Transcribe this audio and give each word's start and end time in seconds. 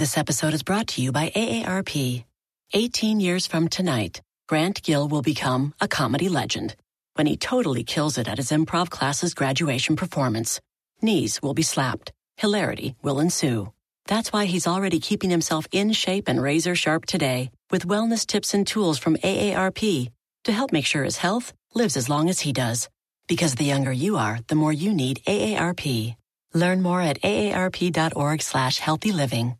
This 0.00 0.16
episode 0.16 0.54
is 0.54 0.62
brought 0.62 0.86
to 0.92 1.02
you 1.02 1.12
by 1.12 1.28
AARP. 1.28 2.24
18 2.72 3.20
years 3.20 3.46
from 3.46 3.68
tonight, 3.68 4.22
Grant 4.48 4.82
Gill 4.82 5.06
will 5.06 5.20
become 5.20 5.74
a 5.78 5.88
comedy 5.88 6.30
legend 6.30 6.74
when 7.16 7.26
he 7.26 7.36
totally 7.36 7.84
kills 7.84 8.16
it 8.16 8.26
at 8.26 8.38
his 8.38 8.50
improv 8.50 8.88
class's 8.88 9.34
graduation 9.34 9.96
performance. 9.96 10.58
Knees 11.02 11.42
will 11.42 11.52
be 11.52 11.60
slapped, 11.60 12.12
hilarity 12.38 12.96
will 13.02 13.20
ensue. 13.20 13.74
That's 14.06 14.32
why 14.32 14.46
he's 14.46 14.66
already 14.66 15.00
keeping 15.00 15.28
himself 15.28 15.66
in 15.70 15.92
shape 15.92 16.28
and 16.28 16.42
razor 16.42 16.74
sharp 16.74 17.04
today 17.04 17.50
with 17.70 17.86
wellness 17.86 18.26
tips 18.26 18.54
and 18.54 18.66
tools 18.66 18.98
from 18.98 19.18
AARP 19.18 20.10
to 20.44 20.52
help 20.52 20.72
make 20.72 20.86
sure 20.86 21.04
his 21.04 21.18
health 21.18 21.52
lives 21.74 21.98
as 21.98 22.08
long 22.08 22.30
as 22.30 22.40
he 22.40 22.54
does. 22.54 22.88
Because 23.28 23.54
the 23.54 23.64
younger 23.64 23.92
you 23.92 24.16
are, 24.16 24.38
the 24.48 24.54
more 24.54 24.72
you 24.72 24.94
need 24.94 25.20
AARP. 25.26 26.16
Learn 26.54 26.80
more 26.80 27.02
at 27.02 27.20
aarp.org 27.20 28.40
slash 28.40 28.78
healthy 28.78 29.12
living. 29.12 29.56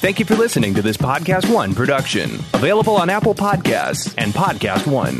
Thank 0.00 0.18
you 0.18 0.24
for 0.24 0.34
listening 0.34 0.72
to 0.76 0.80
this 0.80 0.96
Podcast 0.96 1.52
One 1.52 1.74
production. 1.74 2.30
Available 2.54 2.96
on 2.96 3.10
Apple 3.10 3.34
Podcasts 3.34 4.14
and 4.16 4.32
Podcast 4.32 4.86
One. 4.86 5.18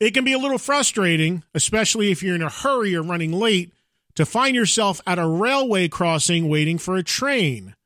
It 0.00 0.12
can 0.12 0.24
be 0.24 0.32
a 0.32 0.38
little 0.38 0.58
frustrating, 0.58 1.44
especially 1.54 2.10
if 2.10 2.20
you're 2.20 2.34
in 2.34 2.42
a 2.42 2.48
hurry 2.48 2.96
or 2.96 3.02
running 3.02 3.30
late, 3.30 3.72
to 4.16 4.26
find 4.26 4.56
yourself 4.56 5.00
at 5.06 5.20
a 5.20 5.26
railway 5.28 5.86
crossing 5.86 6.48
waiting 6.48 6.76
for 6.76 6.96
a 6.96 7.04
train. 7.04 7.76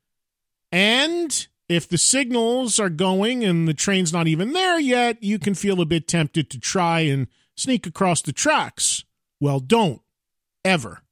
And 0.71 1.47
if 1.69 1.87
the 1.87 1.99
signals 1.99 2.79
are 2.79 2.89
going 2.89 3.45
and 3.45 3.67
the 3.67 3.75
train's 3.75 4.11
not 4.11 4.25
even 4.25 4.51
there 4.53 4.79
yet, 4.79 5.21
you 5.21 5.37
can 5.37 5.53
feel 5.53 5.79
a 5.79 5.85
bit 5.85 6.07
tempted 6.07 6.49
to 6.49 6.59
try 6.59 7.01
and 7.01 7.27
sneak 7.55 7.85
across 7.85 8.23
the 8.23 8.33
tracks. 8.33 9.03
Well, 9.39 9.59
don't. 9.59 10.01
Ever. 10.65 11.03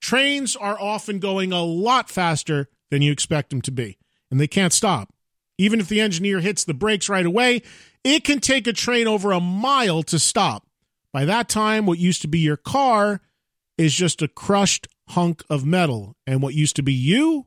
Trains 0.00 0.56
are 0.56 0.80
often 0.80 1.18
going 1.18 1.52
a 1.52 1.62
lot 1.62 2.08
faster 2.10 2.68
than 2.90 3.02
you 3.02 3.12
expect 3.12 3.50
them 3.50 3.62
to 3.62 3.70
be, 3.70 3.98
and 4.30 4.40
they 4.40 4.46
can't 4.46 4.72
stop. 4.72 5.12
Even 5.58 5.80
if 5.80 5.88
the 5.88 6.00
engineer 6.00 6.40
hits 6.40 6.64
the 6.64 6.74
brakes 6.74 7.08
right 7.08 7.26
away, 7.26 7.62
it 8.04 8.24
can 8.24 8.38
take 8.38 8.66
a 8.66 8.72
train 8.72 9.08
over 9.08 9.32
a 9.32 9.40
mile 9.40 10.02
to 10.04 10.18
stop. 10.18 10.66
By 11.12 11.24
that 11.24 11.48
time, 11.48 11.84
what 11.84 11.98
used 11.98 12.22
to 12.22 12.28
be 12.28 12.38
your 12.38 12.56
car 12.56 13.20
is 13.76 13.94
just 13.94 14.22
a 14.22 14.28
crushed 14.28 14.86
hunk 15.10 15.42
of 15.50 15.64
metal, 15.64 16.16
and 16.26 16.42
what 16.42 16.54
used 16.54 16.76
to 16.76 16.82
be 16.82 16.92
you, 16.92 17.46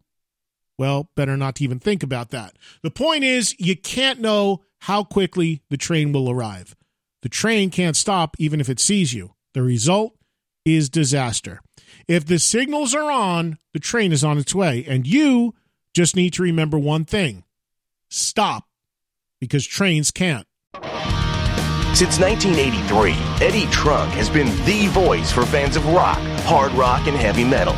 well, 0.77 1.09
better 1.15 1.37
not 1.37 1.55
to 1.55 1.63
even 1.63 1.79
think 1.79 2.03
about 2.03 2.31
that. 2.31 2.57
The 2.81 2.91
point 2.91 3.23
is, 3.23 3.55
you 3.59 3.77
can't 3.77 4.19
know 4.19 4.63
how 4.79 5.03
quickly 5.03 5.61
the 5.69 5.77
train 5.77 6.11
will 6.11 6.29
arrive. 6.29 6.75
The 7.21 7.29
train 7.29 7.69
can't 7.69 7.95
stop 7.95 8.35
even 8.39 8.59
if 8.59 8.67
it 8.67 8.79
sees 8.79 9.13
you. 9.13 9.35
The 9.53 9.61
result 9.61 10.15
is 10.65 10.89
disaster. 10.89 11.61
If 12.11 12.25
the 12.25 12.39
signals 12.39 12.93
are 12.93 13.09
on, 13.09 13.57
the 13.71 13.79
train 13.79 14.11
is 14.11 14.21
on 14.21 14.37
its 14.37 14.53
way. 14.53 14.83
And 14.85 15.07
you 15.07 15.55
just 15.93 16.13
need 16.13 16.33
to 16.33 16.43
remember 16.43 16.77
one 16.77 17.05
thing 17.05 17.45
stop, 18.09 18.65
because 19.39 19.65
trains 19.65 20.11
can't. 20.11 20.45
Since 21.95 22.19
1983, 22.19 23.13
Eddie 23.39 23.65
Trunk 23.67 24.11
has 24.15 24.29
been 24.29 24.47
the 24.65 24.87
voice 24.87 25.31
for 25.31 25.45
fans 25.45 25.77
of 25.77 25.87
rock, 25.87 26.17
hard 26.41 26.73
rock, 26.73 27.07
and 27.07 27.15
heavy 27.15 27.45
metal. 27.45 27.77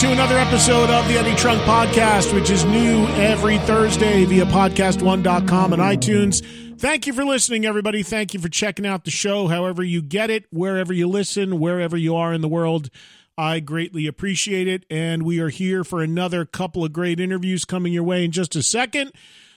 To 0.00 0.12
another 0.12 0.38
episode 0.38 0.88
of 0.88 1.06
the 1.08 1.18
Eddie 1.18 1.34
Trunk 1.34 1.60
Podcast, 1.64 2.32
which 2.32 2.48
is 2.48 2.64
new 2.64 3.06
every 3.08 3.58
Thursday 3.58 4.24
via 4.24 4.46
podcast1.com 4.46 5.74
and 5.74 5.82
iTunes. 5.82 6.42
Thank 6.78 7.06
you 7.06 7.12
for 7.12 7.22
listening, 7.22 7.66
everybody. 7.66 8.02
Thank 8.02 8.32
you 8.32 8.40
for 8.40 8.48
checking 8.48 8.86
out 8.86 9.04
the 9.04 9.10
show, 9.10 9.46
however 9.48 9.82
you 9.82 10.00
get 10.00 10.30
it, 10.30 10.46
wherever 10.50 10.94
you 10.94 11.06
listen, 11.06 11.60
wherever 11.60 11.98
you 11.98 12.16
are 12.16 12.32
in 12.32 12.40
the 12.40 12.48
world. 12.48 12.88
I 13.36 13.60
greatly 13.60 14.06
appreciate 14.06 14.68
it. 14.68 14.86
And 14.88 15.22
we 15.22 15.38
are 15.38 15.50
here 15.50 15.84
for 15.84 16.00
another 16.02 16.46
couple 16.46 16.82
of 16.82 16.94
great 16.94 17.20
interviews 17.20 17.66
coming 17.66 17.92
your 17.92 18.04
way 18.04 18.24
in 18.24 18.30
just 18.30 18.56
a 18.56 18.62
second. 18.62 19.12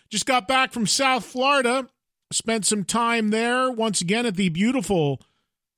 Just 0.10 0.26
got 0.26 0.46
back 0.46 0.74
from 0.74 0.88
South 0.88 1.24
Florida, 1.24 1.88
spent 2.34 2.66
some 2.66 2.84
time 2.84 3.30
there 3.30 3.72
once 3.72 4.02
again 4.02 4.26
at 4.26 4.36
the 4.36 4.50
beautiful 4.50 5.22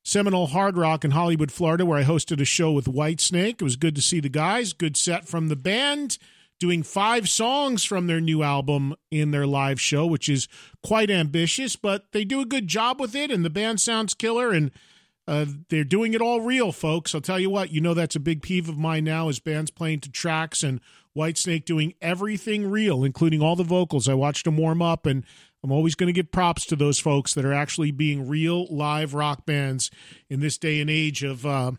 Seminole 0.07 0.47
Hard 0.47 0.77
Rock 0.77 1.03
in 1.03 1.11
Hollywood, 1.11 1.51
Florida, 1.51 1.83
where 1.83 1.97
I 1.97 2.03
hosted 2.03 2.39
a 2.39 2.45
show 2.45 2.71
with 2.71 2.85
Whitesnake. 2.85 3.53
It 3.53 3.63
was 3.63 3.75
good 3.75 3.95
to 3.95 4.03
see 4.03 4.19
the 4.19 4.29
guys. 4.29 4.71
Good 4.71 4.95
set 4.95 5.27
from 5.27 5.47
the 5.47 5.55
band, 5.55 6.19
doing 6.59 6.83
five 6.83 7.27
songs 7.27 7.83
from 7.83 8.05
their 8.05 8.21
new 8.21 8.43
album 8.43 8.93
in 9.09 9.31
their 9.31 9.47
live 9.47 9.81
show, 9.81 10.05
which 10.05 10.29
is 10.29 10.47
quite 10.83 11.09
ambitious, 11.09 11.75
but 11.75 12.11
they 12.11 12.23
do 12.23 12.39
a 12.39 12.45
good 12.45 12.67
job 12.67 12.99
with 12.99 13.15
it, 13.15 13.31
and 13.31 13.43
the 13.43 13.49
band 13.49 13.81
sounds 13.81 14.13
killer, 14.13 14.51
and 14.51 14.69
uh, 15.27 15.45
they're 15.69 15.83
doing 15.83 16.13
it 16.13 16.21
all 16.21 16.39
real, 16.39 16.71
folks. 16.71 17.15
I'll 17.15 17.21
tell 17.21 17.39
you 17.39 17.49
what, 17.49 17.71
you 17.71 17.81
know 17.81 17.95
that's 17.95 18.15
a 18.15 18.19
big 18.19 18.43
peeve 18.43 18.69
of 18.69 18.77
mine 18.77 19.05
now 19.05 19.27
is 19.27 19.39
bands 19.39 19.71
playing 19.71 20.01
to 20.01 20.11
tracks 20.11 20.61
and 20.61 20.81
Whitesnake 21.17 21.65
doing 21.65 21.95
everything 21.99 22.69
real, 22.69 23.03
including 23.03 23.41
all 23.41 23.55
the 23.55 23.63
vocals. 23.63 24.07
I 24.07 24.13
watched 24.13 24.45
them 24.45 24.57
warm 24.57 24.83
up, 24.83 25.07
and 25.07 25.23
I'm 25.65 25.71
always 25.71 25.95
going 25.95 26.05
to 26.05 26.13
give 26.13 26.31
props 26.31 26.63
to 26.67 26.75
those 26.75 26.99
folks 26.99 27.33
that 27.33 27.43
are 27.43 27.51
actually 27.51 27.89
being 27.89 28.27
real 28.27 28.67
live 28.67 29.15
rock 29.15 29.47
bands 29.47 29.89
in 30.29 30.39
this 30.39 30.59
day 30.59 30.79
and 30.79 30.91
age 30.91 31.23
of 31.23 31.43
uh, 31.43 31.71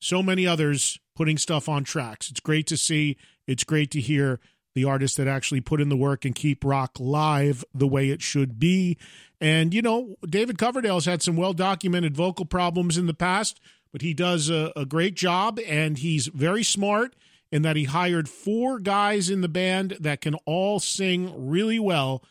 so 0.00 0.22
many 0.22 0.46
others 0.46 0.98
putting 1.14 1.36
stuff 1.36 1.68
on 1.68 1.84
tracks. 1.84 2.30
It's 2.30 2.40
great 2.40 2.66
to 2.68 2.78
see. 2.78 3.18
It's 3.46 3.62
great 3.62 3.90
to 3.90 4.00
hear 4.00 4.40
the 4.74 4.86
artists 4.86 5.18
that 5.18 5.28
actually 5.28 5.60
put 5.60 5.82
in 5.82 5.90
the 5.90 5.96
work 5.96 6.24
and 6.24 6.34
keep 6.34 6.64
rock 6.64 6.92
live 6.98 7.66
the 7.74 7.86
way 7.86 8.08
it 8.08 8.22
should 8.22 8.58
be. 8.58 8.96
And, 9.42 9.74
you 9.74 9.82
know, 9.82 10.16
David 10.26 10.56
Coverdale's 10.56 11.04
had 11.04 11.20
some 11.20 11.36
well 11.36 11.52
documented 11.52 12.16
vocal 12.16 12.46
problems 12.46 12.96
in 12.96 13.04
the 13.04 13.12
past, 13.12 13.60
but 13.92 14.00
he 14.00 14.14
does 14.14 14.48
a, 14.48 14.72
a 14.74 14.86
great 14.86 15.16
job 15.16 15.60
and 15.68 15.98
he's 15.98 16.28
very 16.28 16.64
smart 16.64 17.14
in 17.52 17.60
that 17.60 17.76
he 17.76 17.84
hired 17.84 18.26
four 18.26 18.78
guys 18.78 19.28
in 19.28 19.42
the 19.42 19.48
band 19.48 19.98
that 20.00 20.22
can 20.22 20.34
all 20.46 20.80
sing 20.80 21.46
really 21.46 21.78
well 21.78 22.24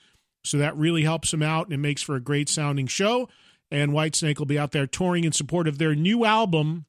so 0.43 0.57
that 0.57 0.75
really 0.77 1.03
helps 1.03 1.33
him 1.33 1.41
out 1.41 1.65
and 1.65 1.73
it 1.73 1.77
makes 1.77 2.01
for 2.01 2.15
a 2.15 2.21
great 2.21 2.49
sounding 2.49 2.87
show. 2.87 3.29
And 3.71 3.91
Whitesnake 3.91 4.37
will 4.37 4.45
be 4.45 4.59
out 4.59 4.71
there 4.71 4.85
touring 4.85 5.23
in 5.23 5.31
support 5.31 5.67
of 5.67 5.77
their 5.77 5.95
new 5.95 6.25
album, 6.25 6.85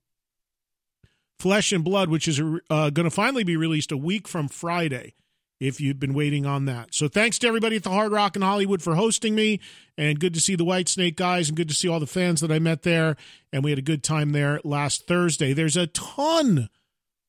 Flesh 1.38 1.72
and 1.72 1.84
Blood, 1.84 2.10
which 2.10 2.28
is 2.28 2.40
uh, 2.40 2.90
going 2.90 3.04
to 3.04 3.10
finally 3.10 3.44
be 3.44 3.56
released 3.56 3.92
a 3.92 3.96
week 3.96 4.28
from 4.28 4.48
Friday. 4.48 5.14
If 5.60 5.80
you've 5.80 6.00
been 6.00 6.14
waiting 6.14 6.44
on 6.44 6.64
that. 6.66 6.92
So 6.92 7.08
thanks 7.08 7.38
to 7.38 7.46
everybody 7.46 7.76
at 7.76 7.84
the 7.84 7.90
Hard 7.90 8.10
Rock 8.12 8.34
in 8.36 8.42
Hollywood 8.42 8.82
for 8.82 8.96
hosting 8.96 9.34
me, 9.36 9.60
and 9.96 10.18
good 10.18 10.34
to 10.34 10.40
see 10.40 10.56
the 10.56 10.64
Whitesnake 10.64 11.14
guys, 11.14 11.48
and 11.48 11.56
good 11.56 11.68
to 11.68 11.74
see 11.74 11.88
all 11.88 12.00
the 12.00 12.08
fans 12.08 12.40
that 12.40 12.50
I 12.50 12.58
met 12.58 12.82
there. 12.82 13.16
And 13.52 13.62
we 13.62 13.70
had 13.70 13.78
a 13.78 13.82
good 13.82 14.02
time 14.02 14.32
there 14.32 14.60
last 14.64 15.06
Thursday. 15.06 15.52
There's 15.52 15.76
a 15.76 15.86
ton 15.86 16.68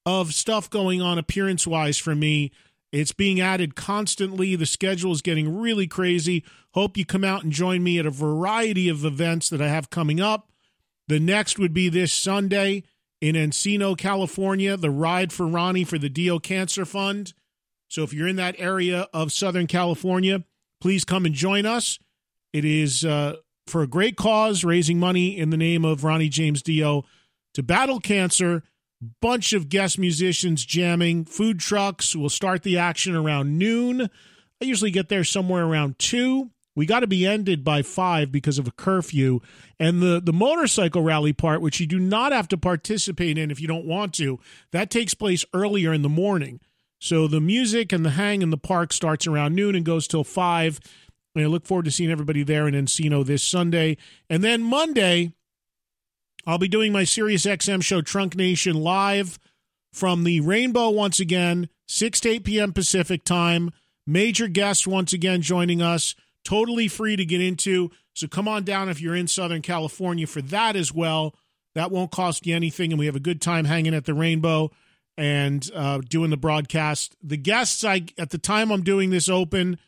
of 0.06 0.34
stuff 0.34 0.70
going 0.70 1.02
on 1.02 1.18
appearance 1.18 1.66
wise 1.66 1.98
for 1.98 2.16
me 2.16 2.52
it's 2.96 3.12
being 3.12 3.42
added 3.42 3.76
constantly. 3.76 4.56
The 4.56 4.66
schedule 4.66 5.12
is 5.12 5.22
getting 5.22 5.60
really 5.60 5.86
crazy. 5.86 6.46
Hope 6.74 6.98
you 6.98 7.06
come 7.06 7.26
out 7.26 7.44
and 7.44 7.52
join 7.52 7.84
me 7.84 8.00
at 8.00 8.06
a 8.06 8.12
variety 8.12 8.88
of 8.88 9.04
events 9.04 9.50
that 9.50 9.62
I 9.62 9.68
have 9.68 9.90
coming 9.90 10.22
up. 10.22 10.50
The 11.08 11.20
next 11.20 11.60
would 11.60 11.74
be 11.74 11.90
this 11.90 12.14
Sunday 12.14 12.84
in 13.20 13.36
Encino, 13.36 13.98
California, 13.98 14.78
the 14.78 14.90
Ride 14.90 15.34
for 15.34 15.46
Ronnie 15.46 15.84
for 15.84 15.98
the 15.98 16.10
Dio 16.10 16.40
Cancer 16.40 16.86
Fund. 16.86 17.34
So 17.90 18.04
if 18.04 18.14
you're 18.14 18.30
in 18.30 18.38
that 18.38 18.56
area 18.58 19.08
of 19.14 19.34
Southern 19.34 19.68
California, 19.68 20.46
please 20.80 21.04
come 21.04 21.26
and 21.26 21.36
join 21.36 21.66
us. 21.66 22.00
It 22.54 22.64
is 22.64 23.04
uh, 23.04 23.36
for 23.68 23.84
a 23.84 23.88
great 23.88 24.16
cause, 24.16 24.64
raising 24.64 25.00
money 25.00 25.38
in 25.38 25.50
the 25.50 25.58
name 25.58 25.84
of 25.84 26.06
Ronnie 26.06 26.30
James 26.30 26.62
Dio 26.62 27.04
to 27.56 27.62
battle 27.62 28.00
cancer 28.00 28.64
bunch 29.22 29.54
of 29.54 29.70
guest 29.70 29.98
musicians 30.00 30.66
jamming. 30.66 31.26
Food 31.26 31.60
trucks 31.60 32.16
We'll 32.16 32.30
start 32.30 32.64
the 32.64 32.78
action 32.78 33.16
around 33.16 33.58
noon. 33.58 34.10
I 34.62 34.66
usually 34.66 34.92
get 34.92 35.10
there 35.10 35.24
somewhere 35.24 35.66
around 35.66 36.00
2. 36.00 36.50
We 36.76 36.86
got 36.86 37.02
to 37.02 37.08
be 37.08 37.26
ended 37.26 37.64
by 37.64 37.82
5 37.82 38.32
because 38.32 38.58
of 38.58 38.68
a 38.68 38.72
curfew. 38.72 39.40
And 39.80 40.02
the, 40.02 40.22
the 40.24 40.34
motorcycle 40.34 41.02
rally 41.02 41.34
part, 41.34 41.62
which 41.62 41.80
you 41.80 41.88
do 41.88 42.00
not 42.00 42.32
have 42.32 42.48
to 42.50 42.58
participate 42.58 43.38
in 43.38 43.52
if 43.52 43.62
you 43.62 43.68
don't 43.68 43.86
want 43.86 44.14
to, 44.16 44.40
that 44.72 44.90
takes 44.90 45.14
place 45.14 45.46
earlier 45.54 45.94
in 45.94 46.02
the 46.02 46.10
morning. 46.10 46.60
So 47.00 47.28
the 47.28 47.42
music 47.42 47.94
and 47.94 48.06
the 48.06 48.12
hang 48.12 48.42
in 48.42 48.50
the 48.50 48.58
park 48.58 48.92
starts 48.92 49.28
around 49.28 49.56
noon 49.56 49.76
and 49.76 49.86
goes 49.86 50.08
till 50.08 50.24
5. 50.24 50.80
And 51.36 51.44
I 51.44 51.48
look 51.48 51.66
forward 51.66 51.86
to 51.86 51.92
seeing 51.92 52.12
everybody 52.12 52.44
there 52.44 52.68
in 52.68 52.74
Encino 52.74 53.26
this 53.26 53.44
Sunday. 53.44 53.98
And 54.30 54.44
then 54.44 54.64
Monday, 54.64 55.34
I'll 56.46 56.58
be 56.58 56.68
doing 56.68 56.92
my 56.92 57.04
Sirius 57.04 57.46
XM 57.46 57.82
show 57.82 58.02
Trunk 58.02 58.36
Nation 58.36 58.76
live 58.76 59.40
from 59.92 60.24
the 60.24 60.42
Rainbow 60.42 60.90
once 60.90 61.20
again, 61.20 61.70
6 61.88 62.20
to 62.22 62.30
8 62.30 62.44
p.m. 62.44 62.74
Pacific 62.74 63.24
time. 63.24 63.72
Major 64.06 64.48
guests 64.48 64.86
once 64.86 65.14
again 65.14 65.42
joining 65.42 65.82
us. 65.82 66.14
Totally 66.44 66.88
free 66.88 67.16
to 67.16 67.26
get 67.26 67.42
into. 67.42 67.90
So 68.14 68.28
come 68.28 68.48
on 68.48 68.64
down 68.64 68.90
if 68.90 69.02
you're 69.02 69.16
in 69.16 69.28
Southern 69.28 69.64
California 69.64 70.28
for 70.28 70.42
that 70.44 70.76
as 70.76 70.94
well. 70.94 71.36
That 71.74 71.92
won't 71.92 72.12
cost 72.12 72.46
you 72.46 72.56
anything. 72.56 72.92
And 72.92 73.00
we 73.00 73.08
have 73.08 73.16
a 73.16 73.20
good 73.20 73.42
time 73.42 73.66
hanging 73.66 73.96
at 73.96 74.06
the 74.06 74.14
Rainbow 74.14 74.72
and 75.18 75.68
uh, 75.74 76.02
doing 76.08 76.30
the 76.30 76.38
broadcast. 76.38 77.16
The 77.24 77.38
guests 77.38 77.84
I 77.84 78.06
at 78.18 78.30
the 78.30 78.38
time 78.38 78.72
I'm 78.72 78.84
doing 78.84 79.10
this 79.10 79.28
open 79.28 79.80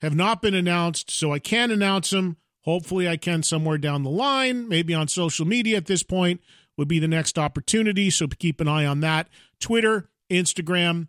have 0.00 0.14
not 0.14 0.42
been 0.42 0.54
announced, 0.54 1.10
so 1.10 1.32
I 1.32 1.38
can't 1.38 1.72
announce 1.72 2.10
them. 2.10 2.36
Hopefully, 2.64 3.08
I 3.08 3.16
can 3.16 3.42
somewhere 3.42 3.78
down 3.78 4.02
the 4.02 4.10
line, 4.10 4.68
maybe 4.68 4.94
on 4.94 5.08
social 5.08 5.46
media 5.46 5.76
at 5.76 5.86
this 5.86 6.02
point 6.02 6.40
would 6.76 6.88
be 6.88 6.98
the 6.98 7.08
next 7.08 7.38
opportunity. 7.38 8.10
So 8.10 8.26
keep 8.26 8.60
an 8.60 8.68
eye 8.68 8.86
on 8.86 9.00
that. 9.00 9.28
Twitter, 9.60 10.08
Instagram, 10.30 11.08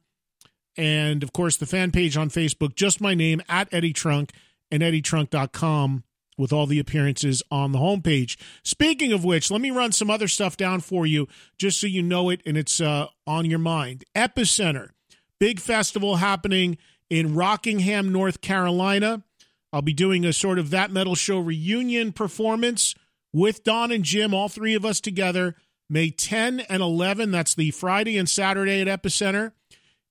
and 0.77 1.23
of 1.23 1.33
course 1.33 1.57
the 1.57 1.65
fan 1.65 1.91
page 1.91 2.17
on 2.17 2.29
Facebook. 2.29 2.75
Just 2.75 3.01
my 3.01 3.15
name 3.15 3.41
at 3.49 3.73
Eddie 3.73 3.93
Trunk 3.93 4.31
and 4.71 4.83
EddieTrunk.com 4.83 6.03
with 6.37 6.51
all 6.51 6.65
the 6.65 6.79
appearances 6.79 7.41
on 7.49 7.71
the 7.71 7.79
homepage. 7.79 8.37
Speaking 8.63 9.13
of 9.13 9.23
which, 9.23 9.49
let 9.49 9.61
me 9.61 9.71
run 9.71 9.91
some 9.91 10.09
other 10.09 10.27
stuff 10.27 10.57
down 10.57 10.81
for 10.81 11.05
you 11.05 11.27
just 11.57 11.79
so 11.79 11.87
you 11.87 12.01
know 12.01 12.29
it 12.29 12.41
and 12.45 12.57
it's 12.57 12.81
uh, 12.81 13.07
on 13.25 13.45
your 13.45 13.59
mind. 13.59 14.03
Epicenter, 14.15 14.89
big 15.39 15.59
festival 15.59 16.17
happening 16.17 16.77
in 17.09 17.35
Rockingham, 17.35 18.11
North 18.11 18.41
Carolina. 18.41 19.23
I'll 19.75 19.81
be 19.81 19.91
doing 19.91 20.23
a 20.23 20.31
sort 20.31 20.57
of 20.57 20.69
that 20.69 20.89
metal 20.89 21.15
show 21.15 21.37
reunion 21.37 22.13
performance 22.13 22.95
with 23.33 23.65
Don 23.65 23.91
and 23.91 24.05
Jim, 24.05 24.33
all 24.33 24.47
three 24.47 24.73
of 24.73 24.85
us 24.85 25.01
together, 25.01 25.57
May 25.89 26.11
10 26.11 26.61
and 26.61 26.81
11. 26.81 27.31
That's 27.31 27.53
the 27.53 27.71
Friday 27.71 28.17
and 28.17 28.29
Saturday 28.29 28.79
at 28.79 28.87
Epicenter. 28.87 29.51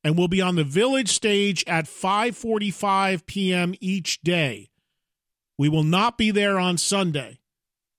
And 0.05 0.19
we'll 0.19 0.29
be 0.29 0.43
on 0.43 0.57
the 0.57 0.65
Village 0.65 1.09
stage 1.09 1.65
at 1.67 1.87
5:45 1.87 3.25
p.m. 3.25 3.75
each 3.81 4.21
day. 4.21 4.69
We 5.57 5.71
will 5.71 5.83
not 5.83 6.19
be 6.19 6.31
there 6.31 6.59
on 6.59 6.77
Sunday. 6.77 7.39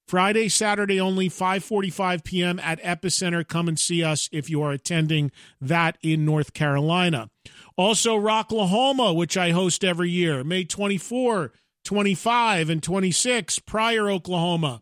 Friday, 0.07 0.50
Saturday 0.50 1.00
only, 1.00 1.30
5:45 1.30 2.24
p.m. 2.24 2.60
at 2.60 2.81
Epicenter. 2.84 3.48
Come 3.48 3.68
and 3.68 3.80
see 3.80 4.04
us 4.04 4.30
if 4.31 4.50
you 4.50 4.62
are 4.62 4.72
attending 4.72 5.31
that 5.60 5.98
in 6.02 6.25
North 6.25 6.54
Carolina. 6.54 7.30
Also, 7.75 8.16
Rocklahoma, 8.16 9.16
which 9.16 9.36
I 9.36 9.52
host 9.52 9.84
every 9.84 10.10
year, 10.10 10.44
May 10.44 10.63
24, 10.63 11.52
25, 11.84 12.69
and 12.69 12.84
26, 12.84 13.60
Pryor, 13.60 14.10
Oklahoma. 14.10 14.81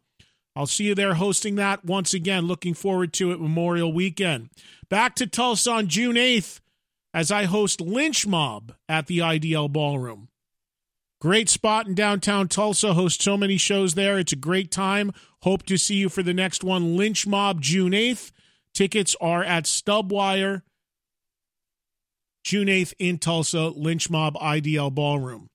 I'll 0.55 0.67
see 0.67 0.85
you 0.85 0.95
there 0.95 1.15
hosting 1.15 1.55
that 1.55 1.83
once 1.83 2.13
again. 2.13 2.45
Looking 2.45 2.73
forward 2.73 3.13
to 3.13 3.31
it 3.31 3.39
Memorial 3.41 3.91
Weekend. 3.91 4.49
Back 4.89 5.15
to 5.15 5.25
Tulsa 5.25 5.71
on 5.71 5.87
June 5.87 6.15
8th 6.15 6.59
as 7.13 7.31
I 7.31 7.45
host 7.45 7.81
Lynch 7.81 8.27
Mob 8.27 8.73
at 8.87 9.07
the 9.07 9.19
IDL 9.19 9.71
Ballroom. 9.71 10.27
Great 11.23 11.47
spot 11.47 11.87
in 11.87 11.95
downtown 11.95 12.49
Tulsa. 12.49 12.95
Host 12.95 13.21
so 13.21 13.37
many 13.37 13.55
shows 13.55 13.93
there. 13.93 14.19
It's 14.19 14.33
a 14.33 14.35
great 14.35 14.71
time. 14.71 15.13
Hope 15.43 15.63
to 15.67 15.77
see 15.77 15.95
you 15.95 16.09
for 16.09 16.21
the 16.21 16.33
next 16.33 16.65
one, 16.65 16.97
Lynch 16.97 17.25
Mob, 17.25 17.61
June 17.61 17.93
8th. 17.93 18.33
Tickets 18.73 19.15
are 19.21 19.41
at 19.41 19.63
Stubwire. 19.63 20.63
June 22.43 22.67
8th 22.67 22.93
in 22.99 23.19
Tulsa, 23.19 23.69
Lynch 23.69 24.09
Mob 24.09 24.35
IDL 24.35 24.93
Ballroom. 24.93 25.47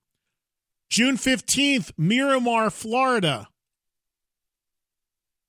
June 0.89 1.17
15th, 1.17 1.91
Miramar, 1.95 2.71
Florida. 2.71 3.47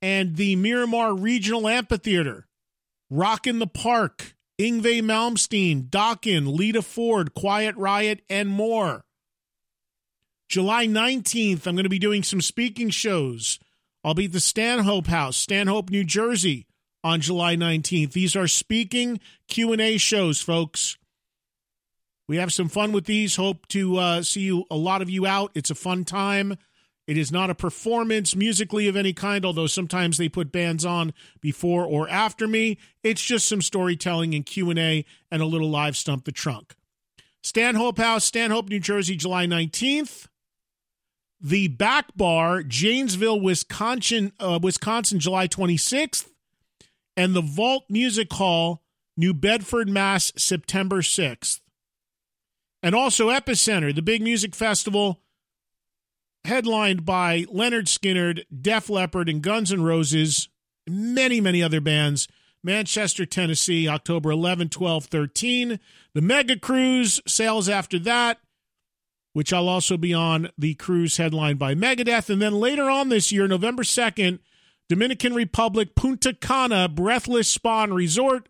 And 0.02 0.36
the 0.36 0.54
Miramar 0.54 1.14
Regional 1.14 1.66
Amphitheater. 1.66 2.46
Rock 3.08 3.46
in 3.46 3.58
the 3.58 3.66
Park, 3.66 4.34
Yngwie 4.60 5.00
Malmsteen, 5.00 5.88
Dokken, 5.88 6.54
Lita 6.54 6.82
Ford, 6.82 7.32
Quiet 7.32 7.74
Riot, 7.78 8.20
and 8.28 8.50
more. 8.50 9.02
July 10.50 10.84
19th, 10.84 11.64
I'm 11.64 11.76
going 11.76 11.84
to 11.84 11.88
be 11.88 12.00
doing 12.00 12.24
some 12.24 12.40
speaking 12.40 12.90
shows. 12.90 13.60
I'll 14.02 14.14
be 14.14 14.24
at 14.24 14.32
the 14.32 14.40
Stanhope 14.40 15.06
House, 15.06 15.36
Stanhope, 15.36 15.90
New 15.90 16.02
Jersey 16.02 16.66
on 17.04 17.20
July 17.20 17.54
19th. 17.54 18.10
These 18.10 18.34
are 18.34 18.48
speaking 18.48 19.20
Q&A 19.46 19.96
shows, 19.96 20.40
folks. 20.40 20.98
We 22.26 22.38
have 22.38 22.52
some 22.52 22.68
fun 22.68 22.90
with 22.90 23.04
these. 23.04 23.36
Hope 23.36 23.68
to 23.68 23.96
uh, 23.98 24.22
see 24.22 24.40
you, 24.40 24.64
a 24.72 24.76
lot 24.76 25.02
of 25.02 25.08
you 25.08 25.24
out. 25.24 25.52
It's 25.54 25.70
a 25.70 25.76
fun 25.76 26.04
time. 26.04 26.58
It 27.06 27.16
is 27.16 27.30
not 27.30 27.50
a 27.50 27.54
performance 27.54 28.34
musically 28.34 28.88
of 28.88 28.96
any 28.96 29.12
kind, 29.12 29.44
although 29.44 29.68
sometimes 29.68 30.18
they 30.18 30.28
put 30.28 30.50
bands 30.50 30.84
on 30.84 31.14
before 31.40 31.84
or 31.84 32.08
after 32.08 32.48
me. 32.48 32.76
It's 33.04 33.22
just 33.22 33.48
some 33.48 33.62
storytelling 33.62 34.34
and 34.34 34.44
Q&A 34.44 35.04
and 35.30 35.42
a 35.42 35.46
little 35.46 35.70
live 35.70 35.96
stump 35.96 36.24
the 36.24 36.32
trunk. 36.32 36.74
Stanhope 37.40 37.98
House, 37.98 38.24
Stanhope, 38.24 38.68
New 38.68 38.80
Jersey, 38.80 39.14
July 39.14 39.46
19th 39.46 40.26
the 41.40 41.68
back 41.68 42.16
bar, 42.16 42.62
Janesville, 42.62 43.40
Wisconsin, 43.40 44.32
uh, 44.38 44.58
Wisconsin, 44.62 45.18
July 45.18 45.48
26th, 45.48 46.28
and 47.16 47.34
the 47.34 47.40
Vault 47.40 47.84
Music 47.88 48.32
Hall, 48.32 48.82
New 49.16 49.32
Bedford, 49.32 49.88
Mass, 49.88 50.32
September 50.36 51.00
6th. 51.02 51.60
And 52.82 52.94
also 52.94 53.28
Epicenter, 53.28 53.94
the 53.94 54.02
big 54.02 54.22
music 54.22 54.54
festival 54.54 55.20
headlined 56.44 57.04
by 57.04 57.44
Lynyrd 57.44 57.86
Skynyrd, 57.86 58.44
Def 58.62 58.88
Leppard, 58.88 59.28
and 59.28 59.42
Guns 59.42 59.72
N' 59.72 59.82
Roses, 59.82 60.48
many, 60.86 61.40
many 61.40 61.62
other 61.62 61.80
bands. 61.80 62.28
Manchester, 62.62 63.24
Tennessee, 63.24 63.88
October 63.88 64.30
11, 64.30 64.68
12, 64.68 65.06
13. 65.06 65.80
The 66.14 66.20
Mega 66.20 66.58
Cruise, 66.58 67.20
sails 67.26 67.68
after 67.68 67.98
that 68.00 68.38
which 69.32 69.52
I'll 69.52 69.68
also 69.68 69.96
be 69.96 70.12
on 70.12 70.50
the 70.58 70.74
cruise 70.74 71.16
headlined 71.16 71.58
by 71.58 71.74
Megadeth. 71.74 72.30
And 72.30 72.42
then 72.42 72.54
later 72.54 72.90
on 72.90 73.08
this 73.08 73.30
year, 73.30 73.46
November 73.46 73.82
2nd, 73.82 74.40
Dominican 74.88 75.34
Republic, 75.34 75.94
Punta 75.94 76.34
Cana, 76.34 76.88
Breathless 76.88 77.48
Spawn 77.48 77.92
Resort, 77.92 78.48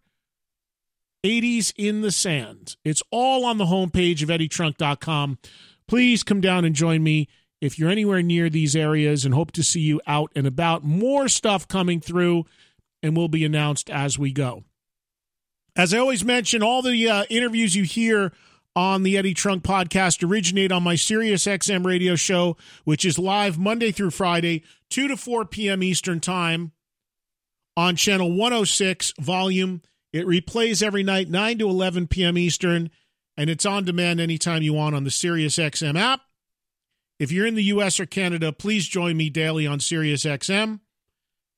80s 1.22 1.72
in 1.76 2.00
the 2.00 2.10
Sand. 2.10 2.76
It's 2.84 3.02
all 3.10 3.44
on 3.44 3.58
the 3.58 3.66
homepage 3.66 4.22
of 4.22 4.30
EddieTrunk.com. 4.30 5.38
Please 5.86 6.22
come 6.22 6.40
down 6.40 6.64
and 6.64 6.74
join 6.74 7.02
me 7.02 7.28
if 7.60 7.78
you're 7.78 7.90
anywhere 7.90 8.22
near 8.22 8.48
these 8.48 8.74
areas 8.74 9.24
and 9.24 9.34
hope 9.34 9.52
to 9.52 9.62
see 9.62 9.80
you 9.80 10.00
out 10.06 10.32
and 10.34 10.46
about. 10.46 10.82
More 10.82 11.28
stuff 11.28 11.68
coming 11.68 12.00
through 12.00 12.46
and 13.02 13.16
will 13.16 13.28
be 13.28 13.44
announced 13.44 13.90
as 13.90 14.18
we 14.18 14.32
go. 14.32 14.64
As 15.76 15.94
I 15.94 15.98
always 15.98 16.24
mention, 16.24 16.62
all 16.62 16.82
the 16.82 17.08
uh, 17.08 17.24
interviews 17.28 17.76
you 17.76 17.84
hear 17.84 18.32
on 18.76 19.02
the 19.02 19.16
Eddie 19.16 19.34
Trunk 19.34 19.62
podcast 19.62 20.26
originate 20.28 20.72
on 20.72 20.82
my 20.82 20.94
Sirius 20.94 21.44
XM 21.46 21.84
radio 21.84 22.14
show, 22.16 22.56
which 22.84 23.04
is 23.04 23.18
live 23.18 23.58
Monday 23.58 23.90
through 23.90 24.10
Friday, 24.10 24.62
2 24.90 25.08
to 25.08 25.16
4 25.16 25.44
p.m. 25.44 25.82
Eastern 25.82 26.20
Time 26.20 26.72
on 27.76 27.96
channel 27.96 28.32
106 28.32 29.14
volume. 29.20 29.82
It 30.12 30.26
replays 30.26 30.82
every 30.82 31.02
night, 31.02 31.28
9 31.28 31.58
to 31.58 31.68
11 31.68 32.08
p.m. 32.08 32.36
Eastern, 32.38 32.90
and 33.36 33.48
it's 33.48 33.66
on 33.66 33.84
demand 33.84 34.20
anytime 34.20 34.62
you 34.62 34.74
want 34.74 34.94
on 34.94 35.04
the 35.04 35.10
Sirius 35.10 35.56
XM 35.56 35.98
app. 35.98 36.20
If 37.18 37.30
you're 37.30 37.46
in 37.46 37.54
the 37.54 37.64
U.S. 37.64 38.00
or 38.00 38.06
Canada, 38.06 38.52
please 38.52 38.88
join 38.88 39.16
me 39.16 39.30
daily 39.30 39.66
on 39.66 39.78
Sirius 39.78 40.24
XM 40.24 40.80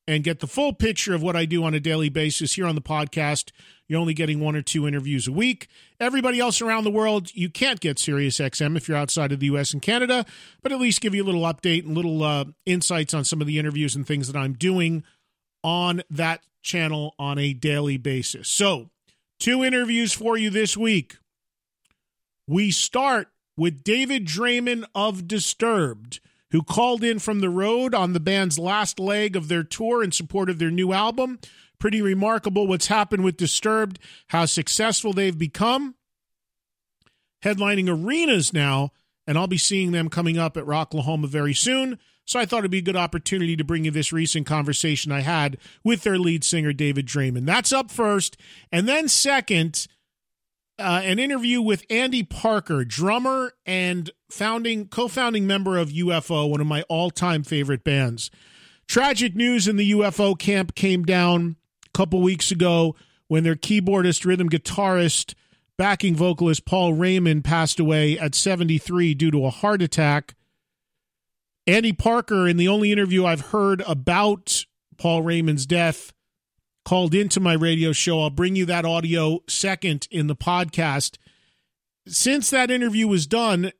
and 0.06 0.24
get 0.24 0.40
the 0.40 0.46
full 0.46 0.72
picture 0.72 1.14
of 1.14 1.22
what 1.22 1.36
I 1.36 1.44
do 1.44 1.62
on 1.64 1.74
a 1.74 1.80
daily 1.80 2.08
basis 2.08 2.54
here 2.54 2.66
on 2.66 2.74
the 2.74 2.80
podcast. 2.80 3.52
You're 3.86 4.00
only 4.00 4.14
getting 4.14 4.40
one 4.40 4.56
or 4.56 4.62
two 4.62 4.88
interviews 4.88 5.28
a 5.28 5.32
week. 5.32 5.68
Everybody 6.00 6.40
else 6.40 6.60
around 6.60 6.84
the 6.84 6.90
world, 6.90 7.34
you 7.34 7.48
can't 7.48 7.78
get 7.80 7.98
Sirius 7.98 8.38
XM 8.38 8.76
if 8.76 8.88
you're 8.88 8.96
outside 8.96 9.32
of 9.32 9.40
the 9.40 9.46
US 9.46 9.72
and 9.72 9.80
Canada, 9.80 10.26
but 10.62 10.72
at 10.72 10.80
least 10.80 11.00
give 11.00 11.14
you 11.14 11.22
a 11.22 11.26
little 11.26 11.42
update 11.42 11.84
and 11.84 11.94
little 11.94 12.22
uh, 12.22 12.44
insights 12.66 13.14
on 13.14 13.24
some 13.24 13.40
of 13.40 13.46
the 13.46 13.58
interviews 13.58 13.94
and 13.94 14.06
things 14.06 14.26
that 14.26 14.38
I'm 14.38 14.54
doing 14.54 15.04
on 15.62 16.02
that 16.10 16.42
channel 16.62 17.14
on 17.18 17.38
a 17.38 17.52
daily 17.52 17.96
basis. 17.96 18.48
So, 18.48 18.90
two 19.38 19.62
interviews 19.62 20.12
for 20.12 20.36
you 20.36 20.50
this 20.50 20.76
week. 20.76 21.18
We 22.48 22.70
start 22.72 23.28
with 23.56 23.84
David 23.84 24.26
Draiman 24.26 24.84
of 24.94 25.28
Disturbed 25.28 26.20
who 26.52 26.62
called 26.62 27.02
in 27.02 27.18
from 27.18 27.40
the 27.40 27.50
road 27.50 27.94
on 27.94 28.12
the 28.12 28.20
band's 28.20 28.58
last 28.58 29.00
leg 29.00 29.34
of 29.34 29.48
their 29.48 29.64
tour 29.64 30.04
in 30.04 30.12
support 30.12 30.48
of 30.48 30.58
their 30.58 30.70
new 30.70 30.92
album 30.92 31.38
Pretty 31.82 32.00
remarkable 32.00 32.68
what's 32.68 32.86
happened 32.86 33.24
with 33.24 33.36
Disturbed, 33.36 33.98
how 34.28 34.44
successful 34.44 35.12
they've 35.12 35.36
become, 35.36 35.96
headlining 37.44 37.88
arenas 37.88 38.52
now, 38.52 38.92
and 39.26 39.36
I'll 39.36 39.48
be 39.48 39.58
seeing 39.58 39.90
them 39.90 40.08
coming 40.08 40.38
up 40.38 40.56
at 40.56 40.62
Rocklahoma 40.62 41.26
very 41.26 41.54
soon. 41.54 41.98
So 42.24 42.38
I 42.38 42.46
thought 42.46 42.60
it'd 42.60 42.70
be 42.70 42.78
a 42.78 42.82
good 42.82 42.94
opportunity 42.94 43.56
to 43.56 43.64
bring 43.64 43.84
you 43.84 43.90
this 43.90 44.12
recent 44.12 44.46
conversation 44.46 45.10
I 45.10 45.22
had 45.22 45.58
with 45.82 46.04
their 46.04 46.20
lead 46.20 46.44
singer, 46.44 46.72
David 46.72 47.04
Draiman. 47.04 47.46
That's 47.46 47.72
up 47.72 47.90
first. 47.90 48.36
And 48.70 48.88
then 48.88 49.08
second, 49.08 49.88
uh, 50.78 51.00
an 51.02 51.18
interview 51.18 51.60
with 51.60 51.84
Andy 51.90 52.22
Parker, 52.22 52.84
drummer 52.84 53.54
and 53.66 54.08
founding 54.32 54.88
co-founding 54.88 55.46
member 55.46 55.76
of 55.76 55.90
UFO, 55.90 56.48
one 56.48 56.60
of 56.60 56.66
my 56.66 56.82
all-time 56.88 57.42
favorite 57.42 57.84
bands. 57.84 58.30
Tragic 58.88 59.36
news 59.36 59.68
in 59.68 59.76
the 59.76 59.92
UFO 59.92 60.38
camp 60.38 60.74
came 60.74 61.04
down 61.04 61.56
a 61.86 61.90
couple 61.90 62.20
weeks 62.20 62.50
ago 62.50 62.96
when 63.28 63.44
their 63.44 63.54
keyboardist, 63.54 64.24
rhythm 64.24 64.48
guitarist, 64.48 65.34
backing 65.76 66.16
vocalist 66.16 66.64
Paul 66.64 66.94
Raymond 66.94 67.44
passed 67.44 67.78
away 67.78 68.18
at 68.18 68.34
73 68.34 69.14
due 69.14 69.30
to 69.30 69.44
a 69.44 69.50
heart 69.50 69.82
attack. 69.82 70.34
Andy 71.66 71.92
Parker, 71.92 72.48
in 72.48 72.56
the 72.56 72.68
only 72.68 72.90
interview 72.90 73.26
I've 73.26 73.52
heard 73.52 73.82
about 73.86 74.64
Paul 74.96 75.22
Raymond's 75.22 75.66
death, 75.66 76.12
called 76.84 77.14
into 77.14 77.38
my 77.38 77.52
radio 77.52 77.92
show. 77.92 78.20
I'll 78.20 78.30
bring 78.30 78.56
you 78.56 78.64
that 78.66 78.84
audio 78.84 79.40
second 79.46 80.08
in 80.10 80.26
the 80.26 80.36
podcast. 80.36 81.18
Since 82.08 82.50
that 82.50 82.70
interview 82.70 83.06
was 83.06 83.26
done, 83.26 83.72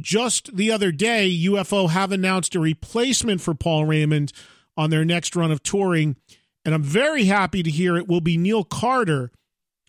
just 0.00 0.56
the 0.56 0.70
other 0.70 0.92
day, 0.92 1.28
UFO 1.44 1.90
have 1.90 2.12
announced 2.12 2.54
a 2.54 2.60
replacement 2.60 3.40
for 3.40 3.54
Paul 3.54 3.84
Raymond 3.84 4.32
on 4.76 4.90
their 4.90 5.04
next 5.04 5.34
run 5.34 5.50
of 5.50 5.62
touring. 5.62 6.16
And 6.64 6.74
I'm 6.74 6.82
very 6.82 7.24
happy 7.24 7.62
to 7.62 7.70
hear 7.70 7.96
it 7.96 8.08
will 8.08 8.20
be 8.20 8.36
Neil 8.36 8.64
Carter, 8.64 9.32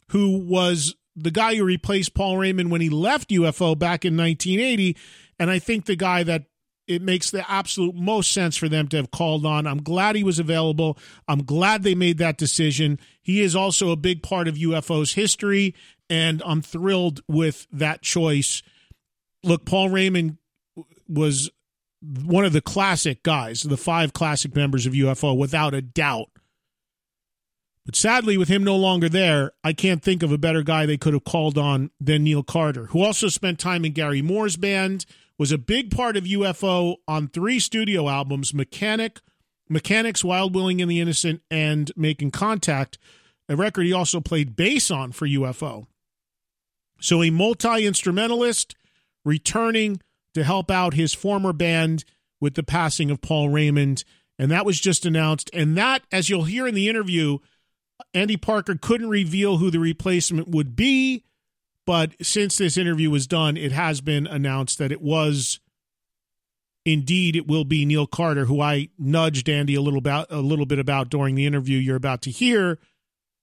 who 0.09 0.37
was 0.37 0.95
the 1.15 1.31
guy 1.31 1.55
who 1.55 1.63
replaced 1.63 2.13
Paul 2.13 2.37
Raymond 2.37 2.71
when 2.71 2.81
he 2.81 2.89
left 2.89 3.29
UFO 3.29 3.77
back 3.77 4.05
in 4.05 4.17
1980. 4.17 4.97
And 5.37 5.49
I 5.49 5.59
think 5.59 5.85
the 5.85 5.95
guy 5.95 6.23
that 6.23 6.45
it 6.89 7.03
makes 7.03 7.29
the 7.29 7.49
absolute 7.49 7.93
most 7.93 8.31
sense 8.31 8.57
for 8.57 8.67
them 8.67 8.87
to 8.87 8.97
have 8.97 9.11
called 9.11 9.45
on. 9.45 9.67
I'm 9.67 9.83
glad 9.83 10.15
he 10.15 10.23
was 10.23 10.39
available. 10.39 10.97
I'm 11.27 11.43
glad 11.43 11.83
they 11.83 11.93
made 11.93 12.17
that 12.17 12.39
decision. 12.39 12.99
He 13.21 13.41
is 13.41 13.55
also 13.55 13.91
a 13.91 13.95
big 13.95 14.23
part 14.23 14.47
of 14.47 14.55
UFO's 14.55 15.13
history, 15.13 15.75
and 16.09 16.41
I'm 16.43 16.63
thrilled 16.63 17.21
with 17.27 17.67
that 17.71 18.01
choice. 18.01 18.63
Look, 19.43 19.65
Paul 19.65 19.89
Raymond 19.89 20.37
was 21.07 21.49
one 22.01 22.45
of 22.45 22.53
the 22.53 22.61
classic 22.61 23.23
guys, 23.23 23.63
the 23.63 23.77
five 23.77 24.13
classic 24.13 24.55
members 24.55 24.85
of 24.85 24.93
UFO, 24.93 25.37
without 25.37 25.73
a 25.73 25.81
doubt. 25.81 26.29
But 27.85 27.95
sadly, 27.95 28.37
with 28.37 28.49
him 28.49 28.63
no 28.63 28.75
longer 28.75 29.09
there, 29.09 29.51
I 29.63 29.73
can't 29.73 30.03
think 30.03 30.21
of 30.21 30.31
a 30.31 30.37
better 30.37 30.61
guy 30.61 30.85
they 30.85 30.97
could 30.97 31.13
have 31.13 31.23
called 31.23 31.57
on 31.57 31.89
than 31.99 32.23
Neil 32.23 32.43
Carter, 32.43 32.85
who 32.87 33.01
also 33.01 33.29
spent 33.29 33.59
time 33.59 33.83
in 33.83 33.93
Gary 33.93 34.21
Moore's 34.21 34.57
band, 34.57 35.05
was 35.37 35.51
a 35.51 35.57
big 35.57 35.89
part 35.89 36.15
of 36.15 36.25
UFO 36.25 36.97
on 37.07 37.29
three 37.29 37.59
studio 37.59 38.07
albums 38.07 38.53
Mechanic, 38.53 39.21
Mechanix, 39.71 40.23
Wild 40.23 40.53
Willing 40.53 40.81
and 40.81 40.91
the 40.91 40.99
Innocent, 40.99 41.41
and 41.49 41.91
Making 41.95 42.31
Contact, 42.31 42.97
a 43.47 43.55
record 43.55 43.85
he 43.85 43.93
also 43.93 44.19
played 44.19 44.55
bass 44.55 44.91
on 44.91 45.11
for 45.11 45.27
UFO. 45.27 45.87
So 46.99 47.23
a 47.23 47.29
multi 47.29 47.87
instrumentalist 47.87 48.75
returning 49.25 50.01
to 50.33 50.43
help 50.43 50.69
out 50.69 50.93
his 50.93 51.13
former 51.13 51.53
band 51.53 52.05
with 52.39 52.55
the 52.55 52.63
passing 52.63 53.11
of 53.11 53.21
Paul 53.21 53.49
Raymond. 53.49 54.03
And 54.37 54.51
that 54.51 54.65
was 54.65 54.79
just 54.79 55.05
announced. 55.05 55.49
And 55.53 55.77
that, 55.77 56.03
as 56.11 56.29
you'll 56.29 56.43
hear 56.43 56.67
in 56.67 56.75
the 56.75 56.87
interview, 56.89 57.39
Andy 58.13 58.37
Parker 58.37 58.75
couldn't 58.75 59.09
reveal 59.09 59.57
who 59.57 59.69
the 59.69 59.79
replacement 59.79 60.47
would 60.47 60.75
be 60.75 61.23
but 61.89 62.13
since 62.21 62.55
this 62.59 62.77
interview 62.77 63.09
was 63.09 63.25
done, 63.25 63.57
it 63.57 63.71
has 63.71 63.99
been 63.99 64.27
announced 64.27 64.77
that 64.77 64.91
it 64.91 65.01
was 65.01 65.59
indeed 66.85 67.35
it 67.35 67.47
will 67.47 67.65
be 67.65 67.83
Neil 67.83 68.05
Carter, 68.05 68.45
who 68.45 68.61
I 68.61 68.89
nudged 68.99 69.49
Andy 69.49 69.73
a 69.73 69.81
little 69.81 69.97
about 69.97 70.27
a 70.29 70.39
little 70.39 70.67
bit 70.67 70.77
about 70.77 71.09
during 71.09 71.33
the 71.33 71.47
interview 71.47 71.79
you're 71.79 71.95
about 71.95 72.21
to 72.21 72.29
hear, 72.29 72.77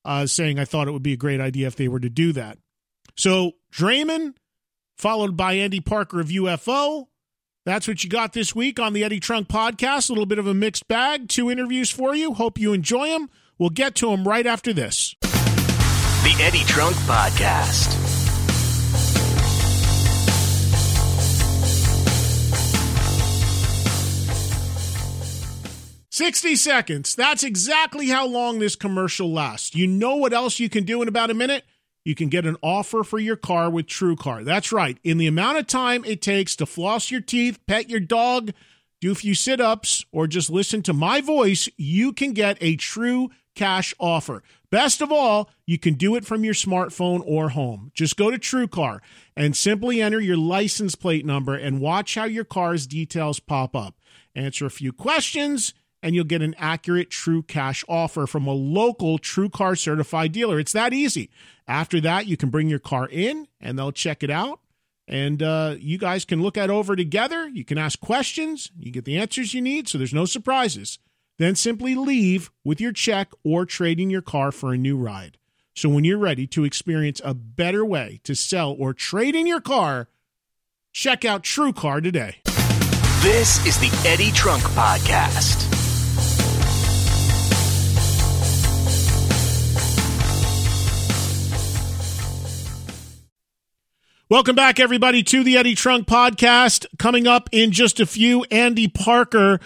uh, 0.05 0.27
saying 0.27 0.61
I 0.61 0.65
thought 0.65 0.87
it 0.87 0.93
would 0.93 1.03
be 1.03 1.13
a 1.13 1.17
great 1.17 1.41
idea 1.41 1.67
if 1.67 1.75
they 1.75 1.89
were 1.89 1.99
to 1.99 2.09
do 2.09 2.33
that. 2.35 2.59
So 3.17 3.55
Draiman, 3.73 4.37
followed 4.97 5.37
by 5.37 5.55
Andy 5.55 5.81
Parker 5.81 6.21
of 6.21 6.29
UFO. 6.29 7.07
That's 7.65 7.89
what 7.89 8.05
you 8.05 8.11
got 8.11 8.33
this 8.33 8.55
week 8.55 8.79
on 8.79 8.93
the 8.93 9.03
Eddie 9.05 9.21
Trunk 9.21 9.49
podcast. 9.49 10.09
A 10.09 10.13
little 10.13 10.27
bit 10.27 10.39
of 10.39 10.47
a 10.47 10.55
mixed 10.55 10.89
bag. 10.89 11.29
Two 11.29 11.51
interviews 11.51 11.91
for 11.91 12.15
you. 12.15 12.35
Hope 12.35 12.59
you 12.59 12.73
enjoy 12.73 13.09
them. 13.09 13.29
We'll 13.59 13.71
get 13.71 13.95
to 13.97 14.11
them 14.11 14.27
right 14.27 14.47
after 14.47 14.73
this. 14.73 15.17
The 15.21 16.37
Eddie 16.41 16.65
Trunk 16.65 16.97
Podcast. 16.97 18.07
60 26.17 26.57
seconds. 26.57 27.15
That's 27.15 27.43
exactly 27.45 28.09
how 28.09 28.27
long 28.27 28.59
this 28.59 28.75
commercial 28.75 29.31
lasts. 29.31 29.75
You 29.75 29.87
know 29.87 30.17
what 30.17 30.33
else 30.33 30.59
you 30.59 30.71
can 30.71 30.85
do 30.85 31.03
in 31.03 31.09
about 31.09 31.31
a 31.31 31.35
minute? 31.35 31.63
You 32.07 32.15
can 32.15 32.29
get 32.29 32.47
an 32.47 32.57
offer 32.63 33.03
for 33.03 33.19
your 33.19 33.35
car 33.35 33.69
with 33.69 33.89
TrueCar. 33.89 34.45
That's 34.45 34.71
right. 34.71 34.97
In 35.03 35.19
the 35.19 35.27
amount 35.27 35.59
of 35.59 35.67
time 35.67 36.05
it 36.05 36.23
takes 36.23 36.55
to 36.55 36.65
floss 36.65 37.11
your 37.11 37.21
teeth, 37.21 37.59
pet 37.67 37.91
your 37.91 37.99
dog, 37.99 38.53
do 39.01 39.11
a 39.11 39.17
few 39.17 39.35
sit 39.35 39.61
ups, 39.61 40.05
or 40.13 40.29
just 40.29 40.49
listen 40.49 40.83
to 40.83 40.93
my 40.93 41.21
voice, 41.21 41.69
you 41.77 42.13
can 42.13 42.33
get 42.33 42.59
a 42.61 42.77
true 42.77 43.31
cash 43.57 43.93
offer. 43.99 44.45
Best 44.71 45.01
of 45.01 45.11
all, 45.11 45.51
you 45.67 45.81
can 45.81 45.95
do 45.95 46.15
it 46.15 46.25
from 46.25 46.45
your 46.45 46.55
smartphone 46.55 47.25
or 47.27 47.49
home. 47.49 47.91
Just 47.93 48.17
go 48.17 48.31
to 48.31 48.39
TrueCar 48.39 49.01
and 49.37 49.57
simply 49.57 50.01
enter 50.01 50.21
your 50.21 50.37
license 50.37 50.95
plate 50.95 51.27
number 51.27 51.57
and 51.57 51.81
watch 51.81 52.15
how 52.15 52.25
your 52.25 52.45
car's 52.45 52.87
details 52.87 53.41
pop 53.41 53.75
up. 53.75 53.97
Answer 54.33 54.65
a 54.65 54.71
few 54.71 54.93
questions 54.93 55.75
and 56.07 56.15
you'll 56.15 56.23
get 56.23 56.41
an 56.41 56.55
accurate 56.57 57.11
true 57.11 57.43
cash 57.43 57.85
offer 57.89 58.29
from 58.29 58.47
a 58.47 58.53
local 58.53 59.19
true 59.19 59.49
car 59.49 59.75
certified 59.75 60.31
dealer. 60.31 60.61
It's 60.61 60.71
that 60.71 60.93
easy. 60.93 61.31
After 61.67 62.01
that, 62.01 62.29
you 62.29 62.37
can 62.37 62.49
bring 62.49 62.69
your 62.69 62.79
car 62.79 63.09
in 63.11 63.49
and 63.61 63.77
they'll 63.77 63.91
check 63.91 64.23
it 64.23 64.31
out. 64.31 64.61
And 65.09 65.43
uh, 65.43 65.75
you 65.81 65.99
guys 65.99 66.25
can 66.25 66.41
look 66.41 66.57
at 66.57 66.71
over 66.71 66.95
together. 66.95 67.49
You 67.49 67.65
can 67.65 67.77
ask 67.77 67.99
questions. 67.99 68.71
You 68.79 68.93
get 68.93 69.05
the 69.05 69.19
answers 69.19 69.53
you 69.53 69.61
need, 69.61 69.89
so 69.89 69.99
there's 69.99 70.15
no 70.15 70.27
surprises. 70.27 71.01
Then 71.39 71.57
simply 71.57 71.97
leave 71.97 72.53
with 72.63 72.81
your 72.81 72.93
check 72.93 73.33
or 73.43 73.67
trading 73.67 74.09
your 74.09 74.23
car 74.23 74.53
for 74.53 74.73
a 74.73 74.79
new 74.79 74.97
ride. 74.97 75.39
So 75.75 75.89
when 75.89 76.05
you're 76.05 76.19
ready 76.19 76.47
to 76.47 76.63
experience 76.63 77.21
a 77.25 77.35
better 77.35 77.85
way 77.85 78.21
to 78.23 78.37
sell 78.37 78.77
or 78.79 78.95
trade 78.95 79.35
in 79.35 79.49
your 79.49 79.61
car, 79.61 80.09
check 80.93 81.25
out 81.25 81.43
TrueCar 81.43 82.01
today. 82.01 82.37
This 83.23 83.67
is 83.67 83.77
the 83.79 84.09
Eddie 84.09 84.31
Trunk 84.31 84.63
Podcast. 84.63 85.86
Welcome 94.29 94.57
back, 94.57 94.81
everybody, 94.81 95.23
to 95.23 95.45
the 95.45 95.57
Eddie 95.57 95.77
Trunk 95.77 96.09
podcast. 96.09 96.85
Coming 96.99 97.29
up 97.29 97.49
in 97.53 97.71
just 97.71 98.01
a 98.01 98.07
few, 98.07 98.43
Andy 98.51 98.89
Parker, 98.89 99.61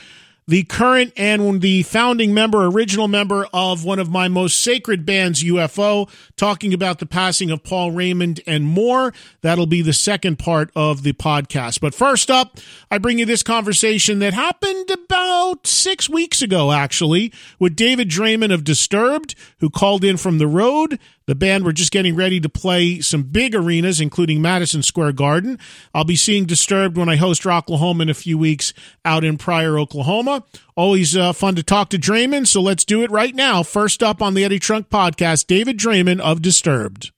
the 0.46 0.64
current 0.64 1.14
and 1.16 1.62
the 1.62 1.82
founding 1.84 2.34
member, 2.34 2.66
original 2.66 3.08
member 3.08 3.46
of 3.54 3.86
one 3.86 3.98
of 3.98 4.10
my 4.10 4.28
most 4.28 4.60
sacred 4.60 5.06
bands, 5.06 5.42
UFO, 5.42 6.10
talking 6.36 6.74
about 6.74 6.98
the 6.98 7.06
passing 7.06 7.50
of 7.50 7.64
Paul 7.64 7.92
Raymond 7.92 8.42
and 8.46 8.66
more. 8.66 9.14
That'll 9.40 9.64
be 9.64 9.80
the 9.80 9.94
second 9.94 10.38
part 10.38 10.70
of 10.76 11.04
the 11.04 11.14
podcast. 11.14 11.80
But 11.80 11.94
first 11.94 12.30
up, 12.30 12.58
I 12.90 12.98
bring 12.98 13.18
you 13.18 13.24
this 13.24 13.42
conversation 13.42 14.18
that 14.18 14.34
happened 14.34 14.90
about 14.90 15.66
six 15.66 16.06
weeks 16.06 16.42
ago, 16.42 16.70
actually, 16.70 17.32
with 17.58 17.76
David 17.76 18.10
Draiman 18.10 18.52
of 18.52 18.64
Disturbed, 18.64 19.34
who 19.60 19.70
called 19.70 20.04
in 20.04 20.18
from 20.18 20.36
the 20.36 20.46
road 20.46 20.98
the 21.30 21.36
band 21.36 21.64
were 21.64 21.72
just 21.72 21.92
getting 21.92 22.16
ready 22.16 22.40
to 22.40 22.48
play 22.48 22.98
some 22.98 23.22
big 23.22 23.54
arenas, 23.54 24.00
including 24.00 24.42
Madison 24.42 24.82
Square 24.82 25.12
Garden. 25.12 25.60
I'll 25.94 26.02
be 26.02 26.16
seeing 26.16 26.44
Disturbed 26.44 26.96
when 26.96 27.08
I 27.08 27.14
host 27.14 27.44
Rocklahoma 27.44 28.02
in 28.02 28.08
a 28.08 28.14
few 28.14 28.36
weeks 28.36 28.74
out 29.04 29.22
in 29.22 29.38
Pryor, 29.38 29.78
Oklahoma. 29.78 30.42
Always 30.74 31.16
uh, 31.16 31.32
fun 31.32 31.54
to 31.54 31.62
talk 31.62 31.88
to 31.90 31.98
Draiman, 31.98 32.48
so 32.48 32.60
let's 32.60 32.84
do 32.84 33.04
it 33.04 33.12
right 33.12 33.32
now. 33.32 33.62
First 33.62 34.02
up 34.02 34.20
on 34.20 34.34
the 34.34 34.44
Eddie 34.44 34.58
Trunk 34.58 34.88
podcast, 34.90 35.46
David 35.46 35.78
Draiman 35.78 36.18
of 36.18 36.42
Disturbed. 36.42 37.12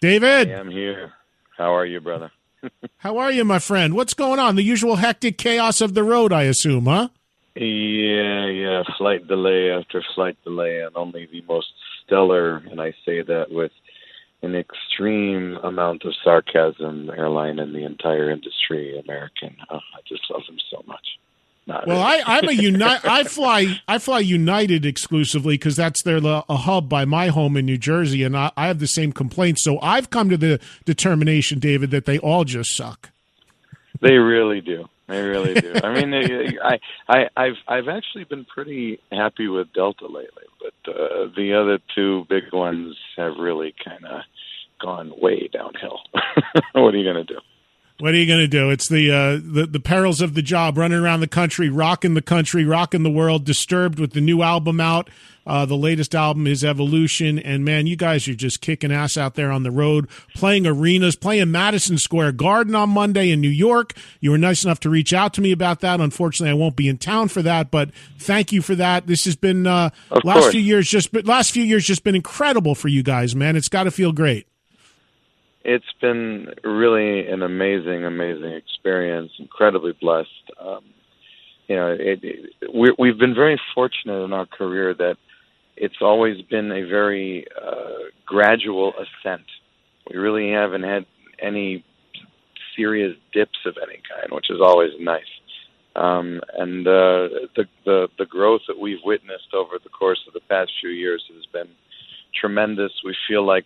David. 0.00 0.50
I'm 0.50 0.70
here. 0.70 1.12
How 1.58 1.76
are 1.76 1.84
you, 1.84 2.00
brother? 2.00 2.30
How 2.96 3.18
are 3.18 3.30
you, 3.30 3.44
my 3.44 3.58
friend? 3.58 3.92
What's 3.92 4.14
going 4.14 4.38
on? 4.38 4.56
The 4.56 4.62
usual 4.62 4.96
hectic 4.96 5.36
chaos 5.36 5.82
of 5.82 5.92
the 5.92 6.02
road, 6.02 6.32
I 6.32 6.44
assume, 6.44 6.86
huh? 6.86 7.10
Yeah, 7.56 8.46
yeah. 8.46 8.82
Flight 8.96 9.28
delay 9.28 9.70
after 9.70 10.02
flight 10.14 10.38
delay, 10.44 10.80
and 10.80 10.96
only 10.96 11.26
the 11.26 11.42
most 11.46 11.68
stellar, 12.06 12.58
and 12.70 12.80
I 12.80 12.92
say 13.04 13.22
that 13.22 13.50
with 13.50 13.72
an 14.42 14.54
extreme 14.54 15.56
amount 15.62 16.04
of 16.04 16.14
sarcasm, 16.22 17.10
airline 17.10 17.58
and 17.58 17.74
the 17.74 17.84
entire 17.84 18.30
industry, 18.30 18.98
American. 18.98 19.56
Oh, 19.70 19.76
I 19.76 20.00
just 20.06 20.22
love 20.30 20.42
them 20.46 20.58
so 20.70 20.82
much. 20.86 21.06
not. 21.66 21.86
Well, 21.86 22.00
I, 22.00 22.22
I'm 22.24 22.48
a 22.48 22.52
United. 22.72 23.06
I 23.08 23.24
fly. 23.24 23.80
I 23.88 23.98
fly 23.98 24.20
United 24.20 24.86
exclusively 24.86 25.54
because 25.54 25.76
that's 25.76 26.02
their 26.02 26.24
uh, 26.24 26.42
a 26.48 26.56
hub 26.56 26.88
by 26.88 27.04
my 27.04 27.28
home 27.28 27.56
in 27.56 27.66
New 27.66 27.78
Jersey, 27.78 28.22
and 28.22 28.36
I, 28.36 28.52
I 28.56 28.68
have 28.68 28.78
the 28.78 28.86
same 28.86 29.12
complaints. 29.12 29.64
So 29.64 29.80
I've 29.80 30.10
come 30.10 30.30
to 30.30 30.36
the 30.36 30.60
determination, 30.84 31.58
David, 31.58 31.90
that 31.90 32.04
they 32.04 32.18
all 32.18 32.44
just 32.44 32.76
suck. 32.76 33.10
They 34.00 34.14
really 34.18 34.60
do. 34.60 34.88
They 35.08 35.20
really 35.22 35.54
do. 35.54 35.74
I 35.82 35.94
mean, 35.94 36.12
I, 36.14 36.78
I, 37.08 37.28
I've, 37.36 37.56
I've 37.68 37.88
actually 37.88 38.24
been 38.24 38.44
pretty 38.44 38.98
happy 39.12 39.46
with 39.46 39.72
Delta 39.72 40.06
lately, 40.06 40.44
but 40.60 40.92
uh, 40.92 41.28
the 41.36 41.54
other 41.54 41.78
two 41.94 42.26
big 42.28 42.52
ones 42.52 42.96
have 43.16 43.36
really 43.38 43.72
kind 43.84 44.04
of 44.04 44.22
gone 44.80 45.12
way 45.20 45.48
downhill. 45.52 46.00
what 46.72 46.94
are 46.94 46.98
you 46.98 47.04
going 47.04 47.24
to 47.24 47.34
do? 47.34 47.38
What 47.98 48.12
are 48.12 48.18
you 48.18 48.26
going 48.26 48.40
to 48.40 48.48
do? 48.48 48.68
It's 48.70 48.90
the, 48.90 49.10
uh, 49.10 49.40
the 49.42 49.66
the 49.66 49.80
perils 49.80 50.20
of 50.20 50.34
the 50.34 50.42
job, 50.42 50.76
running 50.76 50.98
around 50.98 51.20
the 51.20 51.26
country, 51.26 51.70
rocking 51.70 52.12
the 52.12 52.20
country, 52.20 52.62
rocking 52.66 53.04
the 53.04 53.10
world. 53.10 53.44
Disturbed 53.44 53.98
with 53.98 54.12
the 54.12 54.20
new 54.20 54.42
album 54.42 54.80
out. 54.80 55.08
Uh, 55.46 55.64
the 55.64 55.76
latest 55.76 56.14
album 56.14 56.46
is 56.46 56.64
Evolution, 56.64 57.38
and 57.38 57.64
man, 57.64 57.86
you 57.86 57.96
guys 57.96 58.26
are 58.26 58.34
just 58.34 58.60
kicking 58.60 58.90
ass 58.90 59.16
out 59.16 59.34
there 59.34 59.52
on 59.52 59.62
the 59.62 59.70
road, 59.70 60.08
playing 60.34 60.66
arenas, 60.66 61.14
playing 61.14 61.50
Madison 61.50 61.98
Square 61.98 62.32
Garden 62.32 62.74
on 62.74 62.90
Monday 62.90 63.30
in 63.30 63.40
New 63.40 63.48
York. 63.48 63.92
You 64.20 64.32
were 64.32 64.38
nice 64.38 64.64
enough 64.64 64.80
to 64.80 64.90
reach 64.90 65.12
out 65.12 65.32
to 65.34 65.40
me 65.40 65.52
about 65.52 65.80
that. 65.80 66.00
Unfortunately, 66.00 66.50
I 66.50 66.54
won't 66.54 66.76
be 66.76 66.88
in 66.88 66.98
town 66.98 67.28
for 67.28 67.42
that, 67.42 67.70
but 67.70 67.94
thank 68.18 68.50
you 68.50 68.60
for 68.60 68.74
that. 68.74 69.06
This 69.06 69.24
has 69.24 69.36
been 69.36 69.66
uh, 69.66 69.90
last 70.24 70.40
course. 70.40 70.50
few 70.52 70.60
years 70.60 70.88
just 70.88 71.14
last 71.24 71.52
few 71.52 71.62
years 71.62 71.84
just 71.84 72.02
been 72.02 72.16
incredible 72.16 72.74
for 72.74 72.88
you 72.88 73.02
guys, 73.02 73.36
man. 73.36 73.54
It's 73.54 73.68
got 73.68 73.84
to 73.84 73.90
feel 73.90 74.12
great 74.12 74.46
it's 75.68 75.92
been 76.00 76.54
really 76.62 77.26
an 77.26 77.42
amazing, 77.42 78.04
amazing 78.04 78.52
experience. 78.52 79.32
Incredibly 79.40 79.92
blessed. 80.00 80.28
Um, 80.60 80.84
you 81.66 81.74
know, 81.74 81.88
it, 81.88 82.20
it, 82.22 82.72
we, 82.72 82.94
we've 82.96 83.18
been 83.18 83.34
very 83.34 83.60
fortunate 83.74 84.24
in 84.24 84.32
our 84.32 84.46
career 84.46 84.94
that 84.94 85.16
it's 85.76 86.00
always 86.00 86.40
been 86.42 86.70
a 86.72 86.82
very 86.82 87.46
uh, 87.60 88.10
gradual 88.24 88.92
ascent. 88.94 89.44
We 90.10 90.18
really 90.18 90.50
haven't 90.50 90.82
had 90.82 91.06
any 91.40 91.84
serious 92.76 93.16
dips 93.32 93.58
of 93.64 93.76
any 93.82 94.00
kind, 94.08 94.32
which 94.32 94.50
is 94.50 94.60
always 94.60 94.92
nice. 95.00 95.22
Um, 95.96 96.40
and 96.54 96.86
uh, 96.86 97.48
the, 97.56 97.64
the 97.86 98.08
the 98.18 98.26
growth 98.26 98.62
that 98.68 98.78
we've 98.78 99.02
witnessed 99.02 99.54
over 99.54 99.78
the 99.82 99.88
course 99.88 100.20
of 100.26 100.34
the 100.34 100.40
past 100.40 100.70
few 100.80 100.90
years 100.90 101.24
has 101.34 101.46
been 101.46 101.70
tremendous. 102.38 102.92
We 103.02 103.16
feel 103.26 103.46
like 103.46 103.64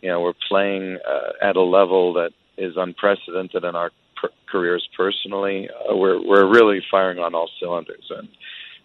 you 0.00 0.08
know, 0.08 0.20
we're 0.20 0.34
playing 0.48 0.98
uh, 1.08 1.32
at 1.42 1.56
a 1.56 1.62
level 1.62 2.12
that 2.14 2.30
is 2.56 2.74
unprecedented 2.76 3.64
in 3.64 3.74
our 3.76 3.90
per- 4.20 4.30
careers 4.50 4.88
personally. 4.96 5.68
Uh, 5.68 5.96
we're 5.96 6.24
we're 6.24 6.48
really 6.50 6.80
firing 6.90 7.18
on 7.18 7.34
all 7.34 7.50
cylinders, 7.60 8.10
and 8.10 8.28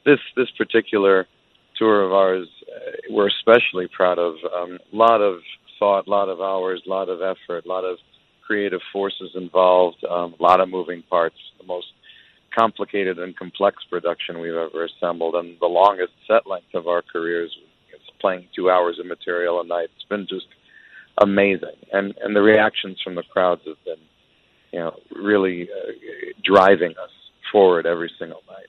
this 0.06 0.20
this 0.36 0.50
particular 0.58 1.28
tour 1.82 2.04
of 2.04 2.14
ours, 2.14 2.48
uh, 2.70 2.92
we're 3.10 3.28
especially 3.28 3.88
proud 3.88 4.20
of. 4.20 4.36
A 4.46 4.56
um, 4.56 4.80
lot 4.94 5.20
of 5.20 5.40
thought, 5.80 6.06
a 6.06 6.10
lot 6.10 6.30
of 6.30 6.40
hours, 6.40 6.82
a 6.86 6.90
lot 6.90 7.10
of 7.10 7.22
effort, 7.22 7.66
a 7.66 7.68
lot 7.68 7.84
of 7.84 7.98
creative 8.46 8.82
forces 8.94 9.32
involved, 9.34 9.98
um, 10.08 10.36
a 10.40 10.44
lot 10.44 10.60
of 10.60 10.70
moving 10.70 11.02
parts. 11.10 11.36
The 11.60 11.66
most 11.66 11.88
complicated 12.56 13.18
and 13.18 13.36
complex 13.36 13.78
production 13.90 14.40
we've 14.40 14.54
ever 14.54 14.86
assembled, 14.86 15.34
and 15.36 15.58
the 15.60 15.66
longest 15.66 16.14
set 16.28 16.46
length 16.46 16.76
of 16.76 16.88
our 16.88 17.02
careers. 17.02 17.52
It's 17.92 18.04
playing 18.20 18.48
two 18.56 18.70
hours 18.70 19.00
of 19.00 19.08
material 19.08 19.60
a 19.60 19.66
night. 19.66 19.90
It's 19.96 20.08
been 20.08 20.28
just 20.30 20.48
amazing, 21.20 21.80
and 21.92 22.14
and 22.22 22.36
the 22.36 22.42
reactions 22.42 23.00
from 23.04 23.16
the 23.16 23.24
crowds 23.24 23.62
have 23.66 23.84
been, 23.86 24.04
you 24.72 24.80
know, 24.80 24.96
really 25.16 25.64
uh, 25.64 25.92
driving 26.44 26.92
us 26.92 27.10
forward 27.52 27.88
every 27.88 28.12
single 28.20 28.44
night. 28.48 28.68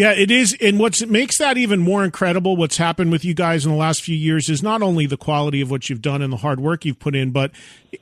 Yeah, 0.00 0.12
it 0.12 0.30
is. 0.30 0.56
And 0.62 0.78
what 0.78 0.96
makes 1.08 1.36
that 1.36 1.58
even 1.58 1.80
more 1.80 2.02
incredible, 2.02 2.56
what's 2.56 2.78
happened 2.78 3.12
with 3.12 3.22
you 3.22 3.34
guys 3.34 3.66
in 3.66 3.70
the 3.70 3.76
last 3.76 4.00
few 4.00 4.16
years, 4.16 4.48
is 4.48 4.62
not 4.62 4.80
only 4.80 5.04
the 5.04 5.18
quality 5.18 5.60
of 5.60 5.70
what 5.70 5.90
you've 5.90 6.00
done 6.00 6.22
and 6.22 6.32
the 6.32 6.38
hard 6.38 6.58
work 6.58 6.86
you've 6.86 6.98
put 6.98 7.14
in, 7.14 7.32
but 7.32 7.50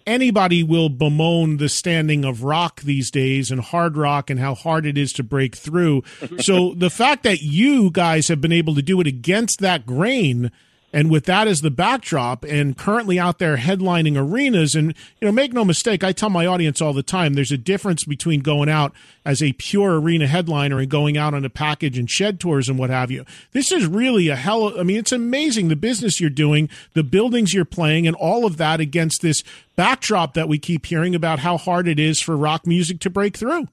anybody 0.07 0.63
will 0.63 0.91
bemoan 0.91 1.57
the 1.57 1.69
standing 1.69 2.25
of 2.25 2.45
rock 2.45 2.83
these 2.83 3.11
days 3.11 3.51
and 3.51 3.61
hard 3.61 3.97
rock 3.97 4.31
and 4.31 4.39
how 4.39 4.55
hard 4.55 4.87
it 4.87 4.97
is 4.97 5.13
to 5.15 5.25
break 5.25 5.57
through. 5.57 6.05
so 6.39 6.73
the 6.73 6.89
fact 6.89 7.25
that 7.25 7.43
you 7.43 7.91
guys 7.91 8.29
have 8.29 8.41
been 8.41 8.53
able 8.53 8.77
to 8.77 8.83
do 8.83 9.01
it 9.01 9.09
against 9.09 9.59
that 9.59 9.85
grain 9.85 10.53
and 10.93 11.11
with 11.11 11.25
that 11.27 11.47
as 11.47 11.61
the 11.61 11.71
backdrop 11.71 12.45
and 12.45 12.77
currently 12.77 13.19
out 13.19 13.39
there 13.39 13.57
headlining 13.57 14.17
arenas 14.17 14.75
and 14.75 14.95
you 15.21 15.27
know 15.27 15.33
make 15.33 15.53
no 15.53 15.65
mistake 15.65 16.03
i 16.03 16.13
tell 16.13 16.31
my 16.31 16.47
audience 16.47 16.81
all 16.81 16.93
the 16.93 17.03
time 17.03 17.35
there's 17.35 17.53
a 17.53 17.59
difference 17.59 18.05
between 18.05 18.41
going 18.41 18.69
out 18.69 18.93
as 19.25 19.43
a 19.43 19.53
pure 19.55 20.01
arena 20.01 20.27
headliner 20.27 20.79
and 20.79 20.91
going 20.91 21.19
out 21.19 21.35
on 21.35 21.45
a 21.45 21.51
package 21.51 21.99
and 21.99 22.11
shed 22.11 22.41
tours 22.41 22.69
and 22.69 22.79
what 22.79 22.89
have 22.89 23.11
you. 23.11 23.27
This 23.53 23.71
is 23.71 23.87
really 23.87 24.29
a 24.29 24.37
hell 24.37 24.79
i 24.79 24.83
mean 24.83 24.97
it's 24.97 25.13
amazing 25.13 25.69
the 25.69 25.77
business 25.77 26.21
you're 26.21 26.31
doing 26.31 26.69
the 26.95 27.05
buildings 27.05 27.53
you're 27.53 27.65
playing 27.65 28.07
and 28.07 28.17
all 28.17 28.47
of 28.47 28.57
that 28.57 28.81
against 28.81 29.21
this 29.21 29.43
backdrop 29.77 30.35
that 30.35 30.49
we 30.49 30.59
keep 30.59 30.87
hearing 30.87 31.15
about 31.15 31.41
how 31.41 31.57
hard 31.59 31.87
it 31.87 31.99
is 32.01 32.21
for 32.21 32.37
rock 32.37 32.67
music 32.67 33.01
to 33.01 33.11
break 33.11 33.37
through. 33.37 33.69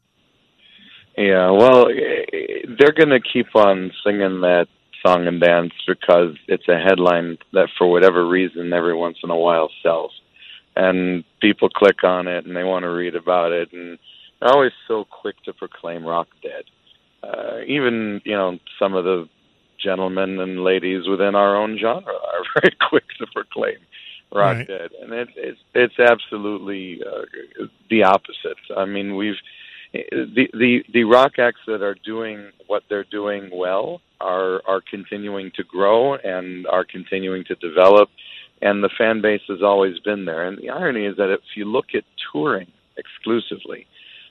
Yeah 1.17 1.51
well 1.51 1.85
they're 1.87 2.91
going 2.91 3.09
to 3.09 3.21
keep 3.21 3.55
on 3.55 3.91
singing 4.03 4.41
that 4.41 4.67
song 5.05 5.27
and 5.27 5.39
dance 5.39 5.73
because 5.87 6.35
it's 6.47 6.67
a 6.67 6.77
headline 6.77 7.37
that 7.53 7.69
for 7.77 7.89
whatever 7.89 8.27
reason 8.27 8.73
every 8.73 8.95
once 8.95 9.17
in 9.23 9.29
a 9.29 9.37
while 9.37 9.69
sells. 9.83 10.11
And 10.75 11.23
people 11.41 11.69
click 11.69 12.03
on 12.03 12.27
it 12.27 12.45
and 12.45 12.55
they 12.55 12.63
want 12.63 12.83
to 12.83 12.89
read 12.89 13.15
about 13.15 13.51
it 13.51 13.71
and 13.71 13.97
they're 14.39 14.51
always 14.51 14.73
so 14.87 15.05
quick 15.05 15.41
to 15.43 15.53
proclaim 15.53 16.05
rock 16.05 16.27
dead. 16.41 16.63
Uh, 17.23 17.61
even 17.67 18.21
you 18.25 18.33
know 18.35 18.59
some 18.77 18.93
of 18.93 19.03
the 19.03 19.27
gentlemen 19.83 20.39
and 20.39 20.63
ladies 20.63 21.07
within 21.07 21.35
our 21.35 21.55
own 21.55 21.77
genre 21.79 22.13
are 22.13 22.61
very 22.61 22.75
quick 22.89 23.05
to 23.17 23.25
proclaim 23.33 23.77
rock 24.33 24.57
right. 24.57 24.67
dead. 24.67 24.91
And 25.01 25.13
it, 25.13 25.29
it's 25.35 25.59
it's 25.73 25.99
absolutely 25.99 27.01
uh, 27.01 27.65
the 27.89 28.03
opposite. 28.03 28.57
I 28.75 28.85
mean 28.85 29.15
we've 29.15 29.39
the 30.11 30.47
the 30.53 30.83
the 30.93 31.03
rock 31.03 31.33
acts 31.39 31.61
that 31.67 31.81
are 31.81 31.95
doing 32.05 32.51
what 32.67 32.83
they're 32.89 33.05
doing 33.11 33.49
well 33.53 34.01
are 34.19 34.61
are 34.67 34.81
continuing 34.81 35.51
to 35.55 35.63
grow 35.63 36.15
and 36.15 36.67
are 36.67 36.83
continuing 36.83 37.43
to 37.45 37.55
develop, 37.55 38.09
and 38.61 38.83
the 38.83 38.89
fan 38.97 39.21
base 39.21 39.41
has 39.47 39.61
always 39.61 39.99
been 39.99 40.25
there. 40.25 40.45
And 40.47 40.57
the 40.57 40.69
irony 40.69 41.05
is 41.05 41.17
that 41.17 41.31
if 41.31 41.41
you 41.55 41.65
look 41.65 41.87
at 41.93 42.03
touring 42.31 42.67
exclusively 42.97 43.87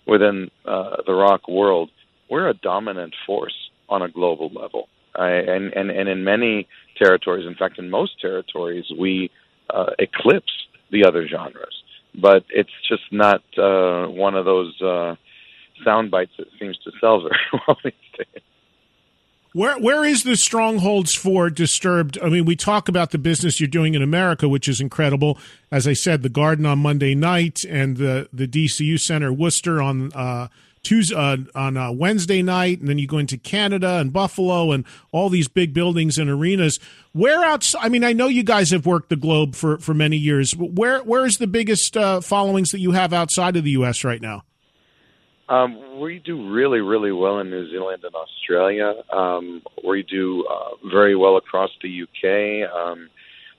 within 0.06 0.50
uh, 0.64 0.96
the 1.06 1.14
rock 1.14 1.48
world, 1.48 1.90
we're 2.30 2.48
a 2.48 2.54
dominant 2.54 3.14
force 3.26 3.54
on 3.88 4.02
a 4.02 4.08
global 4.08 4.50
level. 4.52 4.88
I, 5.14 5.30
and, 5.30 5.72
and 5.74 5.90
and 5.90 6.08
in 6.08 6.24
many 6.24 6.66
territories, 6.98 7.46
in 7.46 7.54
fact, 7.54 7.78
in 7.78 7.90
most 7.90 8.20
territories, 8.20 8.84
we 8.98 9.30
uh, 9.70 9.90
eclipse 9.98 10.52
the 10.90 11.04
other 11.04 11.26
genres. 11.28 11.82
But 12.20 12.44
it's 12.48 12.70
just 12.88 13.02
not 13.10 13.42
uh, 13.58 14.06
one 14.06 14.34
of 14.36 14.44
those 14.44 14.80
uh, 14.80 15.16
sound 15.82 16.10
bites 16.10 16.32
that 16.38 16.48
seems 16.58 16.78
to 16.78 16.92
sell 17.00 17.20
very 17.20 17.36
well 17.66 17.76
these 17.82 17.92
days. 18.16 18.42
Where 19.54 19.78
where 19.78 20.04
is 20.04 20.24
the 20.24 20.36
strongholds 20.36 21.14
for 21.14 21.48
Disturbed? 21.48 22.18
I 22.20 22.28
mean, 22.28 22.44
we 22.44 22.56
talk 22.56 22.88
about 22.88 23.12
the 23.12 23.18
business 23.18 23.60
you're 23.60 23.68
doing 23.68 23.94
in 23.94 24.02
America, 24.02 24.48
which 24.48 24.66
is 24.66 24.80
incredible. 24.80 25.38
As 25.70 25.86
I 25.86 25.92
said, 25.92 26.22
the 26.22 26.28
Garden 26.28 26.66
on 26.66 26.80
Monday 26.80 27.14
night 27.14 27.60
and 27.68 27.96
the 27.96 28.28
the 28.32 28.48
DCU 28.48 28.98
Center 28.98 29.32
Worcester 29.32 29.80
on 29.80 30.12
uh, 30.12 30.48
Tuesday 30.82 31.14
uh, 31.14 31.36
on 31.54 31.76
uh, 31.76 31.92
Wednesday 31.92 32.42
night, 32.42 32.80
and 32.80 32.88
then 32.88 32.98
you 32.98 33.06
go 33.06 33.18
into 33.18 33.36
Canada 33.38 33.98
and 33.98 34.12
Buffalo 34.12 34.72
and 34.72 34.84
all 35.12 35.28
these 35.28 35.46
big 35.46 35.72
buildings 35.72 36.18
and 36.18 36.28
arenas. 36.28 36.80
Where 37.12 37.44
else? 37.44 37.76
I 37.78 37.88
mean, 37.88 38.02
I 38.02 38.12
know 38.12 38.26
you 38.26 38.42
guys 38.42 38.72
have 38.72 38.86
worked 38.86 39.08
the 39.08 39.16
globe 39.16 39.54
for 39.54 39.78
for 39.78 39.94
many 39.94 40.16
years. 40.16 40.52
Where 40.56 40.98
where 41.04 41.24
is 41.26 41.38
the 41.38 41.46
biggest 41.46 41.96
uh, 41.96 42.20
followings 42.20 42.70
that 42.70 42.80
you 42.80 42.90
have 42.90 43.12
outside 43.12 43.56
of 43.56 43.64
the 43.64 43.70
U.S. 43.70 44.02
right 44.02 44.20
now? 44.20 44.42
Um, 45.48 46.00
we 46.00 46.20
do 46.20 46.50
really, 46.50 46.80
really 46.80 47.12
well 47.12 47.38
in 47.40 47.50
New 47.50 47.70
Zealand 47.70 48.02
and 48.04 48.14
Australia. 48.14 48.94
Um, 49.12 49.62
we 49.86 50.02
do 50.02 50.46
uh, 50.46 50.88
very 50.90 51.14
well 51.14 51.36
across 51.36 51.70
the 51.82 52.02
UK, 52.02 52.70
um, 52.74 53.10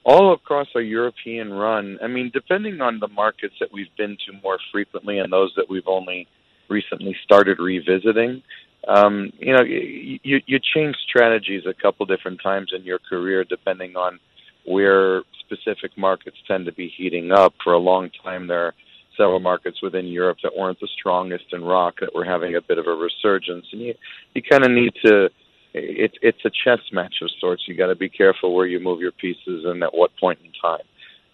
all 0.04 0.34
across 0.34 0.68
our 0.76 0.82
European 0.82 1.54
run. 1.54 2.00
I 2.04 2.08
mean, 2.08 2.32
depending 2.34 2.82
on 2.82 3.00
the 3.00 3.08
markets 3.08 3.56
that 3.60 3.72
we've 3.72 3.96
been 3.98 4.18
to 4.26 4.34
more 4.44 4.58
frequently 4.72 5.20
and 5.20 5.32
those 5.32 5.54
that 5.58 5.70
we've 5.70 5.88
only 5.88 6.28
recently 6.70 7.16
started 7.24 7.60
revisiting, 7.60 8.42
um, 8.88 9.32
you 9.40 9.54
know, 9.54 9.64
you, 9.64 10.42
you 10.46 10.60
change 10.60 10.96
strategies 11.08 11.64
a 11.68 11.74
couple 11.74 12.06
different 12.06 12.42
times 12.42 12.72
in 12.76 12.84
your 12.84 13.00
career 13.00 13.44
depending 13.44 13.96
on 13.96 14.20
where 14.66 15.22
specific 15.40 15.96
markets 15.98 16.38
tend 16.48 16.66
to 16.66 16.72
be 16.72 16.92
heating 16.96 17.32
up. 17.32 17.54
For 17.64 17.74
a 17.74 17.80
long 17.80 18.10
time, 18.24 18.48
there 18.48 18.74
several 19.18 19.40
markets 19.40 19.82
within 19.82 20.08
Europe 20.08 20.38
that 20.44 20.56
weren't 20.58 20.80
the 20.80 20.90
strongest 21.00 21.46
in 21.52 21.64
rock 21.64 21.96
that 22.02 22.14
were 22.14 22.26
having 22.26 22.56
a 22.56 22.62
bit 22.62 22.78
of 22.78 22.88
a 22.88 22.92
resurgence, 22.92 23.66
and 23.72 23.82
you 23.82 23.94
you 24.34 24.42
kind 24.42 24.64
of 24.66 24.72
need 24.72 24.94
to. 25.06 25.30
It's 25.74 26.16
it's 26.22 26.46
a 26.46 26.52
chess 26.64 26.80
match 26.92 27.16
of 27.22 27.30
sorts. 27.40 27.64
You 27.68 27.76
got 27.76 27.88
to 27.88 27.96
be 27.96 28.10
careful 28.10 28.56
where 28.56 28.66
you 28.66 28.80
move 28.80 29.02
your 29.02 29.12
pieces 29.12 29.66
and 29.66 29.84
at 29.84 29.94
what 29.94 30.12
point 30.18 30.40
in 30.44 30.52
time. 30.62 30.86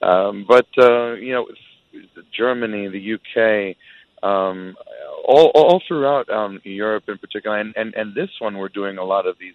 Um, 0.01 0.45
but 0.47 0.67
uh, 0.79 1.13
you 1.13 1.31
know, 1.33 1.47
Germany, 2.35 2.87
the 2.87 3.13
UK, 3.13 3.75
um, 4.27 4.75
all 5.25 5.51
all 5.53 5.81
throughout 5.87 6.29
um, 6.29 6.59
Europe 6.63 7.03
in 7.07 7.17
particular, 7.17 7.59
and, 7.59 7.73
and 7.75 7.93
and 7.93 8.15
this 8.15 8.29
one 8.39 8.57
we're 8.57 8.69
doing 8.69 8.97
a 8.97 9.03
lot 9.03 9.27
of 9.27 9.37
these 9.39 9.53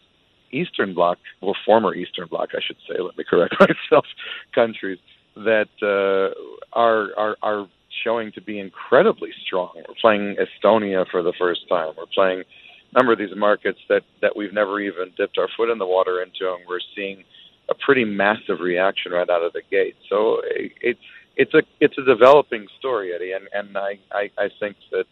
Eastern 0.53 0.95
Bloc 0.95 1.19
or 1.41 1.55
former 1.65 1.95
Eastern 1.95 2.29
Bloc, 2.29 2.51
I 2.55 2.61
should 2.65 2.77
say. 2.89 3.01
Let 3.01 3.17
me 3.19 3.25
correct 3.29 3.55
myself. 3.61 4.07
Countries 4.55 4.99
that 5.37 5.69
uh, 5.83 6.33
are 6.73 7.09
are 7.17 7.37
are 7.43 7.67
showing 8.03 8.33
to 8.33 8.41
be 8.41 8.59
incredibly 8.59 9.31
strong. 9.47 9.71
We're 9.77 9.95
playing 10.01 10.37
Estonia 10.37 11.07
for 11.11 11.23
the 11.23 11.33
first 11.39 11.69
time. 11.69 11.95
We're 11.97 12.07
playing 12.15 12.41
a 12.41 12.99
number 12.99 13.13
of 13.13 13.19
these 13.19 13.37
markets 13.37 13.79
that 13.89 14.03
that 14.23 14.37
we've 14.37 14.53
never 14.53 14.81
even 14.81 15.13
dipped 15.17 15.39
our 15.39 15.49
foot 15.57 15.71
in 15.71 15.79
the 15.79 15.87
water 15.87 16.23
into, 16.23 16.53
and 16.55 16.65
we're 16.69 16.81
seeing 16.95 17.25
a 17.69 17.75
pretty 17.75 18.05
massive 18.05 18.61
reaction 18.61 19.13
right 19.13 19.29
out 19.29 19.43
of 19.43 19.53
the 19.53 19.63
gate. 19.71 19.97
So 20.09 20.41
it, 20.45 20.73
it 20.81 20.99
it's 21.37 21.55
a 21.55 21.63
it's 21.81 21.97
a 21.99 22.05
developing 22.05 22.67
story, 22.79 23.13
Eddie, 23.15 23.33
and 23.33 23.49
and 23.53 23.77
I 23.77 23.99
I, 24.13 24.31
I 24.39 24.49
think 24.61 24.77
that 24.91 25.07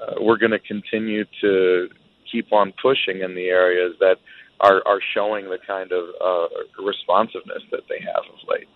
uh, 0.00 0.14
we're 0.20 0.38
going 0.38 0.52
to 0.52 0.58
continue 0.58 1.24
to 1.40 1.88
keep 2.30 2.52
on 2.52 2.72
pushing 2.80 3.22
in 3.22 3.34
the 3.34 3.46
areas 3.46 3.94
that 4.00 4.16
are 4.60 4.82
are 4.86 5.00
showing 5.14 5.46
the 5.46 5.58
kind 5.66 5.92
of 5.92 6.04
uh, 6.22 6.82
responsiveness 6.82 7.62
that 7.70 7.82
they 7.88 8.00
have 8.00 8.24
of 8.32 8.48
late. 8.48 8.68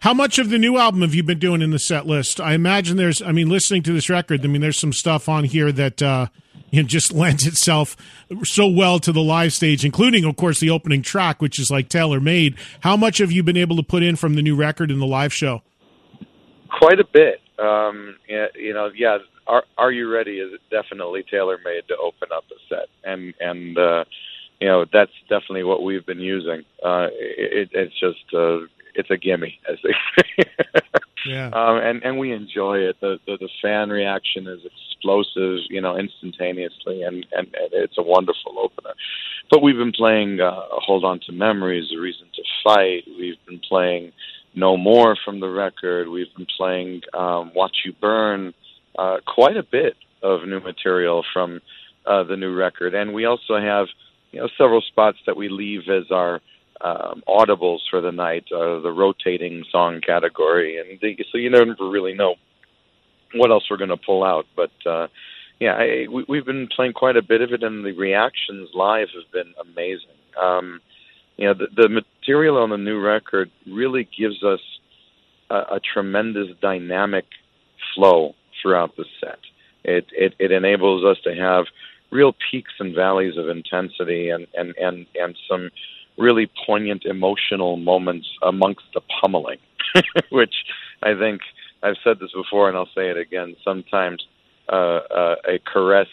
How 0.00 0.14
much 0.14 0.38
of 0.38 0.50
the 0.50 0.58
new 0.58 0.76
album 0.76 1.02
have 1.02 1.14
you 1.14 1.22
been 1.22 1.38
doing 1.38 1.62
in 1.62 1.70
the 1.70 1.78
set 1.78 2.06
list? 2.06 2.40
I 2.40 2.52
imagine 2.52 2.96
there's, 2.96 3.22
I 3.22 3.32
mean, 3.32 3.48
listening 3.48 3.82
to 3.84 3.92
this 3.92 4.08
record, 4.08 4.44
I 4.44 4.48
mean, 4.48 4.60
there's 4.60 4.78
some 4.78 4.92
stuff 4.92 5.28
on 5.28 5.44
here 5.44 5.72
that 5.72 6.02
uh, 6.02 6.26
you 6.70 6.82
know, 6.82 6.88
just 6.88 7.12
lends 7.14 7.46
itself 7.46 7.96
so 8.44 8.66
well 8.66 8.98
to 9.00 9.12
the 9.12 9.22
live 9.22 9.52
stage, 9.52 9.84
including, 9.84 10.24
of 10.24 10.36
course, 10.36 10.60
the 10.60 10.70
opening 10.70 11.02
track, 11.02 11.40
which 11.40 11.58
is 11.58 11.70
like 11.70 11.88
tailor 11.88 12.20
made. 12.20 12.56
How 12.80 12.96
much 12.96 13.18
have 13.18 13.32
you 13.32 13.42
been 13.42 13.56
able 13.56 13.76
to 13.76 13.82
put 13.82 14.02
in 14.02 14.16
from 14.16 14.34
the 14.34 14.42
new 14.42 14.56
record 14.56 14.90
in 14.90 14.98
the 14.98 15.06
live 15.06 15.32
show? 15.32 15.62
Quite 16.78 17.00
a 17.00 17.06
bit. 17.10 17.40
Um, 17.58 18.16
you 18.28 18.74
know, 18.74 18.90
yeah. 18.94 19.18
Are, 19.46 19.62
Are 19.78 19.92
You 19.92 20.12
Ready 20.12 20.40
is 20.40 20.58
definitely 20.70 21.24
tailor 21.30 21.58
made 21.64 21.86
to 21.88 21.96
open 21.96 22.28
up 22.34 22.44
a 22.50 22.58
set, 22.68 22.88
and 23.04 23.32
and 23.38 23.78
uh, 23.78 24.04
you 24.60 24.66
know 24.66 24.84
that's 24.92 25.12
definitely 25.28 25.62
what 25.62 25.84
we've 25.84 26.04
been 26.04 26.18
using. 26.18 26.64
Uh, 26.84 27.06
it, 27.12 27.70
it's 27.72 27.98
just 28.00 28.34
uh, 28.34 28.58
it's 28.96 29.10
a 29.10 29.16
gimme, 29.16 29.58
as 29.70 29.78
they 29.82 29.94
say. 30.16 30.50
yeah. 31.26 31.48
Um, 31.48 31.76
and 31.78 32.02
and 32.02 32.18
we 32.18 32.32
enjoy 32.32 32.78
it. 32.78 32.96
The, 33.00 33.18
the 33.26 33.36
the 33.38 33.48
fan 33.62 33.90
reaction 33.90 34.46
is 34.46 34.60
explosive, 34.64 35.58
you 35.68 35.80
know, 35.80 35.96
instantaneously, 35.96 37.02
and 37.02 37.26
and, 37.32 37.46
and 37.54 37.70
it's 37.72 37.98
a 37.98 38.02
wonderful 38.02 38.58
opener. 38.58 38.94
But 39.50 39.62
we've 39.62 39.76
been 39.76 39.92
playing 39.92 40.40
uh, 40.40 40.62
Hold 40.70 41.04
On 41.04 41.20
to 41.26 41.32
Memories, 41.32 41.90
A 41.96 42.00
Reason 42.00 42.26
to 42.34 42.42
Fight. 42.64 43.04
We've 43.06 43.38
been 43.46 43.60
playing 43.68 44.12
No 44.54 44.76
More 44.76 45.16
from 45.24 45.40
the 45.40 45.48
record. 45.48 46.08
We've 46.08 46.34
been 46.36 46.48
playing 46.56 47.02
um, 47.14 47.52
Watch 47.54 47.76
You 47.84 47.92
Burn. 48.00 48.54
Uh, 48.98 49.18
quite 49.26 49.58
a 49.58 49.62
bit 49.62 49.94
of 50.22 50.48
new 50.48 50.60
material 50.60 51.22
from 51.32 51.60
uh, 52.06 52.22
the 52.22 52.36
new 52.36 52.54
record, 52.54 52.94
and 52.94 53.12
we 53.12 53.26
also 53.26 53.60
have 53.60 53.86
you 54.32 54.40
know 54.40 54.48
several 54.56 54.80
spots 54.80 55.18
that 55.26 55.36
we 55.36 55.48
leave 55.48 55.82
as 55.88 56.10
our 56.10 56.40
um, 56.80 57.22
audibles 57.28 57.80
for 57.90 58.00
the 58.00 58.12
night, 58.12 58.44
uh, 58.52 58.80
the 58.80 58.92
rotating 58.92 59.64
song 59.70 60.00
category, 60.00 60.78
and 60.78 61.00
the, 61.00 61.16
so 61.30 61.38
you 61.38 61.50
never 61.50 61.74
really 61.80 62.14
know 62.14 62.36
what 63.34 63.50
else 63.50 63.64
we're 63.70 63.76
going 63.76 63.90
to 63.90 63.96
pull 63.96 64.24
out. 64.24 64.46
But 64.54 64.70
uh, 64.84 65.08
yeah, 65.60 65.74
I, 65.74 66.06
we, 66.10 66.24
we've 66.28 66.44
been 66.44 66.68
playing 66.74 66.92
quite 66.92 67.16
a 67.16 67.22
bit 67.22 67.40
of 67.40 67.52
it, 67.52 67.62
and 67.62 67.84
the 67.84 67.92
reactions 67.92 68.70
live 68.74 69.08
have 69.14 69.32
been 69.32 69.54
amazing. 69.60 70.08
Um, 70.40 70.80
you 71.36 71.46
know, 71.46 71.54
the, 71.54 71.66
the 71.74 71.88
material 71.88 72.58
on 72.58 72.70
the 72.70 72.78
new 72.78 73.00
record 73.00 73.50
really 73.66 74.08
gives 74.18 74.42
us 74.42 74.60
a, 75.50 75.76
a 75.76 75.80
tremendous 75.80 76.48
dynamic 76.60 77.26
flow 77.94 78.34
throughout 78.60 78.96
the 78.96 79.04
set. 79.20 79.38
It, 79.84 80.06
it 80.12 80.34
it 80.38 80.50
enables 80.50 81.04
us 81.04 81.18
to 81.24 81.34
have 81.34 81.66
real 82.10 82.34
peaks 82.50 82.72
and 82.78 82.94
valleys 82.94 83.36
of 83.36 83.48
intensity 83.48 84.30
and 84.30 84.46
and 84.54 84.74
and 84.76 85.06
and 85.14 85.36
some 85.48 85.70
really 86.18 86.50
poignant 86.66 87.04
emotional 87.04 87.76
moments 87.76 88.28
amongst 88.42 88.84
the 88.94 89.00
pummeling, 89.20 89.58
which 90.30 90.54
I 91.02 91.14
think 91.14 91.42
I've 91.82 91.96
said 92.02 92.18
this 92.20 92.32
before 92.32 92.68
and 92.68 92.76
I'll 92.76 92.88
say 92.94 93.10
it 93.10 93.16
again. 93.16 93.56
Sometimes 93.64 94.26
uh, 94.68 95.00
uh, 95.10 95.36
a 95.46 95.58
caress 95.58 96.08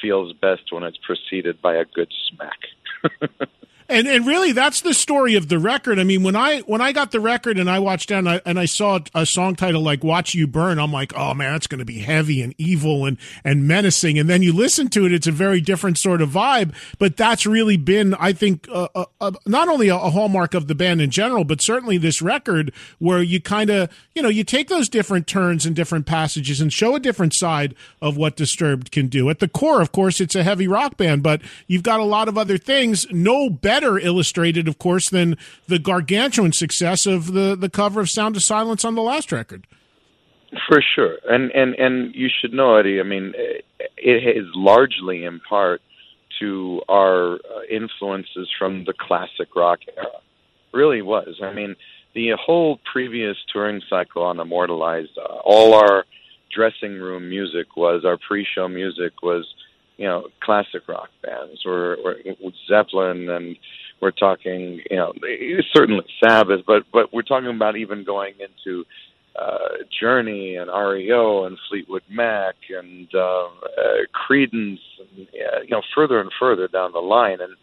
feels 0.00 0.32
best 0.32 0.72
when 0.72 0.82
it's 0.82 0.98
preceded 0.98 1.60
by 1.60 1.74
a 1.74 1.84
good 1.84 2.12
smack. 2.28 3.48
And 3.90 4.06
and 4.06 4.24
really, 4.24 4.52
that's 4.52 4.82
the 4.82 4.94
story 4.94 5.34
of 5.34 5.48
the 5.48 5.58
record. 5.58 5.98
I 5.98 6.04
mean, 6.04 6.22
when 6.22 6.36
I 6.36 6.60
when 6.60 6.80
I 6.80 6.92
got 6.92 7.10
the 7.10 7.18
record 7.18 7.58
and 7.58 7.68
I 7.68 7.80
watched 7.80 8.08
down 8.08 8.20
and 8.20 8.28
I, 8.28 8.40
and 8.46 8.58
I 8.58 8.66
saw 8.66 9.00
a 9.16 9.26
song 9.26 9.56
title 9.56 9.82
like 9.82 10.04
"Watch 10.04 10.32
You 10.32 10.46
Burn," 10.46 10.78
I'm 10.78 10.92
like, 10.92 11.12
oh 11.16 11.34
man, 11.34 11.52
that's 11.54 11.66
going 11.66 11.80
to 11.80 11.84
be 11.84 11.98
heavy 11.98 12.40
and 12.40 12.54
evil 12.56 13.04
and 13.04 13.18
and 13.42 13.66
menacing. 13.66 14.16
And 14.16 14.30
then 14.30 14.42
you 14.42 14.52
listen 14.52 14.90
to 14.90 15.06
it; 15.06 15.12
it's 15.12 15.26
a 15.26 15.32
very 15.32 15.60
different 15.60 15.98
sort 15.98 16.22
of 16.22 16.30
vibe. 16.30 16.72
But 17.00 17.16
that's 17.16 17.46
really 17.46 17.76
been, 17.76 18.14
I 18.14 18.32
think, 18.32 18.68
uh, 18.72 18.86
uh 19.20 19.32
not 19.44 19.68
only 19.68 19.88
a, 19.88 19.96
a, 19.96 20.10
hallmark 20.10 20.54
of 20.54 20.68
the 20.68 20.76
band 20.76 21.00
in 21.00 21.10
general, 21.10 21.42
but 21.42 21.58
certainly 21.60 21.98
this 21.98 22.22
record, 22.22 22.72
where 23.00 23.20
you 23.20 23.40
kind 23.40 23.70
of 23.70 23.90
you 24.14 24.22
know 24.22 24.28
you 24.28 24.44
take 24.44 24.68
those 24.68 24.88
different 24.88 25.26
turns 25.26 25.66
and 25.66 25.74
different 25.74 26.06
passages 26.06 26.60
and 26.60 26.72
show 26.72 26.94
a 26.94 27.00
different 27.00 27.34
side 27.34 27.74
of 28.00 28.16
what 28.16 28.36
Disturbed 28.36 28.92
can 28.92 29.08
do. 29.08 29.28
At 29.30 29.40
the 29.40 29.48
core, 29.48 29.82
of 29.82 29.90
course, 29.90 30.20
it's 30.20 30.36
a 30.36 30.44
heavy 30.44 30.68
rock 30.68 30.96
band, 30.96 31.24
but 31.24 31.42
you've 31.66 31.82
got 31.82 31.98
a 31.98 32.04
lot 32.04 32.28
of 32.28 32.38
other 32.38 32.56
things. 32.56 33.04
No 33.10 33.50
better 33.50 33.79
better 33.80 33.98
illustrated, 33.98 34.68
of 34.68 34.78
course, 34.78 35.08
than 35.08 35.36
the 35.66 35.78
gargantuan 35.78 36.52
success 36.52 37.06
of 37.06 37.32
the, 37.32 37.56
the 37.56 37.70
cover 37.70 38.00
of 38.00 38.10
Sound 38.10 38.36
of 38.36 38.42
Silence 38.42 38.84
on 38.84 38.94
the 38.94 39.02
last 39.02 39.32
record. 39.32 39.66
For 40.68 40.82
sure, 40.82 41.18
and 41.28 41.52
and 41.52 41.74
and 41.76 42.12
you 42.12 42.28
should 42.28 42.52
know, 42.52 42.74
Eddie. 42.74 42.98
I 42.98 43.04
mean, 43.04 43.34
it 43.96 44.36
is 44.36 44.46
largely 44.52 45.24
in 45.24 45.38
part 45.48 45.80
to 46.40 46.82
our 46.88 47.34
uh, 47.34 47.62
influences 47.70 48.48
from 48.58 48.84
the 48.84 48.92
classic 48.92 49.54
rock 49.54 49.78
era. 49.96 50.08
Really 50.72 51.02
was. 51.02 51.38
I 51.40 51.52
mean, 51.52 51.76
the 52.14 52.32
whole 52.32 52.80
previous 52.92 53.36
touring 53.52 53.80
cycle 53.88 54.24
on 54.24 54.40
Immortalized, 54.40 55.16
uh, 55.16 55.34
all 55.44 55.74
our 55.74 56.04
dressing 56.52 56.94
room 56.94 57.28
music 57.28 57.76
was 57.76 58.04
our 58.04 58.18
pre-show 58.18 58.66
music 58.66 59.22
was 59.22 59.46
you 60.00 60.06
know 60.06 60.28
classic 60.42 60.88
rock 60.88 61.10
bands. 61.22 61.60
We're, 61.64 61.96
we're 62.02 62.16
Zeppelin, 62.66 63.28
and 63.28 63.56
we're 64.00 64.10
talking 64.10 64.80
you 64.90 64.96
know 64.96 65.12
certainly 65.74 66.06
Sabbath, 66.24 66.62
but 66.66 66.84
but 66.90 67.12
we're 67.12 67.22
talking 67.22 67.54
about 67.54 67.76
even 67.76 68.02
going 68.02 68.32
into 68.40 68.84
uh, 69.38 69.84
Journey 70.00 70.56
and 70.56 70.70
REO 70.70 71.44
and 71.44 71.58
Fleetwood 71.68 72.02
Mac 72.08 72.54
and 72.70 73.08
uh, 73.14 73.44
uh, 73.44 73.48
Creedence, 74.14 74.80
and, 74.98 75.28
uh, 75.28 75.60
you 75.64 75.70
know 75.70 75.82
further 75.94 76.18
and 76.18 76.30
further 76.40 76.66
down 76.66 76.92
the 76.92 76.98
line, 76.98 77.42
and 77.42 77.54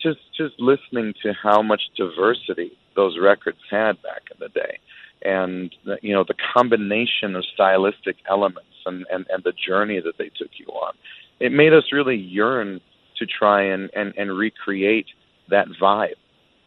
just 0.00 0.20
just 0.38 0.54
listening 0.60 1.12
to 1.24 1.32
how 1.42 1.60
much 1.60 1.82
diversity 1.96 2.70
those 2.94 3.18
records 3.20 3.58
had 3.68 4.00
back 4.02 4.22
in 4.30 4.36
the 4.38 4.48
day, 4.50 4.78
and 5.22 5.74
you 6.02 6.14
know 6.14 6.22
the 6.22 6.36
combination 6.54 7.34
of 7.34 7.44
stylistic 7.52 8.14
elements 8.28 8.68
and, 8.86 9.04
and 9.10 9.26
and 9.28 9.42
the 9.42 9.52
journey 9.66 9.98
that 9.98 10.18
they 10.18 10.30
took 10.38 10.50
you 10.56 10.66
on 10.66 10.94
it 11.40 11.52
made 11.52 11.72
us 11.72 11.84
really 11.92 12.16
yearn 12.16 12.80
to 13.18 13.26
try 13.26 13.62
and 13.64 13.90
and, 13.94 14.14
and 14.16 14.36
recreate 14.36 15.06
that 15.48 15.66
vibe. 15.80 16.14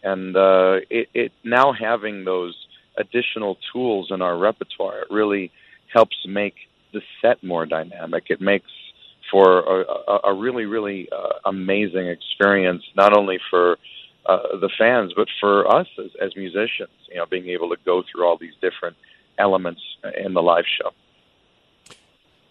And 0.03 0.35
uh, 0.35 0.81
it, 0.89 1.07
it 1.13 1.31
now 1.43 1.73
having 1.73 2.25
those 2.25 2.55
additional 2.97 3.57
tools 3.71 4.09
in 4.11 4.21
our 4.21 4.37
repertoire, 4.37 4.99
it 4.99 5.07
really 5.09 5.51
helps 5.93 6.17
make 6.27 6.55
the 6.91 7.01
set 7.21 7.43
more 7.43 7.65
dynamic. 7.65 8.25
It 8.29 8.41
makes 8.41 8.69
for 9.31 9.59
a, 9.59 9.85
a, 10.11 10.19
a 10.31 10.33
really, 10.33 10.65
really 10.65 11.07
uh, 11.11 11.49
amazing 11.49 12.07
experience, 12.07 12.83
not 12.95 13.17
only 13.17 13.39
for 13.49 13.77
uh, 14.25 14.57
the 14.59 14.69
fans, 14.77 15.13
but 15.15 15.27
for 15.39 15.73
us 15.73 15.87
as, 15.97 16.11
as 16.21 16.35
musicians. 16.35 16.91
You 17.09 17.17
know, 17.17 17.25
being 17.25 17.47
able 17.49 17.69
to 17.69 17.77
go 17.85 18.03
through 18.03 18.25
all 18.25 18.37
these 18.37 18.53
different 18.61 18.95
elements 19.39 19.81
in 20.23 20.33
the 20.33 20.41
live 20.41 20.65
show. 20.79 20.91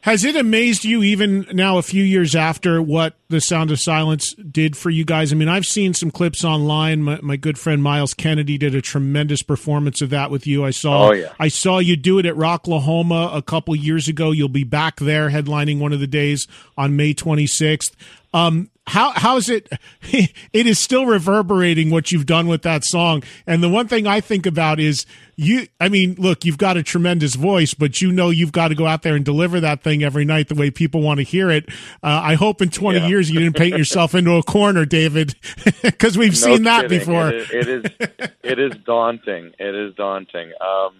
Has 0.02 0.24
it 0.24 0.34
amazed 0.34 0.84
you, 0.84 1.04
even 1.04 1.46
now, 1.52 1.78
a 1.78 1.82
few 1.82 2.02
years 2.02 2.34
after, 2.34 2.82
what 2.82 3.14
the 3.28 3.40
Sound 3.40 3.70
of 3.70 3.78
Silence 3.78 4.34
did 4.34 4.76
for 4.76 4.90
you 4.90 5.04
guys? 5.04 5.32
I 5.32 5.36
mean, 5.36 5.48
I've 5.48 5.64
seen 5.64 5.94
some 5.94 6.10
clips 6.10 6.44
online. 6.44 7.04
My, 7.04 7.20
my 7.22 7.36
good 7.36 7.56
friend 7.56 7.80
Myles 7.80 8.12
Kennedy 8.12 8.58
did 8.58 8.74
a 8.74 8.82
tremendous 8.82 9.44
performance 9.44 10.02
of 10.02 10.10
that 10.10 10.32
with 10.32 10.44
you. 10.44 10.64
I 10.64 10.70
saw. 10.70 11.10
Oh, 11.10 11.12
yeah. 11.12 11.32
I 11.38 11.46
saw 11.46 11.78
you 11.78 11.94
do 11.94 12.18
it 12.18 12.26
at 12.26 12.34
Rocklahoma 12.34 13.36
a 13.36 13.42
couple 13.42 13.76
years 13.76 14.08
ago. 14.08 14.32
You'll 14.32 14.48
be 14.48 14.64
back 14.64 14.98
there 14.98 15.30
headlining 15.30 15.78
one 15.78 15.92
of 15.92 16.00
the 16.00 16.08
days 16.08 16.48
on 16.76 16.96
May 16.96 17.14
26th. 17.14 17.92
Um, 18.34 18.70
how 18.88 19.12
how 19.12 19.36
is 19.36 19.48
it 19.48 19.68
it 20.02 20.66
is 20.66 20.78
still 20.78 21.06
reverberating 21.06 21.90
what 21.90 22.10
you've 22.10 22.26
done 22.26 22.48
with 22.48 22.62
that 22.62 22.84
song. 22.84 23.22
And 23.46 23.62
the 23.62 23.68
one 23.68 23.86
thing 23.86 24.06
i 24.06 24.20
think 24.20 24.44
about 24.44 24.80
is 24.80 25.06
you 25.36 25.68
i 25.80 25.88
mean 25.88 26.16
look 26.18 26.44
you've 26.44 26.58
got 26.58 26.76
a 26.76 26.82
tremendous 26.82 27.36
voice 27.36 27.74
but 27.74 28.00
you 28.00 28.10
know 28.10 28.30
you've 28.30 28.52
got 28.52 28.68
to 28.68 28.74
go 28.74 28.86
out 28.86 29.02
there 29.02 29.14
and 29.14 29.24
deliver 29.24 29.60
that 29.60 29.82
thing 29.82 30.02
every 30.02 30.24
night 30.24 30.48
the 30.48 30.54
way 30.54 30.70
people 30.70 31.00
want 31.00 31.18
to 31.18 31.24
hear 31.24 31.50
it. 31.50 31.68
Uh, 32.02 32.20
i 32.24 32.34
hope 32.34 32.60
in 32.60 32.70
20 32.70 32.98
yeah. 32.98 33.06
years 33.06 33.30
you 33.30 33.38
didn't 33.38 33.56
paint 33.56 33.78
yourself 33.78 34.14
into 34.14 34.32
a 34.32 34.42
corner 34.42 34.84
david 34.84 35.36
because 35.82 36.18
we've 36.18 36.32
no 36.32 36.34
seen 36.34 36.64
that 36.64 36.88
before 36.88 37.28
it 37.28 37.34
is, 37.34 37.50
it 37.50 37.68
is 37.68 38.30
it 38.42 38.58
is 38.58 38.72
daunting. 38.84 39.52
It 39.58 39.74
is 39.74 39.94
daunting. 39.94 40.52
Um, 40.60 40.94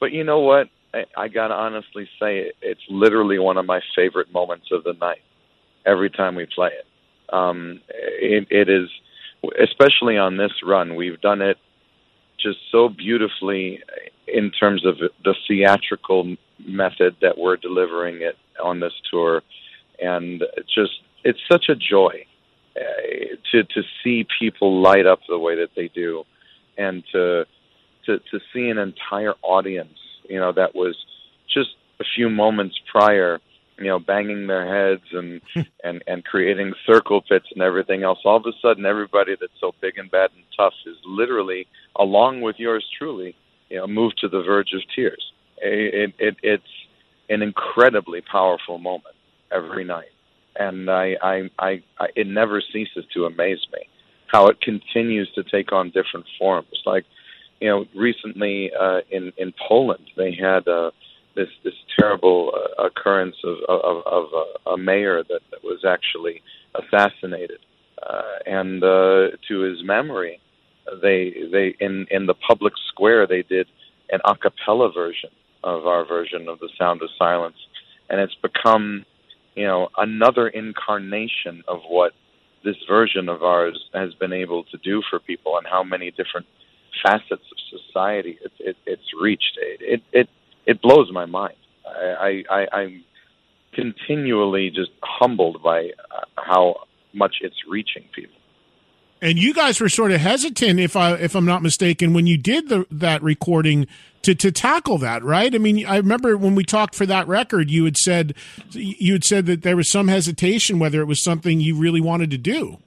but 0.00 0.12
you 0.12 0.24
know 0.24 0.40
what? 0.40 0.68
I, 0.94 1.04
I 1.16 1.28
gotta 1.28 1.54
honestly 1.54 2.08
say, 2.20 2.52
it's 2.60 2.82
literally 2.88 3.38
one 3.38 3.56
of 3.56 3.66
my 3.66 3.80
favorite 3.96 4.32
moments 4.32 4.66
of 4.70 4.84
the 4.84 4.92
night. 4.94 5.22
Every 5.84 6.10
time 6.10 6.34
we 6.34 6.46
play 6.46 6.68
it, 6.68 7.34
um, 7.34 7.80
it, 7.88 8.46
it 8.50 8.68
is, 8.68 8.88
especially 9.60 10.16
on 10.18 10.36
this 10.36 10.52
run, 10.64 10.94
we've 10.94 11.20
done 11.20 11.42
it 11.42 11.58
just 12.40 12.58
so 12.70 12.88
beautifully 12.88 13.80
in 14.26 14.50
terms 14.50 14.84
of 14.84 14.98
the 14.98 15.34
theatrical 15.46 16.36
method 16.66 17.16
that 17.20 17.38
we're 17.38 17.56
delivering 17.56 18.22
it 18.22 18.36
on 18.62 18.80
this 18.80 18.92
tour, 19.10 19.42
and 20.00 20.44
just 20.74 20.92
it's 21.24 21.38
such 21.50 21.66
a 21.68 21.74
joy 21.74 22.26
uh, 22.76 23.36
to 23.50 23.64
to 23.64 23.82
see 24.02 24.26
people 24.38 24.80
light 24.80 25.06
up 25.06 25.20
the 25.28 25.38
way 25.38 25.56
that 25.56 25.70
they 25.76 25.88
do, 25.88 26.24
and 26.78 27.02
to 27.12 27.44
to 28.06 28.18
to 28.18 28.40
see 28.52 28.68
an 28.68 28.78
entire 28.78 29.34
audience, 29.42 29.98
you 30.28 30.38
know, 30.38 30.52
that 30.52 30.74
was 30.74 30.96
just 31.52 31.70
a 32.00 32.04
few 32.16 32.28
moments 32.28 32.78
prior, 32.90 33.40
you 33.78 33.86
know, 33.86 33.98
banging 33.98 34.46
their 34.46 34.66
heads 34.66 35.04
and 35.12 35.40
and 35.84 36.02
and 36.06 36.24
creating 36.24 36.72
circle 36.86 37.22
pits 37.22 37.46
and 37.52 37.62
everything 37.62 38.02
else. 38.02 38.18
All 38.24 38.36
of 38.36 38.46
a 38.46 38.52
sudden, 38.60 38.86
everybody 38.86 39.36
that's 39.40 39.52
so 39.60 39.74
big 39.80 39.98
and 39.98 40.10
bad 40.10 40.30
and 40.34 40.44
tough 40.56 40.74
is 40.86 40.96
literally, 41.04 41.66
along 41.96 42.40
with 42.40 42.56
yours 42.58 42.84
truly, 42.98 43.34
you 43.68 43.78
know, 43.78 43.86
moved 43.86 44.18
to 44.18 44.28
the 44.28 44.42
verge 44.42 44.72
of 44.74 44.82
tears. 44.94 45.32
It, 45.58 46.12
it, 46.18 46.36
it's 46.42 46.64
an 47.28 47.40
incredibly 47.40 48.20
powerful 48.20 48.78
moment 48.78 49.14
every 49.52 49.84
night, 49.84 50.10
and 50.56 50.90
I, 50.90 51.16
I, 51.22 51.50
I, 51.58 51.82
I, 52.00 52.08
it 52.16 52.26
never 52.26 52.60
ceases 52.72 53.04
to 53.14 53.26
amaze 53.26 53.64
me 53.72 53.86
how 54.26 54.48
it 54.48 54.60
continues 54.60 55.30
to 55.34 55.44
take 55.44 55.72
on 55.72 55.90
different 55.90 56.26
forms. 56.38 56.82
Like, 56.84 57.04
you 57.60 57.68
know, 57.68 57.84
recently 57.94 58.72
uh, 58.78 59.02
in 59.10 59.32
in 59.36 59.52
Poland, 59.68 60.04
they 60.16 60.34
had 60.34 60.66
uh, 60.66 60.90
this 61.34 61.48
this 61.64 61.74
terrible 61.98 62.52
uh, 62.54 62.84
occurrence 62.84 63.36
of 63.44 63.56
of, 63.68 64.06
of 64.06 64.24
a, 64.32 64.70
a 64.70 64.78
mayor 64.78 65.22
that, 65.28 65.40
that 65.50 65.62
was 65.62 65.84
actually 65.84 66.42
assassinated, 66.74 67.58
uh, 68.02 68.38
and 68.46 68.82
uh, 68.82 69.28
to 69.48 69.60
his 69.60 69.82
memory, 69.84 70.40
they 71.02 71.34
they 71.50 71.74
in 71.80 72.06
in 72.10 72.26
the 72.26 72.34
public 72.34 72.74
square 72.88 73.26
they 73.26 73.42
did 73.42 73.66
an 74.10 74.20
a 74.24 74.36
cappella 74.36 74.92
version 74.92 75.30
of 75.64 75.86
our 75.86 76.04
version 76.04 76.48
of 76.48 76.58
the 76.58 76.68
Sound 76.78 77.02
of 77.02 77.08
Silence, 77.18 77.56
and 78.10 78.20
it's 78.20 78.34
become, 78.42 79.04
you 79.54 79.64
know, 79.64 79.88
another 79.96 80.48
incarnation 80.48 81.62
of 81.68 81.80
what 81.88 82.12
this 82.64 82.76
version 82.88 83.28
of 83.28 83.42
ours 83.42 83.78
has 83.94 84.12
been 84.14 84.32
able 84.32 84.64
to 84.64 84.76
do 84.78 85.02
for 85.08 85.18
people, 85.20 85.56
and 85.56 85.66
how 85.66 85.82
many 85.82 86.10
different 86.10 86.46
facets 87.02 87.30
of 87.30 87.80
society 87.80 88.38
it, 88.44 88.52
it, 88.60 88.76
it's 88.86 89.08
reached. 89.20 89.58
It, 89.60 89.80
it 89.80 90.02
it 90.12 90.28
it 90.66 90.80
blows 90.82 91.10
my 91.12 91.26
mind. 91.26 91.56
I, 91.86 92.42
I, 92.50 92.56
I 92.60 92.76
I'm 92.80 93.04
continually 93.72 94.70
just 94.70 94.90
humbled 95.02 95.62
by 95.62 95.86
uh, 95.86 96.24
how 96.36 96.76
much 97.12 97.36
it's 97.40 97.56
reaching 97.68 98.04
people. 98.14 98.36
And 99.20 99.38
you 99.38 99.54
guys 99.54 99.80
were 99.80 99.88
sort 99.88 100.10
of 100.10 100.20
hesitant, 100.20 100.80
if 100.80 100.96
I 100.96 101.12
if 101.12 101.36
I'm 101.36 101.44
not 101.44 101.62
mistaken, 101.62 102.12
when 102.12 102.26
you 102.26 102.36
did 102.36 102.68
the, 102.68 102.86
that 102.90 103.22
recording 103.22 103.86
to 104.22 104.34
to 104.34 104.50
tackle 104.50 104.98
that, 104.98 105.22
right? 105.22 105.54
I 105.54 105.58
mean, 105.58 105.86
I 105.86 105.98
remember 105.98 106.36
when 106.36 106.56
we 106.56 106.64
talked 106.64 106.96
for 106.96 107.06
that 107.06 107.28
record, 107.28 107.70
you 107.70 107.84
had 107.84 107.96
said 107.96 108.34
you 108.72 109.12
had 109.12 109.22
said 109.22 109.46
that 109.46 109.62
there 109.62 109.76
was 109.76 109.88
some 109.88 110.08
hesitation 110.08 110.80
whether 110.80 111.00
it 111.00 111.04
was 111.04 111.22
something 111.22 111.60
you 111.60 111.76
really 111.76 112.00
wanted 112.00 112.32
to 112.32 112.38
do. 112.38 112.78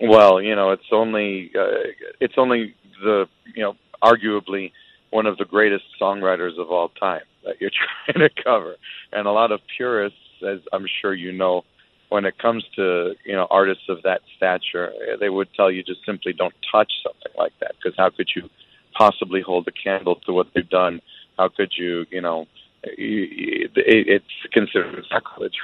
Well, 0.00 0.42
you 0.42 0.56
know, 0.56 0.72
it's 0.72 0.90
only 0.90 1.52
uh, 1.56 1.86
it's 2.20 2.34
only 2.36 2.74
the 3.00 3.28
you 3.54 3.62
know 3.62 3.76
arguably 4.02 4.72
one 5.10 5.26
of 5.26 5.38
the 5.38 5.44
greatest 5.44 5.84
songwriters 6.00 6.58
of 6.58 6.70
all 6.70 6.88
time 6.90 7.22
that 7.44 7.60
you're 7.60 7.70
trying 8.06 8.28
to 8.28 8.42
cover, 8.42 8.76
and 9.12 9.26
a 9.26 9.32
lot 9.32 9.52
of 9.52 9.60
purists, 9.76 10.18
as 10.46 10.60
I'm 10.72 10.86
sure 11.00 11.14
you 11.14 11.32
know, 11.32 11.64
when 12.08 12.24
it 12.24 12.38
comes 12.38 12.64
to 12.76 13.14
you 13.24 13.34
know 13.34 13.46
artists 13.50 13.84
of 13.88 14.02
that 14.02 14.20
stature, 14.36 14.92
they 15.20 15.28
would 15.28 15.48
tell 15.54 15.70
you 15.70 15.82
just 15.82 16.04
simply 16.06 16.32
don't 16.32 16.54
touch 16.70 16.92
something 17.02 17.32
like 17.36 17.52
that 17.60 17.72
because 17.76 17.96
how 17.96 18.10
could 18.10 18.28
you 18.34 18.48
possibly 18.94 19.40
hold 19.40 19.68
a 19.68 19.72
candle 19.72 20.16
to 20.26 20.32
what 20.32 20.48
they've 20.54 20.68
done? 20.68 21.00
How 21.38 21.48
could 21.48 21.72
you, 21.76 22.04
you 22.10 22.20
know, 22.20 22.46
it's 22.82 24.24
considered 24.52 25.04
sacrilege 25.10 25.54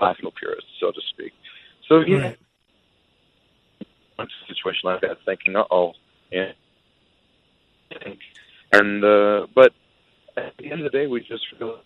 classical 0.00 0.32
purists, 0.32 0.70
so 0.80 0.90
to 0.90 1.00
speak. 1.10 1.32
So 1.86 2.00
yeah, 2.00 2.18
right. 2.18 2.38
a 4.18 4.26
situation 4.48 4.82
like 4.84 5.02
that, 5.02 5.18
thinking, 5.24 5.56
"Uh 5.56 5.64
oh," 5.70 5.92
yeah, 6.32 6.52
and 8.72 9.04
uh, 9.04 9.46
but 9.54 9.72
at 10.36 10.52
the 10.58 10.70
end 10.70 10.84
of 10.84 10.90
the 10.92 10.98
day, 10.98 11.06
we 11.06 11.20
just 11.20 11.44
feel. 11.58 11.80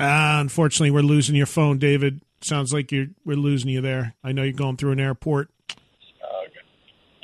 Uh, 0.00 0.38
unfortunately, 0.40 0.90
we're 0.90 1.00
losing 1.00 1.34
your 1.34 1.46
phone, 1.46 1.78
David. 1.78 2.20
Sounds 2.40 2.72
like 2.72 2.92
you're 2.92 3.08
we're 3.24 3.36
losing 3.36 3.70
you 3.70 3.80
there. 3.80 4.14
I 4.22 4.32
know 4.32 4.42
you're 4.42 4.52
going 4.52 4.76
through 4.76 4.92
an 4.92 5.00
airport. 5.00 5.50
okay. 5.70 6.52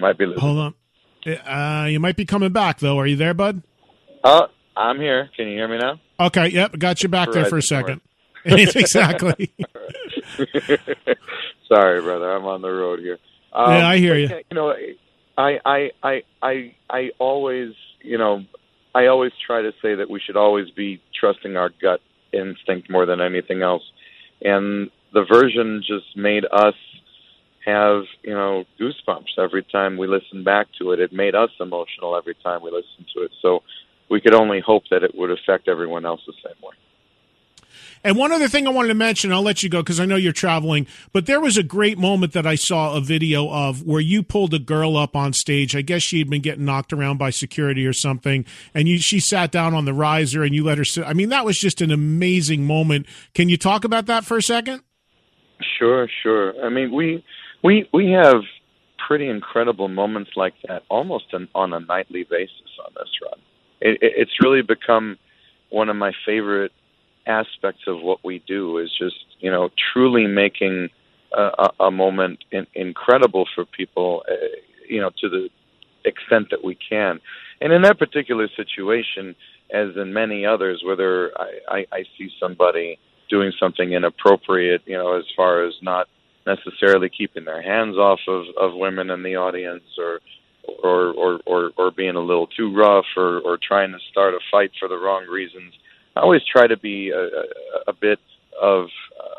Might 0.00 0.18
be 0.18 0.26
losing. 0.26 0.40
Hold 0.40 0.58
on. 0.58 0.74
Uh, 1.26 1.86
you 1.86 2.00
might 2.00 2.16
be 2.16 2.24
coming 2.24 2.52
back 2.52 2.80
though. 2.80 2.98
Are 2.98 3.06
you 3.06 3.16
there, 3.16 3.34
bud? 3.34 3.62
Uh, 4.22 4.48
I'm 4.76 4.98
here. 4.98 5.30
Can 5.36 5.46
you 5.48 5.56
hear 5.56 5.68
me 5.68 5.78
now? 5.78 6.00
Okay. 6.18 6.48
Yep. 6.48 6.78
Got 6.78 7.02
you 7.02 7.08
back 7.08 7.30
there 7.32 7.44
for 7.44 7.58
a 7.58 7.62
second. 7.62 8.00
exactly. 8.44 9.52
Sorry, 11.68 12.02
brother. 12.02 12.32
I'm 12.32 12.44
on 12.44 12.60
the 12.60 12.70
road 12.70 13.00
here. 13.00 13.18
Um, 13.52 13.70
yeah, 13.70 13.88
I 13.88 13.98
hear 13.98 14.16
you. 14.16 14.28
You 14.28 14.54
know, 14.54 14.74
I, 15.36 15.58
I, 15.64 15.90
I, 16.42 16.74
I, 16.88 17.10
always, 17.18 17.72
you 18.00 18.18
know, 18.18 18.44
I 18.94 19.06
always 19.06 19.32
try 19.44 19.62
to 19.62 19.72
say 19.82 19.96
that 19.96 20.08
we 20.08 20.20
should 20.20 20.36
always 20.36 20.70
be 20.70 21.00
trusting 21.18 21.56
our 21.56 21.70
gut 21.82 22.00
instinct 22.32 22.90
more 22.90 23.06
than 23.06 23.20
anything 23.20 23.62
else. 23.62 23.82
And 24.42 24.90
the 25.12 25.24
version 25.24 25.82
just 25.86 26.16
made 26.16 26.44
us 26.52 26.74
have 27.64 28.02
you 28.22 28.34
know 28.34 28.64
goosebumps 28.78 29.38
every 29.38 29.62
time 29.62 29.96
we 29.96 30.06
listen 30.06 30.44
back 30.44 30.66
to 30.78 30.92
it. 30.92 31.00
It 31.00 31.12
made 31.12 31.34
us 31.34 31.50
emotional 31.60 32.16
every 32.16 32.34
time 32.42 32.62
we 32.62 32.70
listened 32.70 33.06
to 33.14 33.22
it. 33.22 33.30
So 33.40 33.62
we 34.10 34.20
could 34.20 34.34
only 34.34 34.60
hope 34.60 34.84
that 34.90 35.02
it 35.02 35.14
would 35.14 35.30
affect 35.30 35.68
everyone 35.68 36.04
else 36.04 36.20
the 36.26 36.34
same 36.44 36.56
way. 36.62 36.74
And 38.04 38.18
one 38.18 38.32
other 38.32 38.48
thing 38.48 38.66
I 38.66 38.70
wanted 38.70 38.88
to 38.88 38.94
mention, 38.94 39.32
I'll 39.32 39.42
let 39.42 39.62
you 39.62 39.70
go 39.70 39.80
because 39.80 39.98
I 39.98 40.04
know 40.04 40.16
you're 40.16 40.34
traveling, 40.34 40.86
but 41.12 41.24
there 41.24 41.40
was 41.40 41.56
a 41.56 41.62
great 41.62 41.96
moment 41.96 42.34
that 42.34 42.46
I 42.46 42.54
saw 42.54 42.94
a 42.94 43.00
video 43.00 43.50
of 43.50 43.82
where 43.82 44.00
you 44.00 44.22
pulled 44.22 44.52
a 44.52 44.58
girl 44.58 44.98
up 44.98 45.16
on 45.16 45.32
stage. 45.32 45.74
I 45.74 45.80
guess 45.80 46.02
she 46.02 46.18
had 46.18 46.28
been 46.28 46.42
getting 46.42 46.66
knocked 46.66 46.92
around 46.92 47.16
by 47.16 47.30
security 47.30 47.86
or 47.86 47.94
something, 47.94 48.44
and 48.74 48.86
you 48.86 48.98
she 48.98 49.20
sat 49.20 49.50
down 49.50 49.72
on 49.72 49.86
the 49.86 49.94
riser 49.94 50.42
and 50.42 50.54
you 50.54 50.64
let 50.64 50.76
her 50.76 50.84
sit. 50.84 51.06
I 51.06 51.14
mean, 51.14 51.30
that 51.30 51.46
was 51.46 51.58
just 51.58 51.80
an 51.80 51.90
amazing 51.90 52.66
moment. 52.66 53.06
Can 53.32 53.48
you 53.48 53.56
talk 53.56 53.84
about 53.84 54.04
that 54.06 54.26
for 54.26 54.36
a 54.36 54.42
second? 54.42 54.82
Sure, 55.78 56.06
sure. 56.22 56.52
I 56.62 56.68
mean, 56.68 56.92
we 56.92 57.24
we 57.62 57.88
we 57.94 58.10
have 58.10 58.42
pretty 59.08 59.28
incredible 59.28 59.88
moments 59.88 60.32
like 60.36 60.54
that 60.68 60.82
almost 60.90 61.32
an, 61.32 61.48
on 61.54 61.72
a 61.72 61.80
nightly 61.80 62.24
basis 62.24 62.78
on 62.84 62.92
this 62.94 63.08
run. 63.22 63.40
It, 63.80 64.02
it, 64.02 64.12
it's 64.16 64.32
really 64.42 64.60
become 64.60 65.16
one 65.70 65.88
of 65.88 65.96
my 65.96 66.12
favorite 66.26 66.72
aspects 67.26 67.82
of 67.86 68.00
what 68.02 68.24
we 68.24 68.42
do 68.46 68.78
is 68.78 68.90
just 68.98 69.16
you 69.40 69.50
know 69.50 69.70
truly 69.92 70.26
making 70.26 70.90
a, 71.36 71.70
a 71.80 71.90
moment 71.90 72.44
in, 72.50 72.66
incredible 72.74 73.46
for 73.54 73.64
people, 73.64 74.22
uh, 74.30 74.34
you 74.88 75.00
know, 75.00 75.10
to 75.20 75.28
the 75.28 75.48
extent 76.04 76.48
that 76.50 76.64
we 76.64 76.76
can. 76.88 77.20
And 77.60 77.72
in 77.72 77.82
that 77.82 77.98
particular 77.98 78.48
situation, 78.56 79.34
as 79.72 79.96
in 79.96 80.12
many 80.12 80.44
others, 80.46 80.82
whether 80.84 81.32
I, 81.38 81.58
I, 81.68 81.86
I 81.92 82.04
see 82.18 82.30
somebody 82.40 82.98
doing 83.28 83.52
something 83.58 83.92
inappropriate, 83.92 84.82
you 84.86 84.96
know, 84.96 85.16
as 85.18 85.24
far 85.36 85.64
as 85.64 85.74
not 85.82 86.08
necessarily 86.46 87.08
keeping 87.08 87.44
their 87.44 87.62
hands 87.62 87.96
off 87.96 88.20
of, 88.28 88.44
of 88.60 88.74
women 88.74 89.10
in 89.10 89.22
the 89.22 89.36
audience 89.36 89.84
or 89.98 90.20
or, 90.82 91.12
or, 91.12 91.40
or, 91.44 91.72
or 91.76 91.90
being 91.90 92.16
a 92.16 92.20
little 92.20 92.46
too 92.46 92.74
rough 92.74 93.04
or, 93.18 93.40
or 93.40 93.58
trying 93.58 93.92
to 93.92 93.98
start 94.10 94.32
a 94.32 94.38
fight 94.50 94.70
for 94.80 94.88
the 94.88 94.96
wrong 94.96 95.26
reasons. 95.26 95.74
I 96.16 96.20
always 96.20 96.42
try 96.50 96.66
to 96.66 96.76
be 96.76 97.10
a, 97.10 97.90
a, 97.90 97.92
bit 97.92 98.20
of 98.60 98.86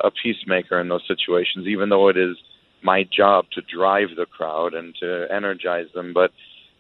a 0.04 0.12
peacemaker 0.12 0.80
in 0.80 0.90
those 0.90 1.08
situations, 1.08 1.68
even 1.68 1.90
though 1.90 2.10
it 2.10 2.18
is 2.18 2.36
my 2.84 3.04
job 3.04 3.46
to 3.54 3.62
drive 3.62 4.10
the 4.16 4.26
crowd 4.26 4.74
and 4.74 4.94
to 5.00 5.28
energize 5.32 5.88
them. 5.94 6.14
But 6.14 6.32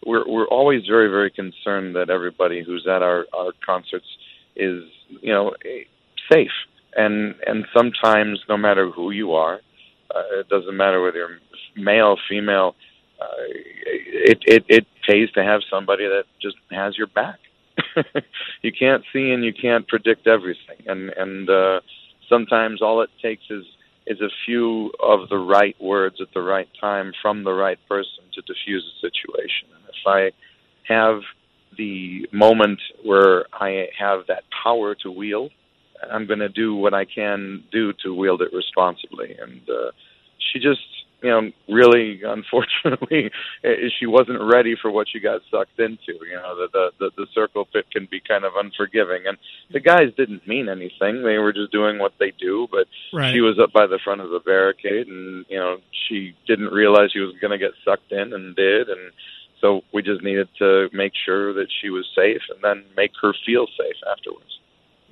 we're 0.05 0.27
we're 0.27 0.47
always 0.47 0.85
very 0.85 1.09
very 1.09 1.31
concerned 1.31 1.95
that 1.95 2.09
everybody 2.09 2.63
who's 2.63 2.85
at 2.87 3.01
our 3.01 3.25
our 3.33 3.53
concerts 3.65 4.05
is 4.55 4.83
you 5.21 5.33
know 5.33 5.53
safe. 6.31 6.51
And 6.95 7.35
and 7.45 7.65
sometimes, 7.75 8.39
no 8.47 8.57
matter 8.57 8.89
who 8.89 9.11
you 9.11 9.33
are, 9.33 9.59
uh, 10.13 10.39
it 10.39 10.49
doesn't 10.49 10.75
matter 10.75 11.01
whether 11.01 11.17
you're 11.17 11.39
male, 11.75 12.17
female. 12.29 12.75
Uh, 13.19 13.25
it, 13.47 14.39
it 14.45 14.65
it 14.67 14.85
pays 15.07 15.31
to 15.31 15.43
have 15.43 15.61
somebody 15.69 16.05
that 16.05 16.25
just 16.41 16.57
has 16.71 16.97
your 16.97 17.07
back. 17.07 17.39
you 18.61 18.71
can't 18.71 19.03
see 19.11 19.31
and 19.31 19.43
you 19.43 19.53
can't 19.53 19.87
predict 19.87 20.27
everything, 20.27 20.77
and 20.87 21.09
and 21.09 21.49
uh, 21.49 21.79
sometimes 22.29 22.81
all 22.81 23.01
it 23.01 23.09
takes 23.21 23.43
is 23.49 23.65
is 24.07 24.21
a 24.21 24.29
few 24.45 24.91
of 25.03 25.29
the 25.29 25.37
right 25.37 25.75
words 25.81 26.17
at 26.21 26.27
the 26.33 26.41
right 26.41 26.69
time 26.79 27.11
from 27.21 27.43
the 27.43 27.53
right 27.53 27.79
person 27.89 28.23
to 28.33 28.41
diffuse 28.41 28.83
a 28.83 28.99
situation. 29.01 29.67
And 29.75 29.83
if 29.89 29.95
I 30.05 30.31
have 30.93 31.21
the 31.77 32.27
moment 32.31 32.79
where 33.03 33.45
I 33.53 33.87
have 33.97 34.27
that 34.27 34.43
power 34.63 34.95
to 34.95 35.11
wield, 35.11 35.51
I'm 36.11 36.27
going 36.27 36.39
to 36.39 36.49
do 36.49 36.75
what 36.75 36.93
I 36.93 37.05
can 37.05 37.63
do 37.71 37.93
to 38.03 38.13
wield 38.13 38.41
it 38.41 38.53
responsibly. 38.53 39.35
And 39.41 39.61
uh, 39.69 39.91
she 40.37 40.59
just, 40.59 40.81
you 41.25 41.31
know, 41.31 41.51
really, 41.67 42.21
unfortunately, 42.23 43.31
eh, 43.63 43.89
she 43.99 44.05
wasn't 44.05 44.39
ready 44.39 44.75
for 44.79 44.91
what 44.91 45.07
she 45.09 45.19
got 45.19 45.41
sucked 45.49 45.79
into. 45.79 46.13
You 46.29 46.35
know, 46.35 46.55
the 46.55 46.67
the 46.71 46.91
the, 46.99 47.11
the 47.17 47.27
circle 47.33 47.65
pit 47.65 47.85
can 47.91 48.07
be 48.09 48.19
kind 48.19 48.45
of 48.45 48.53
unforgiving, 48.55 49.23
and 49.25 49.35
the 49.71 49.79
guys 49.79 50.13
didn't 50.15 50.47
mean 50.47 50.69
anything; 50.69 51.23
they 51.23 51.39
were 51.39 51.51
just 51.51 51.71
doing 51.71 51.97
what 51.97 52.13
they 52.19 52.31
do. 52.39 52.67
But 52.69 52.85
Right. 53.11 53.33
she 53.33 53.41
was 53.41 53.57
up 53.57 53.73
by 53.73 53.87
the 53.87 53.99
front 54.03 54.21
of 54.21 54.29
the 54.29 54.39
barricade, 54.39 55.07
and 55.07 55.45
you 55.49 55.57
know, 55.57 55.77
she 56.07 56.35
didn't 56.45 56.71
realize 56.71 57.11
she 57.11 57.19
was 57.19 57.33
going 57.41 57.51
to 57.51 57.57
get 57.57 57.71
sucked 57.83 58.11
in, 58.11 58.31
and 58.31 58.55
did, 58.55 58.89
and 58.89 59.11
so 59.61 59.81
we 59.91 60.03
just 60.03 60.21
needed 60.21 60.47
to 60.59 60.89
make 60.93 61.13
sure 61.25 61.53
that 61.53 61.67
she 61.81 61.89
was 61.89 62.05
safe, 62.15 62.41
and 62.53 62.59
then 62.61 62.83
make 62.95 63.13
her 63.19 63.33
feel 63.45 63.65
safe 63.65 63.97
afterwards. 64.11 64.59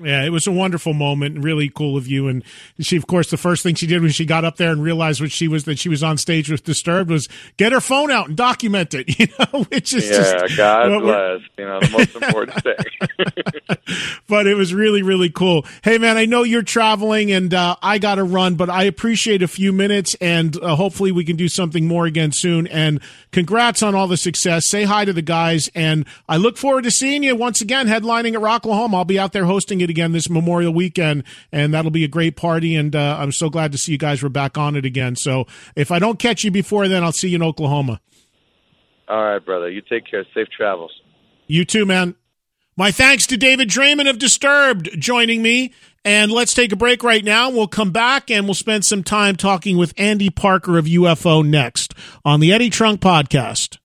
Yeah, 0.01 0.23
it 0.23 0.29
was 0.29 0.47
a 0.47 0.51
wonderful 0.51 0.93
moment, 0.93 1.35
and 1.35 1.43
really 1.43 1.69
cool 1.69 1.97
of 1.97 2.07
you. 2.07 2.27
And 2.27 2.43
she, 2.79 2.97
of 2.97 3.05
course, 3.05 3.29
the 3.29 3.37
first 3.37 3.61
thing 3.61 3.75
she 3.75 3.85
did 3.85 4.01
when 4.01 4.11
she 4.11 4.25
got 4.25 4.43
up 4.43 4.57
there 4.57 4.71
and 4.71 4.81
realized 4.83 5.21
what 5.21 5.31
she 5.31 5.47
was 5.47 5.65
that 5.65 5.77
she 5.77 5.89
was 5.89 6.01
on 6.01 6.17
stage 6.17 6.49
with 6.49 6.63
Disturbed 6.63 7.09
was 7.09 7.27
get 7.57 7.71
her 7.71 7.79
phone 7.79 8.09
out 8.11 8.27
and 8.27 8.37
document 8.37 8.93
it. 8.93 9.09
You 9.23 9.27
know, 9.39 9.63
which 9.65 9.93
is 9.93 10.09
Yeah, 10.09 10.41
just 10.41 10.57
God 10.57 10.99
bless. 11.01 11.41
You 11.57 11.65
know, 11.65 11.79
the 11.79 11.89
most 11.89 12.15
important 12.15 12.63
thing. 12.63 12.75
but 14.27 14.47
it 14.47 14.55
was 14.55 14.73
really 14.73 15.01
really 15.01 15.29
cool 15.29 15.65
hey 15.83 15.97
man 15.97 16.17
i 16.17 16.25
know 16.25 16.43
you're 16.43 16.63
traveling 16.63 17.31
and 17.31 17.53
uh, 17.53 17.75
i 17.81 17.97
gotta 17.97 18.23
run 18.23 18.55
but 18.55 18.69
i 18.69 18.83
appreciate 18.83 19.41
a 19.41 19.47
few 19.47 19.71
minutes 19.71 20.15
and 20.21 20.61
uh, 20.61 20.75
hopefully 20.75 21.11
we 21.11 21.23
can 21.23 21.35
do 21.35 21.47
something 21.47 21.87
more 21.87 22.05
again 22.05 22.31
soon 22.33 22.67
and 22.67 22.99
congrats 23.31 23.83
on 23.83 23.95
all 23.95 24.07
the 24.07 24.17
success 24.17 24.67
say 24.67 24.83
hi 24.83 25.05
to 25.05 25.13
the 25.13 25.21
guys 25.21 25.69
and 25.75 26.05
i 26.27 26.37
look 26.37 26.57
forward 26.57 26.83
to 26.83 26.91
seeing 26.91 27.23
you 27.23 27.35
once 27.35 27.61
again 27.61 27.87
headlining 27.87 28.33
at 28.33 28.41
rocklahoma 28.41 28.95
i'll 28.95 29.05
be 29.05 29.19
out 29.19 29.33
there 29.33 29.45
hosting 29.45 29.81
it 29.83 29.89
again 29.89 30.11
this 30.13 30.29
memorial 30.29 30.73
weekend 30.73 31.23
and 31.51 31.73
that'll 31.73 31.91
be 31.91 32.03
a 32.03 32.07
great 32.07 32.35
party 32.35 32.75
and 32.75 32.95
uh, 32.95 33.17
i'm 33.19 33.31
so 33.31 33.49
glad 33.49 33.71
to 33.71 33.77
see 33.77 33.91
you 33.91 33.97
guys 33.97 34.23
were 34.23 34.29
back 34.29 34.57
on 34.57 34.75
it 34.75 34.85
again 34.85 35.15
so 35.15 35.45
if 35.75 35.91
i 35.91 35.99
don't 35.99 36.17
catch 36.19 36.43
you 36.43 36.49
before 36.51 36.87
then 36.87 37.03
i'll 37.03 37.11
see 37.11 37.29
you 37.29 37.35
in 37.35 37.43
oklahoma 37.43 37.99
All 39.07 39.21
right, 39.23 39.43
brother. 39.43 39.69
You 39.69 39.81
take 39.81 40.05
care. 40.09 40.25
Safe 40.33 40.47
travels. 40.49 40.91
You 41.45 41.65
too, 41.65 41.85
man. 41.85 42.15
My 42.77 42.89
thanks 42.89 43.27
to 43.27 43.37
David 43.37 43.69
Draiman 43.69 44.09
of 44.09 44.17
Disturbed 44.17 44.89
joining 44.99 45.41
me. 45.41 45.73
And 46.05 46.31
let's 46.31 46.53
take 46.53 46.71
a 46.71 46.75
break 46.75 47.03
right 47.03 47.23
now. 47.23 47.49
We'll 47.49 47.67
come 47.67 47.91
back 47.91 48.31
and 48.31 48.45
we'll 48.45 48.55
spend 48.55 48.85
some 48.85 49.03
time 49.03 49.35
talking 49.35 49.77
with 49.77 49.93
Andy 49.97 50.29
Parker 50.29 50.77
of 50.77 50.85
UFO 50.85 51.45
next 51.47 51.93
on 52.25 52.39
the 52.39 52.51
Eddie 52.53 52.69
Trunk 52.69 53.01
Podcast. 53.01 53.77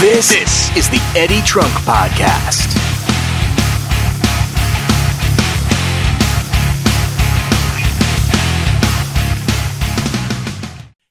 This, 0.00 0.28
this 0.30 0.76
is 0.76 0.88
the 0.90 1.00
Eddie 1.16 1.42
Trunk 1.42 1.72
Podcast. 1.84 2.95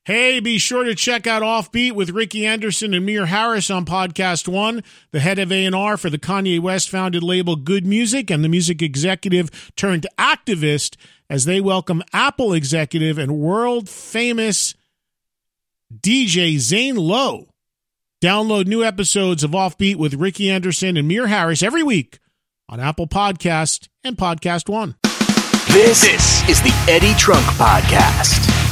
Hey, 0.06 0.40
be 0.40 0.60
sure 0.60 0.84
to 0.84 0.94
check 0.94 1.26
out 1.26 1.42
Offbeat 1.42 1.94
with 1.94 2.12
Ricky 2.12 2.46
Anderson 2.46 2.94
and 2.94 3.08
Mir 3.08 3.26
Harris 3.26 3.72
on 3.72 3.86
Podcast 3.86 4.48
One, 4.48 4.84
the 5.10 5.20
head 5.20 5.40
of 5.40 5.52
A&R 5.52 5.98
for 5.98 6.12
the 6.12 6.20
Kanye 6.20 6.60
West 6.60 6.92
founded 6.92 7.24
label 7.24 7.56
Good 7.56 7.88
Music 7.88 8.30
and 8.30 8.44
the 8.44 8.48
music 8.48 8.84
executive 8.84 9.74
turned 9.76 10.06
activist 10.20 10.96
as 11.28 11.46
they 11.46 11.60
welcome 11.60 12.04
Apple 12.14 12.54
executive 12.54 13.18
and 13.18 13.40
world 13.40 13.90
famous 13.90 14.76
DJ 15.92 16.60
Zane 16.60 16.98
Lowe. 16.98 17.48
Download 18.22 18.68
new 18.68 18.84
episodes 18.84 19.44
of 19.44 19.52
Offbeat 19.52 19.96
with 19.96 20.14
Ricky 20.14 20.52
Anderson 20.52 20.98
and 20.98 21.08
Mir 21.08 21.26
Harris 21.26 21.64
every 21.64 21.82
week 21.82 22.20
on 22.70 22.80
Apple 22.80 23.08
Podcast 23.08 23.88
and 24.04 24.16
Podcast 24.16 24.70
One. 24.70 24.98
This, 25.70 26.02
this 26.02 26.48
is 26.48 26.62
the 26.62 26.86
Eddie 26.88 27.16
Trunk 27.16 27.44
Podcast. 27.58 28.65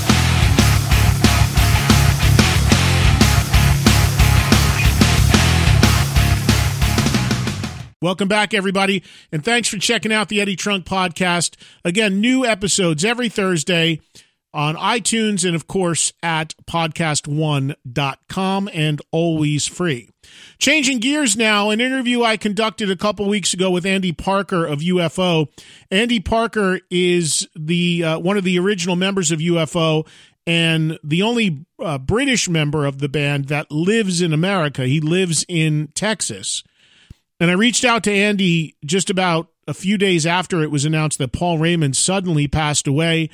Welcome 8.04 8.28
back, 8.28 8.54
everybody, 8.54 9.02
and 9.32 9.46
thanks 9.46 9.70
for 9.70 9.78
checking 9.78 10.12
out 10.12 10.28
the 10.28 10.42
Eddie 10.42 10.58
Trunk 10.58 10.84
podcast. 10.84 11.56
Again, 11.86 12.20
new 12.20 12.46
episodes 12.46 13.06
every 13.06 13.30
Thursday 13.30 14.02
on 14.54 14.76
iTunes 14.76 15.46
and, 15.46 15.56
of 15.56 15.70
course, 15.70 16.12
at 16.22 16.54
podcast1.com 16.66 18.70
and 18.74 19.02
always 19.12 19.68
free. 19.68 20.10
Changing 20.60 21.00
gears 21.00 21.38
now, 21.38 21.70
an 21.70 21.80
interview 21.80 22.24
I 22.24 22.36
conducted 22.36 22.92
a 22.92 22.98
couple 22.98 23.30
weeks 23.30 23.54
ago 23.54 23.72
with 23.72 23.86
Andy 23.86 24.12
Parker 24.12 24.66
of 24.66 24.80
UFO. 24.80 25.48
Andy 25.90 26.20
Parker 26.20 26.82
is 26.92 27.48
the 27.56 28.04
uh, 28.04 28.20
one 28.20 28.36
of 28.36 28.44
the 28.44 28.60
original 28.60 28.98
members 28.98 29.32
of 29.32 29.40
UFO 29.40 30.06
and 30.46 31.00
the 31.06 31.22
only 31.22 31.66
uh, 31.80 32.00
British 32.00 32.50
member 32.50 32.86
of 32.86 33.00
the 33.00 33.08
band 33.08 33.46
that 33.46 33.72
lives 33.72 34.22
in 34.22 34.34
America. 34.34 34.88
He 34.88 35.00
lives 35.00 35.46
in 35.48 35.88
Texas. 35.96 36.64
And 37.40 37.50
I 37.52 37.56
reached 37.56 37.84
out 37.84 38.04
to 38.04 38.12
Andy 38.12 38.76
just 38.86 39.10
about 39.10 39.50
a 39.68 39.74
few 39.74 39.98
days 39.98 40.26
after 40.26 40.62
it 40.62 40.72
was 40.72 40.86
announced 40.86 41.18
that 41.20 41.32
Paul 41.32 41.58
Raymond 41.58 41.96
suddenly 41.96 42.48
passed 42.48 42.88
away 42.88 43.30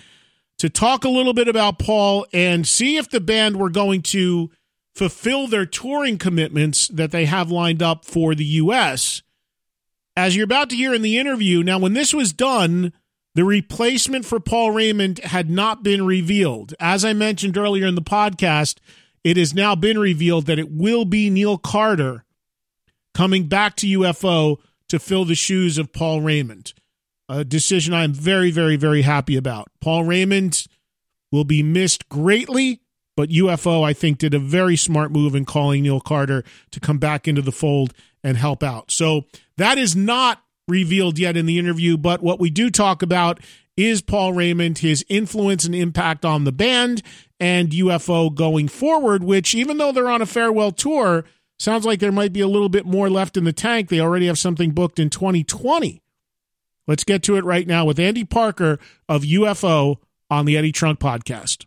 to 0.58 0.70
talk 0.70 1.04
a 1.04 1.10
little 1.10 1.34
bit 1.34 1.48
about 1.48 1.80
Paul 1.80 2.26
and 2.34 2.68
see 2.68 2.98
if 2.98 3.10
the 3.10 3.22
band 3.22 3.58
were 3.58 3.70
going 3.70 4.02
to 4.04 4.52
fulfill 4.94 5.48
their 5.48 5.66
touring 5.66 6.18
commitments 6.18 6.88
that 6.90 7.12
they 7.12 7.26
have 7.26 7.50
lined 7.50 7.82
up 7.82 8.06
for 8.06 8.36
the 8.36 8.46
U.S. 8.46 9.22
As 10.16 10.36
you're 10.36 10.44
about 10.44 10.70
to 10.72 10.76
hear 10.76 10.94
in 10.94 11.02
the 11.02 11.18
interview, 11.18 11.64
now, 11.64 11.80
when 11.80 11.94
this 11.94 12.14
was 12.14 12.34
done, 12.34 12.92
the 13.36 13.46
replacement 13.46 14.26
for 14.26 14.40
Paul 14.40 14.72
Raymond 14.72 15.20
had 15.20 15.50
not 15.50 15.84
been 15.84 16.06
revealed. 16.06 16.74
As 16.80 17.06
I 17.06 17.14
mentioned 17.14 17.58
earlier 17.58 17.88
in 17.88 17.96
the 17.96 18.02
podcast, 18.02 18.80
it 19.24 19.38
has 19.38 19.54
now 19.54 19.76
been 19.76 19.98
revealed 19.98 20.46
that 20.48 20.60
it 20.60 20.72
will 20.72 21.06
be 21.06 21.30
Neil 21.30 21.58
Carter 21.58 22.26
coming 23.20 23.48
back 23.48 23.76
to 23.76 24.00
UFO 24.00 24.60
to 24.88 24.98
fill 24.98 25.26
the 25.26 25.36
shoes 25.36 25.78
of 25.78 25.92
Paul 25.92 26.22
Raymond. 26.22 26.74
A 27.28 27.44
decision 27.44 27.94
I'm 27.94 28.14
very, 28.14 28.50
very, 28.50 28.78
very 28.78 29.02
happy 29.02 29.36
about. 29.36 29.68
Paul 29.82 30.06
Raymond 30.06 30.66
will 31.30 31.44
be 31.44 31.62
missed 31.62 32.08
greatly, 32.08 32.80
but 33.18 33.28
UFO, 33.28 33.84
I 33.84 33.92
think, 33.92 34.20
did 34.20 34.34
a 34.34 34.40
very 34.40 34.78
smart 34.78 35.12
move 35.12 35.36
in 35.36 35.44
calling 35.44 35.84
Neil 35.84 36.00
Carter 36.00 36.46
to 36.72 36.80
come 36.80 36.98
back 36.98 37.28
into 37.28 37.42
the 37.42 37.52
fold 37.52 37.94
and 38.24 38.38
help 38.38 38.64
out. 38.64 38.90
So 38.90 39.26
that 39.58 39.78
is 39.78 39.98
not 39.98 40.42
revealed 40.70 41.20
yet 41.20 41.36
in 41.36 41.46
the 41.46 41.60
interview, 41.60 41.98
but 41.98 42.24
what 42.24 42.40
we 42.40 42.50
do 42.50 42.70
talk 42.70 43.02
about 43.02 43.42
is 43.76 44.02
Paul 44.02 44.32
Raymond, 44.32 44.78
his 44.78 45.04
influence 45.10 45.66
and 45.66 45.76
impact 45.76 46.24
on 46.24 46.46
the 46.46 46.54
band 46.54 47.02
and 47.38 47.72
UFO 47.72 48.34
going 48.34 48.70
forward, 48.70 49.26
which 49.26 49.54
even 49.54 49.78
though 49.78 49.92
they're 49.92 50.10
on 50.10 50.22
a 50.22 50.26
farewell 50.26 50.72
tour, 50.72 51.26
Sounds 51.60 51.86
like 51.86 52.00
there 52.00 52.12
might 52.12 52.32
be 52.32 52.40
a 52.40 52.48
little 52.48 52.70
bit 52.70 52.86
more 52.86 53.10
left 53.10 53.36
in 53.36 53.44
the 53.44 53.54
tank. 53.54 53.90
They 53.90 54.00
already 54.00 54.28
have 54.28 54.40
something 54.40 54.72
booked 54.72 54.98
in 54.98 55.10
2020. 55.10 56.02
Let's 56.88 57.04
get 57.04 57.22
to 57.24 57.36
it 57.36 57.44
right 57.44 57.68
now 57.68 57.86
with 57.86 58.00
Andy 58.00 58.24
Parker 58.24 58.80
of 59.08 59.24
UFO 59.24 59.98
on 60.32 60.46
the 60.46 60.58
Eddie 60.58 60.72
Trunk 60.72 61.00
podcast. 61.00 61.66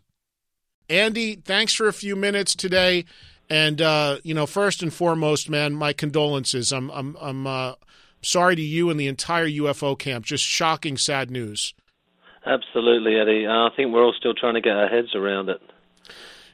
Andy, 0.89 1.35
thanks 1.35 1.73
for 1.73 1.87
a 1.87 1.93
few 1.93 2.15
minutes 2.15 2.55
today. 2.55 3.05
And 3.49 3.81
uh, 3.81 4.17
you 4.23 4.33
know, 4.33 4.47
first 4.47 4.81
and 4.81 4.91
foremost, 4.91 5.49
man, 5.49 5.75
my 5.75 5.93
condolences. 5.93 6.71
I'm 6.71 6.89
I'm 6.89 7.15
I'm 7.21 7.45
uh, 7.45 7.73
sorry 8.21 8.55
to 8.55 8.61
you 8.61 8.89
and 8.89 8.99
the 8.99 9.07
entire 9.07 9.47
UFO 9.47 9.97
camp. 9.97 10.25
Just 10.25 10.43
shocking, 10.43 10.97
sad 10.97 11.29
news. 11.29 11.73
Absolutely, 12.45 13.17
Eddie. 13.17 13.45
Uh, 13.45 13.67
I 13.67 13.69
think 13.75 13.93
we're 13.93 14.03
all 14.03 14.15
still 14.17 14.33
trying 14.33 14.55
to 14.55 14.61
get 14.61 14.75
our 14.75 14.87
heads 14.87 15.13
around 15.15 15.49
it. 15.49 15.61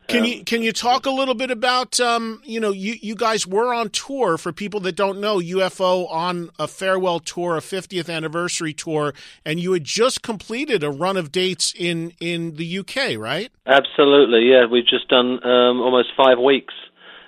Can 0.09 0.25
you 0.25 0.43
can 0.43 0.63
you 0.63 0.71
talk 0.71 1.05
a 1.05 1.11
little 1.11 1.35
bit 1.35 1.51
about 1.51 1.99
um, 1.99 2.41
you 2.43 2.59
know 2.59 2.71
you 2.71 2.95
you 2.99 3.13
guys 3.13 3.45
were 3.45 3.71
on 3.71 3.91
tour 3.91 4.39
for 4.39 4.51
people 4.51 4.79
that 4.81 4.95
don't 4.95 5.19
know 5.21 5.37
UFO 5.37 6.11
on 6.11 6.49
a 6.57 6.67
farewell 6.67 7.19
tour, 7.19 7.57
a 7.57 7.59
50th 7.59 8.11
anniversary 8.13 8.73
tour, 8.73 9.13
and 9.45 9.59
you 9.59 9.71
had 9.73 9.83
just 9.83 10.23
completed 10.23 10.83
a 10.83 10.89
run 10.89 11.15
of 11.15 11.31
dates 11.31 11.75
in 11.77 12.13
in 12.19 12.55
the 12.55 12.79
UK, 12.79 13.19
right? 13.19 13.51
Absolutely, 13.67 14.49
yeah. 14.49 14.65
We've 14.65 14.87
just 14.87 15.07
done 15.09 15.45
um, 15.45 15.79
almost 15.79 16.09
five 16.17 16.39
weeks 16.39 16.73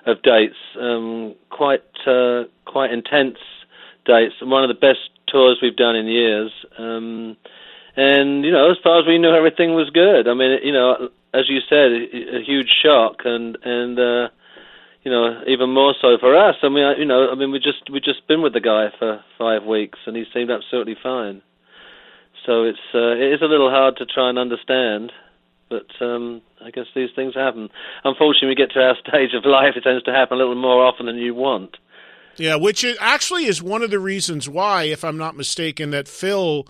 of 0.08 0.20
dates, 0.24 0.58
um, 0.80 1.36
quite 1.52 1.84
uh, 2.08 2.46
quite 2.66 2.92
intense 2.92 3.38
dates, 4.06 4.34
one 4.42 4.64
of 4.64 4.70
the 4.70 4.80
best 4.80 5.12
tours 5.28 5.60
we've 5.62 5.76
done 5.76 5.96
in 5.96 6.08
years. 6.08 6.52
Um, 6.80 7.38
and 7.96 8.44
you 8.44 8.52
know, 8.52 8.72
as 8.72 8.78
far 8.84 9.00
as 9.00 9.06
we 9.06 9.20
knew, 9.20 9.30
everything 9.30 9.76
was 9.76 9.92
good. 9.92 10.28
I 10.28 10.34
mean, 10.34 10.58
you 10.64 10.74
know, 10.74 11.10
as 11.34 11.50
you 11.50 11.60
said, 11.70 11.92
a, 11.92 12.44
huge 12.46 12.70
shock, 12.84 13.22
and 13.26 13.58
and 13.64 14.00
uh, 14.00 14.28
you 15.04 15.12
know, 15.12 15.42
even 15.48 15.74
more 15.74 15.96
so 16.02 16.18
for 16.20 16.36
us. 16.36 16.56
I 16.62 16.70
mean, 16.70 17.00
you 17.00 17.06
know, 17.06 17.30
I 17.32 17.36
mean, 17.36 17.52
we 17.52 17.60
just 17.60 17.90
we 17.92 18.00
just 18.00 18.28
been 18.28 18.42
with 18.42 18.54
the 18.54 18.62
guy 18.62 18.88
for 19.00 19.24
five 19.38 19.64
weeks, 19.64 20.00
and 20.06 20.16
he 20.16 20.26
seemed 20.34 20.52
absolutely 20.52 20.96
fine. 21.02 21.42
So 22.46 22.64
it's 22.64 22.80
uh, 22.94 23.16
it 23.16 23.34
is 23.34 23.42
a 23.42 23.46
little 23.46 23.70
hard 23.70 23.98
to 23.98 24.06
try 24.06 24.30
and 24.30 24.38
understand, 24.38 25.12
but 25.70 25.88
um, 26.02 26.42
I 26.64 26.72
guess 26.72 26.86
these 26.96 27.10
things 27.16 27.34
happen. 27.34 27.70
Unfortunately, 28.04 28.50
we 28.50 28.56
get 28.56 28.72
to 28.72 28.80
our 28.80 28.96
stage 29.08 29.34
of 29.34 29.46
life, 29.46 29.74
it 29.76 29.84
tends 29.84 30.04
to 30.04 30.12
happen 30.12 30.36
a 30.36 30.38
little 30.40 30.56
more 30.56 30.86
often 30.86 31.06
than 31.06 31.18
you 31.18 31.34
want. 31.34 31.78
Yeah, 32.38 32.56
which 32.56 32.86
actually 33.00 33.46
is 33.46 33.62
one 33.62 33.84
of 33.84 33.92
the 33.92 34.00
reasons 34.00 34.48
why, 34.48 34.84
if 34.84 35.04
I'm 35.04 35.18
not 35.18 35.36
mistaken, 35.36 35.92
that 35.92 36.08
Phil 36.08 36.66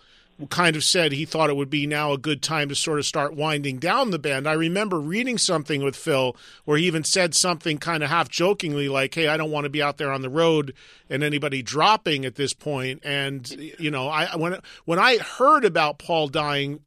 kind 0.49 0.75
of 0.75 0.83
said 0.83 1.11
he 1.11 1.25
thought 1.25 1.49
it 1.49 1.55
would 1.55 1.69
be 1.69 1.87
now 1.87 2.11
a 2.13 2.17
good 2.17 2.41
time 2.41 2.69
to 2.69 2.75
sort 2.75 2.99
of 2.99 3.05
start 3.05 3.35
winding 3.35 3.77
down 3.77 4.11
the 4.11 4.19
band. 4.19 4.47
I 4.47 4.53
remember 4.53 4.99
reading 4.99 5.37
something 5.37 5.83
with 5.83 5.95
Phil 5.95 6.35
where 6.65 6.77
he 6.77 6.85
even 6.85 7.03
said 7.03 7.35
something 7.35 7.77
kind 7.77 8.03
of 8.03 8.09
half 8.09 8.29
jokingly 8.29 8.89
like, 8.89 9.13
"Hey, 9.13 9.27
I 9.27 9.37
don't 9.37 9.51
want 9.51 9.65
to 9.65 9.69
be 9.69 9.81
out 9.81 9.97
there 9.97 10.11
on 10.11 10.21
the 10.21 10.29
road 10.29 10.73
and 11.09 11.23
anybody 11.23 11.61
dropping 11.61 12.25
at 12.25 12.35
this 12.35 12.53
point." 12.53 13.01
And 13.03 13.49
you 13.49 13.91
know, 13.91 14.07
I 14.07 14.35
when 14.35 14.59
when 14.85 14.99
I 14.99 15.17
heard 15.17 15.65
about 15.65 15.99
Paul 15.99 16.27
dying, 16.27 16.79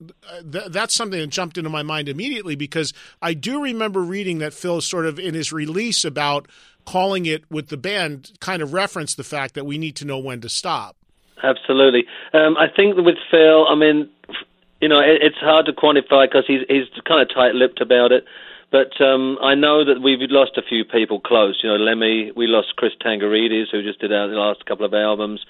th- 0.50 0.66
that's 0.68 0.94
something 0.94 1.20
that 1.20 1.28
jumped 1.28 1.58
into 1.58 1.70
my 1.70 1.82
mind 1.82 2.08
immediately 2.08 2.56
because 2.56 2.92
I 3.22 3.34
do 3.34 3.62
remember 3.62 4.00
reading 4.00 4.38
that 4.38 4.54
Phil 4.54 4.80
sort 4.80 5.06
of 5.06 5.18
in 5.18 5.34
his 5.34 5.52
release 5.52 6.04
about 6.04 6.48
calling 6.84 7.26
it 7.26 7.50
with 7.50 7.68
the 7.68 7.76
band 7.76 8.32
kind 8.40 8.62
of 8.62 8.72
referenced 8.72 9.16
the 9.16 9.24
fact 9.24 9.54
that 9.54 9.64
we 9.64 9.78
need 9.78 9.96
to 9.96 10.04
know 10.04 10.18
when 10.18 10.40
to 10.40 10.48
stop. 10.48 10.96
Absolutely. 11.42 12.04
Um, 12.32 12.56
I 12.56 12.66
think 12.74 12.96
with 12.96 13.16
Phil, 13.30 13.66
I 13.68 13.74
mean, 13.74 14.08
you 14.80 14.88
know, 14.88 15.00
it, 15.00 15.22
it's 15.22 15.38
hard 15.38 15.66
to 15.66 15.72
quantify 15.72 16.26
because 16.26 16.44
he's 16.46 16.60
he's 16.68 16.86
kind 17.06 17.20
of 17.20 17.34
tight-lipped 17.34 17.80
about 17.80 18.12
it. 18.12 18.24
But 18.70 19.00
um, 19.00 19.38
I 19.40 19.54
know 19.54 19.84
that 19.84 20.02
we've 20.02 20.18
lost 20.30 20.56
a 20.56 20.62
few 20.62 20.84
people 20.84 21.20
close. 21.20 21.60
You 21.62 21.70
know, 21.70 21.76
Lemmy, 21.76 22.32
we 22.34 22.48
lost 22.48 22.74
Chris 22.76 22.92
Tsangarides, 23.00 23.70
who 23.70 23.82
just 23.82 24.00
did 24.00 24.12
our 24.12 24.26
last 24.26 24.66
couple 24.66 24.84
of 24.84 24.92
albums. 24.92 25.44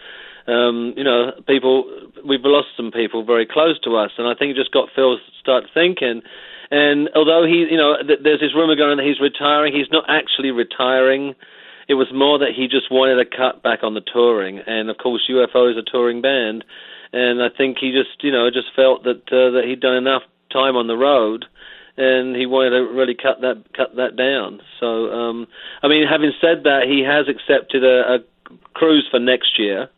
Um, 0.46 0.92
you 0.94 1.04
know, 1.04 1.32
people, 1.46 1.88
we've 2.26 2.44
lost 2.44 2.68
some 2.76 2.90
people 2.90 3.24
very 3.24 3.46
close 3.46 3.80
to 3.80 3.96
us, 3.96 4.10
and 4.18 4.28
I 4.28 4.34
think 4.34 4.50
it 4.50 4.56
just 4.56 4.72
got 4.72 4.90
Phil 4.94 5.16
to 5.16 5.22
start 5.40 5.64
thinking. 5.72 6.20
And 6.70 7.08
although 7.14 7.46
he, 7.46 7.66
you 7.70 7.78
know, 7.78 7.96
th- 8.06 8.20
there's 8.22 8.40
this 8.40 8.54
rumor 8.54 8.76
going 8.76 8.98
that 8.98 9.06
he's 9.06 9.20
retiring, 9.20 9.72
he's 9.74 9.90
not 9.90 10.04
actually 10.08 10.50
retiring. 10.50 11.34
It 11.88 11.94
was 11.94 12.08
more 12.12 12.38
that 12.38 12.54
he 12.56 12.66
just 12.68 12.90
wanted 12.90 13.16
to 13.16 13.36
cut 13.36 13.62
back 13.62 13.80
on 13.82 13.94
the 13.94 14.00
touring, 14.00 14.58
and 14.58 14.90
of 14.90 14.98
course 14.98 15.28
UFO 15.30 15.70
is 15.70 15.76
a 15.76 15.82
touring 15.82 16.22
band, 16.22 16.64
and 17.12 17.42
I 17.42 17.48
think 17.48 17.78
he 17.78 17.92
just 17.92 18.22
you 18.22 18.32
know 18.32 18.50
just 18.50 18.68
felt 18.74 19.04
that 19.04 19.22
uh, 19.32 19.50
that 19.52 19.64
he'd 19.66 19.80
done 19.80 19.96
enough 19.96 20.22
time 20.52 20.76
on 20.76 20.86
the 20.86 20.96
road, 20.96 21.44
and 21.96 22.34
he 22.34 22.46
wanted 22.46 22.70
to 22.70 22.92
really 22.92 23.14
cut 23.14 23.40
that 23.42 23.64
cut 23.76 23.96
that 23.96 24.16
down. 24.16 24.60
So 24.80 25.10
um, 25.10 25.46
I 25.82 25.88
mean, 25.88 26.06
having 26.06 26.32
said 26.40 26.64
that, 26.64 26.84
he 26.88 27.02
has 27.02 27.26
accepted 27.28 27.84
a, 27.84 28.14
a 28.14 28.18
cruise 28.74 29.06
for 29.10 29.20
next 29.20 29.58
year 29.58 29.88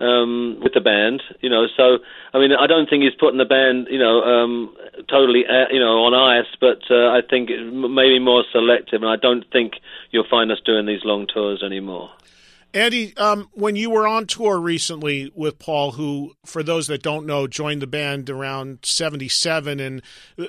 um, 0.00 0.58
with 0.62 0.72
the 0.74 0.80
band, 0.80 1.22
you 1.40 1.50
know. 1.50 1.66
So 1.76 1.98
I 2.32 2.38
mean, 2.38 2.52
I 2.52 2.66
don't 2.66 2.88
think 2.88 3.02
he's 3.02 3.14
putting 3.18 3.38
the 3.38 3.44
band, 3.44 3.88
you 3.90 3.98
know, 3.98 4.22
um, 4.22 4.74
totally, 5.08 5.44
uh, 5.46 5.66
you 5.70 5.80
know, 5.80 6.04
on 6.04 6.14
ice, 6.14 6.50
but 6.60 6.80
uh, 6.90 7.10
I 7.10 7.20
think 7.28 7.50
maybe 7.50 8.18
more 8.18 8.44
selective, 8.52 9.02
and 9.02 9.10
I 9.10 9.16
don't 9.16 9.44
think 9.52 9.74
you'll 10.10 10.28
find 10.28 10.50
us 10.50 10.58
doing 10.64 10.86
these 10.86 11.04
long 11.04 11.26
tours 11.26 11.62
anymore. 11.62 12.10
Andy, 12.72 13.16
um, 13.16 13.48
when 13.52 13.74
you 13.74 13.90
were 13.90 14.06
on 14.06 14.26
tour 14.26 14.60
recently 14.60 15.32
with 15.34 15.58
Paul, 15.58 15.92
who, 15.92 16.34
for 16.44 16.62
those 16.62 16.86
that 16.86 17.02
don't 17.02 17.26
know, 17.26 17.48
joined 17.48 17.82
the 17.82 17.88
band 17.88 18.30
around 18.30 18.78
'77, 18.84 19.80
and 19.80 20.02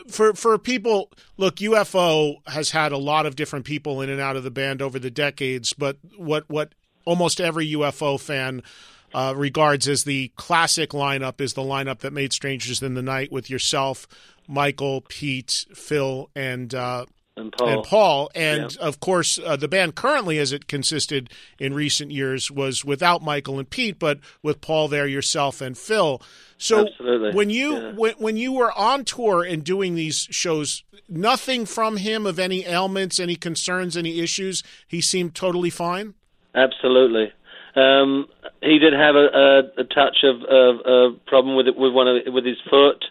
for 0.08 0.34
for 0.36 0.58
people, 0.60 1.10
look, 1.38 1.56
UFO 1.56 2.36
has 2.48 2.72
had 2.72 2.92
a 2.92 2.98
lot 2.98 3.26
of 3.26 3.36
different 3.36 3.66
people 3.66 4.02
in 4.02 4.10
and 4.10 4.22
out 4.22 4.36
of 4.36 4.44
the 4.44 4.52
band 4.52 4.84
over 4.84 5.00
the 5.00 5.10
decades, 5.10 5.74
but 5.74 5.98
what 6.16 6.48
what 6.48 6.74
almost 7.06 7.42
every 7.42 7.72
UFO 7.72 8.20
fan 8.20 8.62
uh, 9.14 9.34
regards 9.36 9.88
as 9.88 10.04
the 10.04 10.32
classic 10.36 10.92
lineup 10.92 11.42
is 11.42 11.54
the 11.54 11.62
lineup 11.62 12.00
that 12.00 12.14
made 12.14 12.34
Strangers 12.34 12.82
in 12.82 12.94
the 12.94 13.02
Night 13.02 13.32
with 13.32 13.50
yourself, 13.50 14.08
Michael, 14.48 15.02
Pete, 15.02 15.66
Phil, 15.74 16.30
and 16.36 16.74
uh, 16.74 17.06
and 17.38 17.52
Paul. 17.52 17.68
And, 17.70 17.84
Paul. 17.84 18.32
and 18.36 18.76
yeah. 18.76 18.88
of 18.88 19.00
course, 19.00 19.40
uh, 19.40 19.56
the 19.56 19.68
band 19.68 19.96
currently, 19.96 20.38
as 20.38 20.52
it 20.52 20.68
consisted 20.68 21.30
in 21.60 21.74
recent 21.74 22.12
years, 22.12 22.52
was 22.52 22.84
without 22.84 23.22
Michael 23.22 23.58
and 23.58 23.70
Pete, 23.70 23.98
but 24.00 24.20
with 24.44 24.62
Paul 24.62 24.88
there, 24.88 25.08
yourself, 25.08 25.62
and 25.62 25.78
Phil. 25.78 26.22
So 26.58 26.88
Absolutely. 26.88 27.32
when 27.34 27.50
you 27.50 27.78
yeah. 27.78 27.92
when, 27.94 28.14
when 28.16 28.38
you 28.38 28.52
were 28.52 28.72
on 28.78 29.06
tour 29.06 29.44
and 29.44 29.64
doing 29.64 29.96
these 29.96 30.28
shows, 30.30 30.84
nothing 31.08 31.66
from 31.66 31.98
him 31.98 32.26
of 32.26 32.38
any 32.38 32.66
ailments, 32.66 33.20
any 33.20 33.36
concerns, 33.36 33.98
any 33.98 34.20
issues. 34.20 34.62
He 34.88 35.02
seemed 35.02 35.34
totally 35.34 35.70
fine. 35.70 36.14
Absolutely. 36.54 37.32
Um, 37.76 38.28
he 38.62 38.80
did 38.80 38.94
have 38.94 39.16
a, 39.16 39.28
a, 39.32 39.82
a 39.82 39.84
touch 39.84 40.24
of, 40.24 40.42
a 40.44 41.18
problem 41.28 41.56
with 41.56 41.68
it, 41.68 41.78
with 41.78 41.94
one 41.94 42.08
of 42.08 42.34
with 42.34 42.46
his 42.46 42.58
foot. 42.70 43.06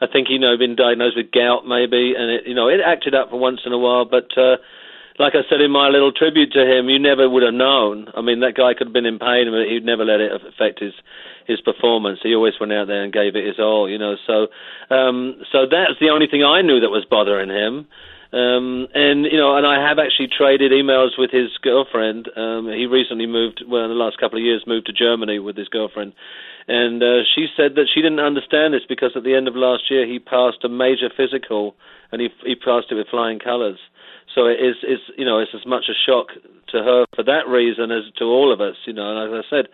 I 0.00 0.06
think 0.06 0.28
he 0.28 0.34
you 0.34 0.40
know 0.40 0.56
been 0.56 0.76
diagnosed 0.76 1.16
with 1.16 1.30
gout 1.30 1.66
maybe, 1.66 2.14
and 2.16 2.30
it 2.30 2.46
you 2.46 2.54
know 2.54 2.68
it 2.68 2.80
acted 2.84 3.14
up 3.14 3.30
for 3.30 3.38
once 3.38 3.60
in 3.64 3.72
a 3.72 3.78
while. 3.78 4.04
But 4.04 4.36
uh, 4.36 4.56
like 5.18 5.34
I 5.34 5.44
said 5.48 5.60
in 5.60 5.70
my 5.70 5.88
little 5.88 6.12
tribute 6.12 6.52
to 6.52 6.64
him, 6.64 6.88
you 6.88 6.98
never 6.98 7.28
would 7.28 7.42
have 7.42 7.54
known. 7.54 8.08
I 8.16 8.22
mean, 8.22 8.40
that 8.40 8.56
guy 8.56 8.72
could 8.72 8.88
have 8.88 8.94
been 8.96 9.06
in 9.06 9.18
pain, 9.18 9.52
but 9.52 9.68
he'd 9.68 9.84
never 9.84 10.04
let 10.04 10.20
it 10.20 10.32
affect 10.32 10.80
his 10.80 10.94
his 11.46 11.60
performance. 11.60 12.20
He 12.22 12.34
always 12.34 12.54
went 12.58 12.72
out 12.72 12.86
there 12.86 13.04
and 13.04 13.12
gave 13.12 13.36
it 13.36 13.46
his 13.46 13.58
all, 13.58 13.88
you 13.88 13.98
know. 13.98 14.16
So 14.26 14.48
um, 14.94 15.36
so 15.52 15.66
that's 15.70 16.00
the 16.00 16.10
only 16.10 16.26
thing 16.26 16.42
I 16.42 16.62
knew 16.62 16.80
that 16.80 16.90
was 16.90 17.04
bothering 17.04 17.50
him. 17.50 17.86
Um, 18.32 18.86
and 18.94 19.26
you 19.26 19.38
know, 19.38 19.56
and 19.56 19.66
I 19.66 19.82
have 19.82 19.98
actually 19.98 20.28
traded 20.30 20.70
emails 20.70 21.18
with 21.18 21.30
his 21.30 21.50
girlfriend. 21.62 22.30
Um, 22.36 22.68
he 22.68 22.86
recently 22.86 23.26
moved, 23.26 23.64
well, 23.66 23.82
in 23.82 23.90
the 23.90 23.98
last 23.98 24.18
couple 24.18 24.38
of 24.38 24.44
years, 24.44 24.62
moved 24.66 24.86
to 24.86 24.92
Germany 24.92 25.40
with 25.40 25.56
his 25.56 25.66
girlfriend, 25.66 26.12
and 26.68 27.02
uh, 27.02 27.26
she 27.34 27.48
said 27.56 27.74
that 27.74 27.90
she 27.92 28.02
didn't 28.02 28.20
understand 28.20 28.74
this 28.74 28.86
because 28.88 29.12
at 29.16 29.24
the 29.24 29.34
end 29.34 29.48
of 29.48 29.56
last 29.56 29.90
year 29.90 30.06
he 30.06 30.20
passed 30.20 30.62
a 30.62 30.68
major 30.68 31.10
physical, 31.10 31.74
and 32.12 32.22
he 32.22 32.28
he 32.46 32.54
passed 32.54 32.86
it 32.90 32.94
with 32.94 33.08
flying 33.10 33.40
colours. 33.40 33.78
So 34.34 34.46
it 34.46 34.62
is, 34.62 34.76
is 34.86 35.00
you 35.18 35.24
know, 35.24 35.40
it's 35.40 35.54
as 35.54 35.66
much 35.66 35.90
a 35.90 35.98
shock 36.06 36.28
to 36.70 36.78
her 36.78 37.06
for 37.16 37.24
that 37.24 37.48
reason 37.48 37.90
as 37.90 38.04
to 38.18 38.24
all 38.26 38.52
of 38.52 38.60
us. 38.60 38.76
You 38.86 38.92
know, 38.92 39.10
and 39.10 39.34
as 39.34 39.44
I 39.44 39.50
said, 39.50 39.66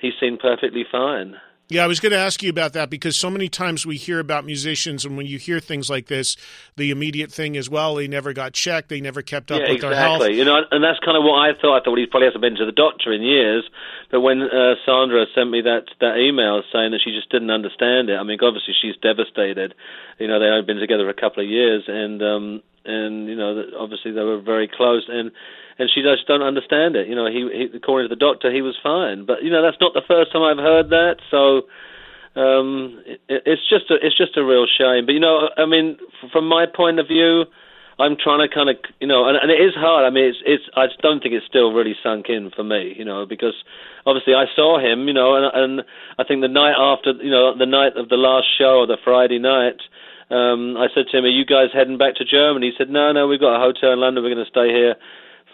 he 0.00 0.12
seemed 0.20 0.38
perfectly 0.38 0.84
fine. 0.90 1.34
Yeah, 1.68 1.82
I 1.82 1.86
was 1.86 1.98
going 1.98 2.12
to 2.12 2.18
ask 2.18 2.42
you 2.42 2.50
about 2.50 2.74
that 2.74 2.90
because 2.90 3.16
so 3.16 3.30
many 3.30 3.48
times 3.48 3.86
we 3.86 3.96
hear 3.96 4.20
about 4.20 4.44
musicians, 4.44 5.06
and 5.06 5.16
when 5.16 5.24
you 5.24 5.38
hear 5.38 5.60
things 5.60 5.88
like 5.88 6.08
this, 6.08 6.36
the 6.76 6.90
immediate 6.90 7.32
thing 7.32 7.54
is, 7.54 7.70
well, 7.70 7.94
they 7.94 8.06
never 8.06 8.34
got 8.34 8.52
checked, 8.52 8.90
they 8.90 9.00
never 9.00 9.22
kept 9.22 9.50
up 9.50 9.60
yeah, 9.60 9.72
with 9.72 9.76
exactly. 9.76 9.88
their 9.88 10.08
health. 10.08 10.28
You 10.28 10.44
know, 10.44 10.60
and 10.70 10.84
that's 10.84 11.00
kind 11.00 11.16
of 11.16 11.24
what 11.24 11.40
I 11.40 11.56
thought. 11.58 11.80
I 11.80 11.84
thought 11.84 11.96
he 11.96 12.04
probably 12.04 12.28
hasn't 12.28 12.42
been 12.42 12.56
to 12.56 12.66
the 12.66 12.72
doctor 12.72 13.12
in 13.12 13.22
years. 13.22 13.64
But 14.10 14.20
when 14.20 14.42
uh, 14.42 14.76
Sandra 14.84 15.24
sent 15.34 15.50
me 15.50 15.62
that 15.62 15.88
that 16.00 16.18
email 16.18 16.62
saying 16.70 16.92
that 16.92 17.00
she 17.02 17.16
just 17.16 17.30
didn't 17.30 17.50
understand 17.50 18.10
it, 18.10 18.16
I 18.16 18.22
mean, 18.24 18.38
obviously 18.42 18.74
she's 18.80 18.96
devastated. 19.00 19.74
You 20.18 20.28
know, 20.28 20.38
they 20.38 20.46
only 20.46 20.66
been 20.66 20.76
together 20.76 21.04
for 21.04 21.16
a 21.16 21.20
couple 21.20 21.42
of 21.42 21.48
years, 21.48 21.84
and 21.88 22.22
um, 22.22 22.62
and 22.84 23.28
you 23.28 23.36
know, 23.36 23.64
obviously 23.78 24.12
they 24.12 24.22
were 24.22 24.40
very 24.40 24.68
close, 24.68 25.04
and 25.08 25.30
and 25.78 25.90
she 25.92 26.02
just 26.02 26.26
don't 26.26 26.42
understand 26.42 26.96
it. 26.96 27.08
You 27.08 27.14
know, 27.14 27.26
he, 27.26 27.48
he 27.52 27.76
according 27.76 28.08
to 28.08 28.14
the 28.14 28.18
doctor, 28.18 28.52
he 28.52 28.62
was 28.62 28.76
fine, 28.82 29.26
but 29.26 29.42
you 29.42 29.50
know 29.50 29.62
that's 29.62 29.80
not 29.80 29.94
the 29.94 30.06
first 30.06 30.32
time 30.32 30.42
I've 30.42 30.62
heard 30.62 30.90
that. 30.90 31.16
So 31.30 31.66
um, 32.40 33.02
it, 33.06 33.20
it's 33.46 33.62
just 33.68 33.90
a, 33.90 33.94
it's 33.94 34.16
just 34.16 34.36
a 34.36 34.44
real 34.44 34.66
shame. 34.66 35.06
But 35.06 35.12
you 35.12 35.20
know, 35.20 35.50
I 35.56 35.66
mean, 35.66 35.98
from 36.32 36.46
my 36.48 36.66
point 36.66 36.98
of 36.98 37.08
view, 37.08 37.44
I'm 37.98 38.16
trying 38.18 38.46
to 38.46 38.52
kind 38.52 38.70
of 38.70 38.76
you 39.00 39.06
know, 39.06 39.28
and, 39.28 39.38
and 39.38 39.50
it 39.50 39.62
is 39.62 39.74
hard. 39.74 40.04
I 40.04 40.10
mean, 40.10 40.30
it's 40.30 40.38
it's 40.44 40.64
I 40.76 40.86
just 40.86 41.00
don't 41.00 41.22
think 41.22 41.34
it's 41.34 41.46
still 41.46 41.72
really 41.72 41.94
sunk 42.02 42.26
in 42.28 42.50
for 42.54 42.64
me. 42.64 42.94
You 42.96 43.04
know, 43.04 43.26
because 43.26 43.54
obviously 44.06 44.34
I 44.34 44.46
saw 44.54 44.78
him. 44.78 45.06
You 45.06 45.14
know, 45.14 45.34
and 45.34 45.46
and 45.54 45.72
I 46.18 46.24
think 46.24 46.42
the 46.42 46.48
night 46.48 46.74
after, 46.78 47.12
you 47.22 47.30
know, 47.30 47.56
the 47.56 47.66
night 47.66 47.96
of 47.96 48.08
the 48.08 48.18
last 48.18 48.46
show, 48.58 48.82
or 48.82 48.86
the 48.86 48.98
Friday 49.02 49.38
night. 49.38 49.80
Um, 50.30 50.76
I 50.76 50.88
said 50.94 51.06
to 51.10 51.18
him, 51.18 51.24
"Are 51.24 51.28
you 51.28 51.44
guys 51.44 51.68
heading 51.72 51.98
back 51.98 52.16
to 52.16 52.24
Germany?" 52.24 52.70
He 52.70 52.76
said, 52.76 52.90
"No, 52.90 53.12
no, 53.12 53.26
we've 53.26 53.40
got 53.40 53.56
a 53.56 53.60
hotel 53.60 53.92
in 53.92 54.00
London. 54.00 54.24
We're 54.24 54.34
going 54.34 54.44
to 54.44 54.50
stay 54.50 54.68
here 54.68 54.96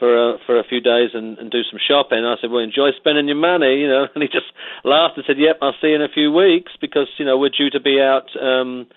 for 0.00 0.16
a, 0.16 0.38
for 0.46 0.58
a 0.58 0.64
few 0.64 0.80
days 0.80 1.10
and, 1.14 1.38
and 1.38 1.50
do 1.50 1.62
some 1.70 1.78
shopping. 1.78 2.24
I 2.24 2.34
said, 2.40 2.50
well, 2.50 2.64
enjoy 2.64 2.90
spending 2.96 3.28
your 3.28 3.36
money, 3.36 3.84
you 3.84 3.88
know. 3.88 4.08
And 4.14 4.22
he 4.22 4.28
just 4.28 4.50
laughed 4.82 5.16
and 5.16 5.24
said, 5.26 5.38
yep, 5.38 5.58
I'll 5.62 5.76
see 5.80 5.88
you 5.88 5.96
in 5.96 6.02
a 6.02 6.08
few 6.08 6.32
weeks 6.32 6.72
because 6.80 7.06
you 7.18 7.24
know 7.24 7.38
we're 7.38 7.50
due 7.50 7.70
to 7.70 7.78
be 7.78 8.00
out 8.00 8.26
um, 8.40 8.88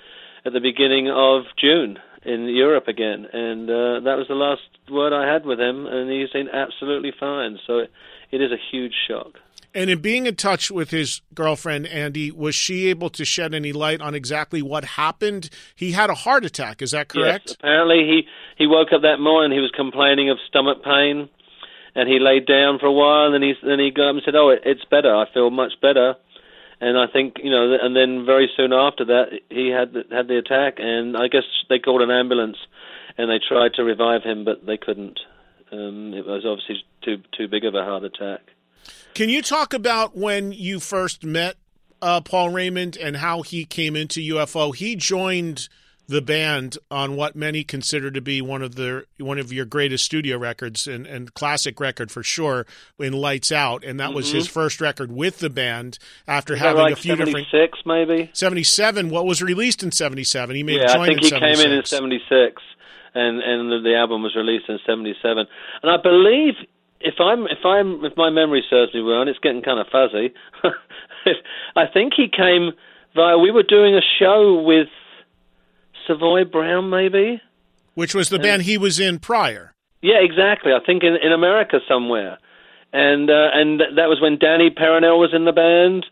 at 0.45 0.53
the 0.53 0.61
beginning 0.63 1.11
of 1.11 1.43
June 1.59 1.99
in 2.25 2.47
Europe 2.47 2.87
again. 2.87 3.27
And 3.31 3.69
uh, 3.69 3.99
that 4.07 4.17
was 4.17 4.25
the 4.29 4.39
last 4.39 4.63
word 4.89 5.13
I 5.13 5.31
had 5.31 5.45
with 5.45 5.59
him, 5.59 5.85
and 5.85 6.09
he 6.09 6.25
seemed 6.31 6.49
absolutely 6.51 7.11
fine. 7.19 7.59
So 7.67 7.79
it, 7.79 7.91
it 8.31 8.41
is 8.41 8.51
a 8.51 8.61
huge 8.71 8.93
shock. 9.07 9.42
And 9.75 9.89
in 9.89 10.01
being 10.01 10.27
in 10.27 10.35
touch 10.35 10.69
with 10.69 10.91
his 10.91 11.21
girlfriend, 11.33 11.87
Andy, 11.87 12.29
was 12.29 12.53
she 12.53 12.89
able 12.89 13.09
to 13.09 13.25
shed 13.25 13.55
any 13.55 13.73
light 13.73 14.01
on 14.01 14.13
exactly 14.13 14.61
what 14.61 14.83
happened? 14.83 15.49
He 15.75 15.93
had 15.93 16.11
a 16.11 16.15
heart 16.15 16.45
attack, 16.45 16.81
is 16.81 16.91
that 16.91 17.07
correct? 17.07 17.45
Yes, 17.47 17.55
apparently 17.59 18.05
he, 18.05 18.27
he 18.57 18.67
woke 18.67 18.93
up 18.93 19.01
that 19.01 19.17
morning, 19.19 19.51
he 19.51 19.61
was 19.61 19.71
complaining 19.75 20.29
of 20.29 20.37
stomach 20.47 20.83
pain, 20.83 21.27
and 21.95 22.07
he 22.07 22.19
laid 22.19 22.45
down 22.45 22.77
for 22.77 22.85
a 22.85 22.91
while, 22.91 23.33
and 23.33 23.43
he, 23.43 23.53
then 23.63 23.79
he 23.79 23.89
got 23.89 24.09
up 24.09 24.15
and 24.15 24.21
said, 24.23 24.35
oh, 24.35 24.49
it, 24.49 24.61
it's 24.63 24.85
better, 24.85 25.15
I 25.15 25.25
feel 25.33 25.49
much 25.49 25.73
better. 25.81 26.15
And 26.79 26.97
I 26.97 27.07
think, 27.11 27.37
you 27.41 27.49
know, 27.49 27.75
and 27.81 27.95
then 27.95 28.25
very 28.25 28.51
soon 28.55 28.73
after 28.73 29.05
that, 29.05 29.39
he 29.49 29.69
had 29.69 29.93
the, 29.93 30.03
had 30.13 30.27
the 30.27 30.37
attack, 30.37 30.75
and 30.77 31.17
I 31.17 31.29
guess 31.29 31.43
they 31.69 31.79
called 31.79 32.01
an 32.01 32.11
ambulance, 32.11 32.57
and 33.17 33.29
they 33.29 33.39
tried 33.39 33.73
to 33.75 33.83
revive 33.83 34.21
him, 34.23 34.45
but 34.45 34.65
they 34.65 34.77
couldn't. 34.77 35.19
Um, 35.71 36.13
it 36.13 36.25
was 36.25 36.45
obviously 36.45 36.83
too 37.03 37.23
too 37.35 37.47
big 37.47 37.65
of 37.65 37.73
a 37.73 37.83
heart 37.83 38.03
attack. 38.03 38.41
Can 39.13 39.29
you 39.29 39.41
talk 39.41 39.73
about 39.73 40.17
when 40.17 40.51
you 40.51 40.79
first 40.79 41.23
met 41.23 41.55
uh, 42.01 42.21
Paul 42.21 42.49
Raymond 42.49 42.97
and 42.97 43.17
how 43.17 43.41
he 43.41 43.65
came 43.65 43.95
into 43.95 44.19
UFO? 44.19 44.75
He 44.75 44.95
joined 44.95 45.69
the 46.07 46.21
band 46.21 46.77
on 46.91 47.15
what 47.15 47.35
many 47.35 47.63
consider 47.63 48.11
to 48.11 48.21
be 48.21 48.41
one 48.41 48.61
of 48.61 48.75
the 48.75 49.05
one 49.19 49.39
of 49.39 49.53
your 49.53 49.65
greatest 49.65 50.03
studio 50.03 50.37
records 50.37 50.85
and, 50.85 51.07
and 51.07 51.33
classic 51.33 51.79
record 51.79 52.11
for 52.11 52.23
sure 52.23 52.65
in 52.99 53.13
Lights 53.13 53.51
Out, 53.51 53.83
and 53.83 53.99
that 53.99 54.07
mm-hmm. 54.07 54.15
was 54.15 54.31
his 54.31 54.45
mm-hmm. 54.45 54.53
first 54.53 54.81
record 54.81 55.11
with 55.11 55.39
the 55.39 55.49
band 55.49 55.97
after 56.27 56.55
having 56.55 56.81
like 56.81 56.93
a 56.93 56.95
few 56.95 57.15
different 57.15 57.47
six 57.51 57.79
maybe 57.85 58.29
seventy 58.33 58.63
seven. 58.63 59.09
What 59.09 59.25
was 59.25 59.41
released 59.41 59.81
in 59.81 59.91
seventy 59.91 60.23
seven? 60.23 60.55
He 60.55 60.63
made 60.63 60.81
yeah, 60.81 60.99
I 60.99 61.07
think 61.07 61.21
he 61.21 61.29
came 61.29 61.43
in 61.43 61.71
in 61.71 61.85
seventy 61.85 62.21
six, 62.27 62.61
and 63.13 63.41
and 63.41 63.71
the, 63.71 63.79
the 63.83 63.95
album 63.95 64.23
was 64.23 64.35
released 64.35 64.65
in 64.67 64.79
seventy 64.85 65.15
seven, 65.21 65.45
and 65.81 65.91
I 65.91 66.01
believe. 66.01 66.55
If 67.03 67.15
I'm 67.19 67.45
if 67.45 67.65
I'm 67.65 68.03
if 68.05 68.13
my 68.15 68.29
memory 68.29 68.63
serves 68.69 68.93
me 68.93 69.01
well, 69.01 69.21
and 69.21 69.29
it's 69.29 69.39
getting 69.39 69.61
kind 69.61 69.79
of 69.79 69.87
fuzzy, 69.91 70.33
I 71.75 71.85
think 71.91 72.13
he 72.15 72.27
came 72.29 72.71
via. 73.13 73.37
We 73.37 73.51
were 73.51 73.63
doing 73.63 73.95
a 73.95 74.01
show 74.19 74.61
with 74.65 74.87
Savoy 76.07 76.45
Brown, 76.45 76.89
maybe. 76.89 77.41
Which 77.93 78.15
was 78.15 78.29
the 78.29 78.37
and, 78.37 78.43
band 78.43 78.61
he 78.63 78.77
was 78.77 78.99
in 78.99 79.19
prior. 79.19 79.73
Yeah, 80.01 80.19
exactly. 80.21 80.71
I 80.71 80.79
think 80.83 81.03
in 81.03 81.15
in 81.21 81.31
America 81.31 81.79
somewhere, 81.87 82.37
and 82.93 83.29
uh, 83.29 83.49
and 83.53 83.81
that 83.81 84.07
was 84.07 84.19
when 84.21 84.39
Danny 84.39 84.69
Peyronel 84.69 85.19
was 85.19 85.33
in 85.33 85.45
the 85.45 85.51
band, 85.51 86.05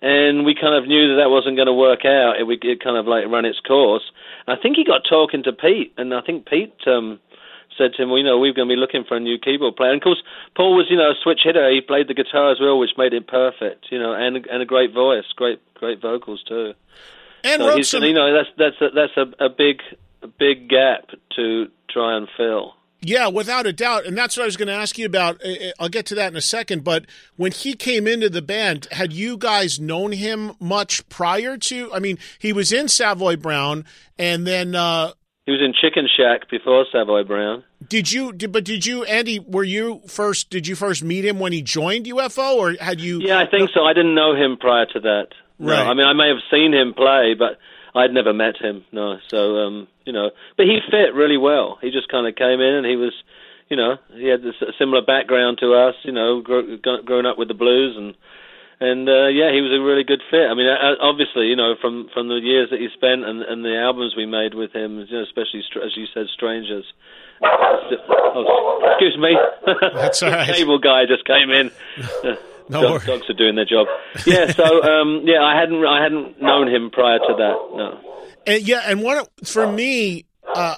and 0.00 0.44
we 0.46 0.54
kind 0.54 0.74
of 0.74 0.88
knew 0.88 1.08
that 1.08 1.22
that 1.22 1.30
wasn't 1.30 1.56
going 1.56 1.66
to 1.66 1.74
work 1.74 2.04
out. 2.04 2.34
It, 2.40 2.48
it 2.62 2.82
kind 2.82 2.96
of 2.96 3.06
like 3.06 3.26
run 3.26 3.44
its 3.44 3.60
course. 3.60 4.10
And 4.46 4.58
I 4.58 4.60
think 4.60 4.76
he 4.76 4.84
got 4.84 5.02
talking 5.08 5.42
to 5.44 5.52
Pete, 5.52 5.92
and 5.98 6.14
I 6.14 6.22
think 6.22 6.46
Pete. 6.46 6.74
um 6.86 7.20
said 7.78 7.94
to 7.94 8.02
him, 8.02 8.10
well, 8.10 8.18
you 8.18 8.24
know, 8.24 8.38
we're 8.38 8.52
going 8.52 8.68
to 8.68 8.74
be 8.74 8.80
looking 8.80 9.04
for 9.06 9.16
a 9.16 9.20
new 9.20 9.38
keyboard 9.38 9.76
player. 9.76 9.92
And 9.92 10.02
of 10.02 10.04
course, 10.04 10.22
Paul 10.56 10.76
was, 10.76 10.86
you 10.90 10.96
know, 10.96 11.10
a 11.10 11.14
switch 11.22 11.40
hitter. 11.44 11.70
He 11.70 11.80
played 11.80 12.08
the 12.08 12.14
guitar 12.14 12.50
as 12.50 12.58
well, 12.60 12.78
which 12.78 12.90
made 12.98 13.14
it 13.14 13.26
perfect, 13.26 13.86
you 13.90 13.98
know, 13.98 14.12
and 14.12 14.36
and 14.36 14.62
a 14.62 14.66
great 14.66 14.92
voice, 14.92 15.24
great 15.36 15.60
great 15.74 16.02
vocals 16.02 16.42
too. 16.46 16.74
And 17.44 17.62
so 17.62 17.80
some. 17.82 18.02
You 18.02 18.14
know, 18.14 18.34
that's 18.34 18.48
that's 18.58 18.80
a, 18.80 18.94
that's 18.94 19.16
a, 19.16 19.44
a 19.46 19.48
big 19.48 19.80
a 20.22 20.26
big 20.26 20.68
gap 20.68 21.10
to 21.36 21.68
try 21.88 22.16
and 22.16 22.28
fill. 22.36 22.74
Yeah, 23.00 23.28
without 23.28 23.64
a 23.64 23.72
doubt. 23.72 24.06
And 24.06 24.18
that's 24.18 24.36
what 24.36 24.42
I 24.42 24.46
was 24.46 24.56
going 24.56 24.66
to 24.66 24.74
ask 24.74 24.98
you 24.98 25.06
about. 25.06 25.40
I'll 25.78 25.88
get 25.88 26.04
to 26.06 26.16
that 26.16 26.32
in 26.32 26.36
a 26.36 26.40
second. 26.40 26.82
But 26.82 27.06
when 27.36 27.52
he 27.52 27.74
came 27.74 28.08
into 28.08 28.28
the 28.28 28.42
band, 28.42 28.88
had 28.90 29.12
you 29.12 29.36
guys 29.36 29.78
known 29.78 30.10
him 30.10 30.54
much 30.58 31.08
prior 31.08 31.56
to? 31.56 31.92
I 31.94 32.00
mean, 32.00 32.18
he 32.40 32.52
was 32.52 32.72
in 32.72 32.88
Savoy 32.88 33.36
Brown, 33.36 33.84
and 34.18 34.46
then. 34.46 34.74
Uh, 34.74 35.12
he 35.48 35.52
was 35.52 35.62
in 35.62 35.72
Chicken 35.72 36.06
Shack 36.14 36.50
before 36.50 36.84
Savoy 36.92 37.24
Brown. 37.24 37.64
Did 37.88 38.12
you? 38.12 38.34
Did, 38.34 38.52
but 38.52 38.66
did 38.66 38.84
you, 38.84 39.04
Andy? 39.04 39.38
Were 39.38 39.64
you 39.64 40.02
first? 40.06 40.50
Did 40.50 40.66
you 40.66 40.76
first 40.76 41.02
meet 41.02 41.24
him 41.24 41.38
when 41.38 41.52
he 41.52 41.62
joined 41.62 42.04
UFO, 42.04 42.56
or 42.56 42.74
had 42.78 43.00
you? 43.00 43.20
Yeah, 43.22 43.38
I 43.38 43.46
think 43.50 43.70
so. 43.72 43.80
I 43.82 43.94
didn't 43.94 44.14
know 44.14 44.34
him 44.36 44.58
prior 44.60 44.84
to 44.92 45.00
that. 45.00 45.28
Right. 45.58 45.82
No, 45.82 45.90
I 45.90 45.94
mean, 45.94 46.04
I 46.04 46.12
may 46.12 46.28
have 46.28 46.44
seen 46.50 46.74
him 46.74 46.92
play, 46.92 47.32
but 47.32 47.56
I'd 47.98 48.12
never 48.12 48.34
met 48.34 48.60
him. 48.60 48.84
No, 48.92 49.16
so 49.28 49.56
um, 49.56 49.88
you 50.04 50.12
know, 50.12 50.32
but 50.58 50.66
he 50.66 50.80
fit 50.90 51.14
really 51.14 51.38
well. 51.38 51.78
He 51.80 51.90
just 51.92 52.10
kind 52.10 52.26
of 52.28 52.36
came 52.36 52.60
in, 52.60 52.74
and 52.74 52.86
he 52.86 52.96
was, 52.96 53.14
you 53.70 53.78
know, 53.78 53.96
he 54.16 54.28
had 54.28 54.42
this 54.42 54.60
a 54.60 54.76
similar 54.78 55.00
background 55.00 55.60
to 55.62 55.72
us. 55.72 55.94
You 56.04 56.12
know, 56.12 56.42
grow, 56.42 56.76
grown 57.06 57.24
up 57.24 57.38
with 57.38 57.48
the 57.48 57.54
blues, 57.54 57.96
and 57.96 58.14
and 58.80 59.08
uh, 59.08 59.26
yeah, 59.26 59.50
he 59.50 59.60
was 59.60 59.74
a 59.74 59.82
really 59.82 60.04
good 60.04 60.22
fit. 60.30 60.46
I 60.46 60.54
mean, 60.54 60.66
obviously, 61.00 61.46
you 61.46 61.56
know, 61.56 61.74
from 61.80 62.08
from 62.14 62.28
the 62.28 62.38
years 62.38 62.70
that 62.70 62.78
he 62.78 62.88
spent 62.94 63.24
and, 63.24 63.42
and 63.42 63.64
the 63.64 63.76
albums 63.76 64.14
we 64.16 64.26
made 64.26 64.54
with 64.54 64.72
him, 64.72 65.00
you 65.00 65.16
know, 65.16 65.22
especially 65.22 65.60
as 65.82 65.96
you 65.96 66.06
said, 66.14 66.26
Strangers. 66.32 66.84
Oh, 67.42 68.80
excuse 68.92 69.18
me. 69.18 69.36
That's 69.94 70.22
all 70.22 70.30
right. 70.32 70.46
the 70.46 70.52
cable 70.54 70.78
guy 70.78 71.06
just 71.06 71.24
came 71.26 71.50
in. 71.50 71.70
No 72.70 72.82
dogs, 72.82 73.06
dogs, 73.06 73.30
are 73.30 73.32
doing 73.32 73.54
their 73.54 73.64
job. 73.64 73.86
Yeah, 74.26 74.52
so 74.52 74.82
um, 74.82 75.22
yeah, 75.24 75.42
I 75.42 75.58
hadn't 75.58 75.82
I 75.86 76.02
hadn't 76.02 76.42
known 76.42 76.68
him 76.68 76.90
prior 76.90 77.18
to 77.18 77.34
that. 77.38 77.56
No. 77.74 78.00
And 78.46 78.68
yeah, 78.68 78.82
and 78.84 79.02
one 79.02 79.24
for 79.42 79.66
me, 79.72 80.26
uh, 80.54 80.76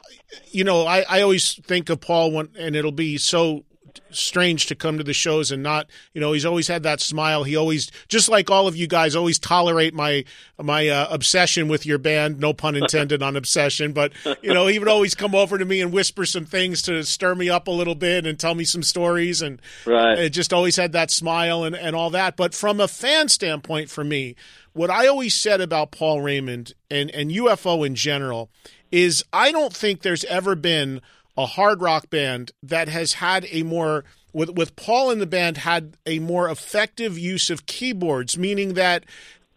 you 0.53 0.62
know, 0.62 0.86
I, 0.86 1.05
I 1.09 1.22
always 1.22 1.55
think 1.64 1.90
of 1.90 2.01
Paul 2.01 2.30
when, 2.30 2.51
and 2.57 2.76
it'll 2.76 2.92
be 2.92 3.18
so 3.18 3.64
strange 4.11 4.66
to 4.66 4.74
come 4.74 4.99
to 4.99 5.05
the 5.05 5.12
shows 5.12 5.51
and 5.51 5.62
not, 5.62 5.88
you 6.12 6.20
know, 6.20 6.32
he's 6.32 6.45
always 6.45 6.68
had 6.68 6.82
that 6.82 7.01
smile. 7.01 7.45
He 7.45 7.57
always, 7.57 7.91
just 8.09 8.28
like 8.28 8.51
all 8.51 8.66
of 8.66 8.76
you 8.76 8.86
guys, 8.86 9.16
always 9.16 9.38
tolerate 9.38 9.95
my 9.95 10.24
my 10.61 10.88
uh, 10.88 11.09
obsession 11.11 11.68
with 11.68 11.86
your 11.86 11.99
band. 11.99 12.38
No 12.38 12.53
pun 12.53 12.76
intended 12.76 13.22
on 13.22 13.36
obsession, 13.36 13.93
but 13.93 14.12
you 14.43 14.55
know, 14.55 14.66
he 14.66 14.78
would 14.78 14.88
always 14.88 15.14
come 15.14 15.34
over 15.34 15.59
to 15.59 15.64
me 15.64 15.80
and 15.80 15.93
whisper 15.93 16.24
some 16.26 16.45
things 16.45 16.82
to 16.82 17.03
stir 17.05 17.34
me 17.34 17.49
up 17.51 17.66
a 17.66 17.72
little 17.72 17.95
bit 17.95 18.26
and 18.26 18.38
tell 18.38 18.55
me 18.55 18.64
some 18.64 18.82
stories, 18.82 19.43
and 19.43 19.61
right. 19.86 20.18
it 20.18 20.30
just 20.30 20.53
always 20.53 20.76
had 20.76 20.93
that 20.93 21.11
smile 21.11 21.64
and 21.64 21.74
and 21.74 21.97
all 21.97 22.11
that. 22.11 22.36
But 22.36 22.55
from 22.55 22.80
a 22.80 22.88
fan 22.88 23.28
standpoint, 23.28 23.91
for 23.91 24.05
me, 24.05 24.36
what 24.72 24.91
I 24.91 25.07
always 25.07 25.34
said 25.34 25.61
about 25.61 25.91
Paul 25.91 26.20
Raymond 26.20 26.74
and 26.91 27.11
and 27.11 27.30
UFO 27.30 27.86
in 27.86 27.95
general 27.95 28.51
is 28.91 29.24
I 29.32 29.53
don't 29.53 29.74
think 29.74 30.03
there's 30.03 30.24
ever 30.24 30.55
been 30.55 31.01
a 31.41 31.47
hard 31.47 31.80
rock 31.80 32.11
band 32.11 32.53
that 32.62 32.88
has 32.88 33.14
had 33.14 33.47
a 33.51 33.62
more 33.62 34.05
with 34.32 34.51
with 34.51 34.76
Paul 34.76 35.11
in 35.11 35.18
the 35.18 35.26
band 35.26 35.59
had 35.59 35.97
a 36.07 36.18
more 36.18 36.49
effective 36.49 37.18
use 37.18 37.51
of 37.51 37.66
keyboards, 37.66 38.36
meaning 38.36 38.74
that 38.74 39.05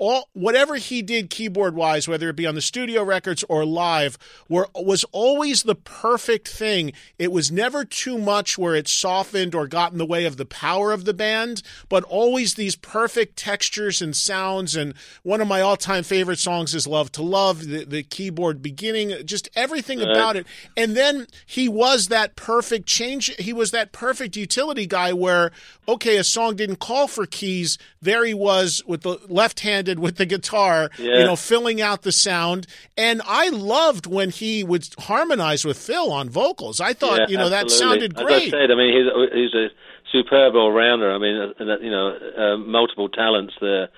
all 0.03 0.29
whatever 0.33 0.75
he 0.75 1.01
did 1.01 1.29
keyboard 1.29 1.75
wise, 1.75 2.09
whether 2.09 2.27
it 2.27 2.35
be 2.35 2.45
on 2.45 2.55
the 2.55 2.61
studio 2.61 3.03
records 3.03 3.45
or 3.47 3.63
live, 3.65 4.17
were 4.49 4.67
was 4.75 5.05
always 5.13 5.63
the 5.63 5.75
perfect 5.75 6.45
thing. 6.45 6.91
It 7.17 7.31
was 7.31 7.49
never 7.49 7.85
too 7.85 8.17
much 8.17 8.57
where 8.57 8.75
it 8.75 8.89
softened 8.89 9.55
or 9.55 9.65
got 9.65 9.93
in 9.93 9.99
the 9.99 10.05
way 10.05 10.25
of 10.25 10.35
the 10.35 10.45
power 10.45 10.91
of 10.91 11.05
the 11.05 11.13
band, 11.13 11.63
but 11.87 12.03
always 12.03 12.55
these 12.55 12.75
perfect 12.75 13.37
textures 13.37 14.01
and 14.01 14.13
sounds. 14.13 14.75
And 14.75 14.93
one 15.23 15.39
of 15.39 15.47
my 15.47 15.61
all 15.61 15.77
time 15.77 16.03
favorite 16.03 16.39
songs 16.39 16.75
is 16.75 16.85
"Love 16.85 17.09
to 17.13 17.23
Love." 17.23 17.65
The, 17.65 17.85
the 17.85 18.03
keyboard 18.03 18.61
beginning, 18.61 19.25
just 19.25 19.47
everything 19.55 19.99
right. 19.99 20.09
about 20.09 20.35
it. 20.35 20.45
And 20.75 20.97
then 20.97 21.27
he 21.45 21.69
was 21.69 22.09
that 22.09 22.35
perfect 22.35 22.87
change. 22.87 23.33
He 23.37 23.53
was 23.53 23.71
that 23.71 23.93
perfect 23.93 24.35
utility 24.35 24.85
guy 24.85 25.13
where 25.13 25.51
okay, 25.87 26.17
a 26.17 26.23
song 26.23 26.55
didn't 26.55 26.77
call 26.77 27.07
for 27.07 27.25
keys. 27.25 27.77
There 28.01 28.25
he 28.25 28.33
was 28.33 28.81
with 28.85 29.01
the 29.01 29.17
left 29.27 29.61
handed 29.61 29.92
with 29.99 30.17
the 30.17 30.25
guitar, 30.25 30.89
yeah. 30.97 31.19
you 31.19 31.23
know, 31.23 31.35
filling 31.35 31.81
out 31.81 32.03
the 32.03 32.11
sound. 32.11 32.67
And 32.97 33.21
I 33.25 33.49
loved 33.49 34.05
when 34.05 34.29
he 34.29 34.63
would 34.63 34.87
harmonize 34.99 35.65
with 35.65 35.77
Phil 35.77 36.11
on 36.11 36.29
vocals. 36.29 36.79
I 36.79 36.93
thought, 36.93 37.19
yeah, 37.19 37.27
you 37.29 37.37
know, 37.37 37.51
absolutely. 37.51 37.69
that 37.69 37.71
sounded 37.71 38.15
great. 38.15 38.47
As 38.47 38.53
I 38.53 38.57
said, 38.57 38.71
I 38.71 38.75
mean, 38.75 38.93
he's, 38.93 39.31
he's 39.33 39.53
a 39.53 39.67
superb 40.11 40.55
all 40.55 40.71
rounder. 40.71 41.11
I 41.13 41.17
mean, 41.17 41.53
uh, 41.59 41.77
you 41.79 41.91
know, 41.91 42.17
uh, 42.37 42.57
multiple 42.57 43.09
talents 43.09 43.53
there. 43.59 43.89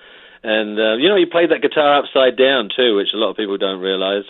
And, 0.42 0.78
uh, 0.78 0.96
you 0.96 1.08
know, 1.08 1.16
he 1.16 1.26
played 1.26 1.50
that 1.50 1.62
guitar 1.62 1.98
upside 1.98 2.36
down 2.36 2.68
too, 2.74 2.96
which 2.96 3.08
a 3.14 3.16
lot 3.16 3.30
of 3.30 3.36
people 3.36 3.58
don't 3.58 3.80
realize. 3.80 4.24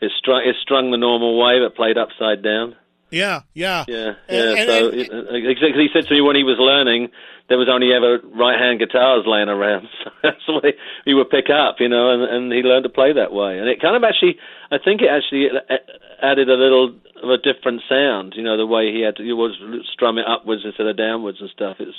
It's 0.00 0.14
strung, 0.18 0.42
it's 0.44 0.58
strung 0.60 0.90
the 0.90 0.96
normal 0.96 1.38
way, 1.38 1.60
but 1.60 1.76
played 1.76 1.98
upside 1.98 2.42
down. 2.42 2.74
Yeah, 3.10 3.42
yeah, 3.52 3.84
yeah. 3.86 4.14
And, 4.26 4.68
so 4.68 4.88
and, 4.88 5.28
uh, 5.28 5.34
exactly, 5.34 5.82
he 5.82 5.88
said 5.92 6.08
to 6.08 6.14
me 6.14 6.22
when 6.22 6.34
he 6.34 6.44
was 6.44 6.56
learning, 6.58 7.10
there 7.48 7.58
was 7.58 7.68
only 7.68 7.92
ever 7.92 8.18
right-hand 8.34 8.78
guitars 8.78 9.24
laying 9.26 9.48
around. 9.48 9.88
So 10.02 10.10
that's 10.22 10.46
the 10.46 10.54
way 10.54 10.74
he 11.04 11.14
would 11.14 11.30
pick 11.30 11.50
up, 11.50 11.76
you 11.80 11.88
know, 11.88 12.12
and, 12.12 12.22
and 12.22 12.52
he 12.52 12.62
learned 12.62 12.84
to 12.84 12.88
play 12.88 13.12
that 13.12 13.32
way. 13.32 13.58
And 13.58 13.68
it 13.68 13.80
kind 13.80 13.96
of 13.96 14.04
actually, 14.04 14.36
I 14.70 14.78
think 14.78 15.02
it 15.02 15.08
actually 15.10 15.48
uh, 15.50 15.58
uh, 15.68 15.76
added 16.22 16.48
a 16.48 16.54
little 16.54 16.94
of 17.22 17.30
a 17.30 17.38
different 17.38 17.82
sound, 17.88 18.34
you 18.36 18.42
know, 18.42 18.56
the 18.56 18.66
way 18.66 18.92
he 18.92 19.00
had 19.00 19.16
to, 19.16 19.22
he 19.22 19.32
was 19.32 19.58
strum 19.92 20.18
it 20.18 20.26
upwards 20.26 20.62
instead 20.64 20.86
of 20.86 20.96
downwards 20.96 21.38
and 21.40 21.50
stuff. 21.50 21.76
It's 21.80 21.96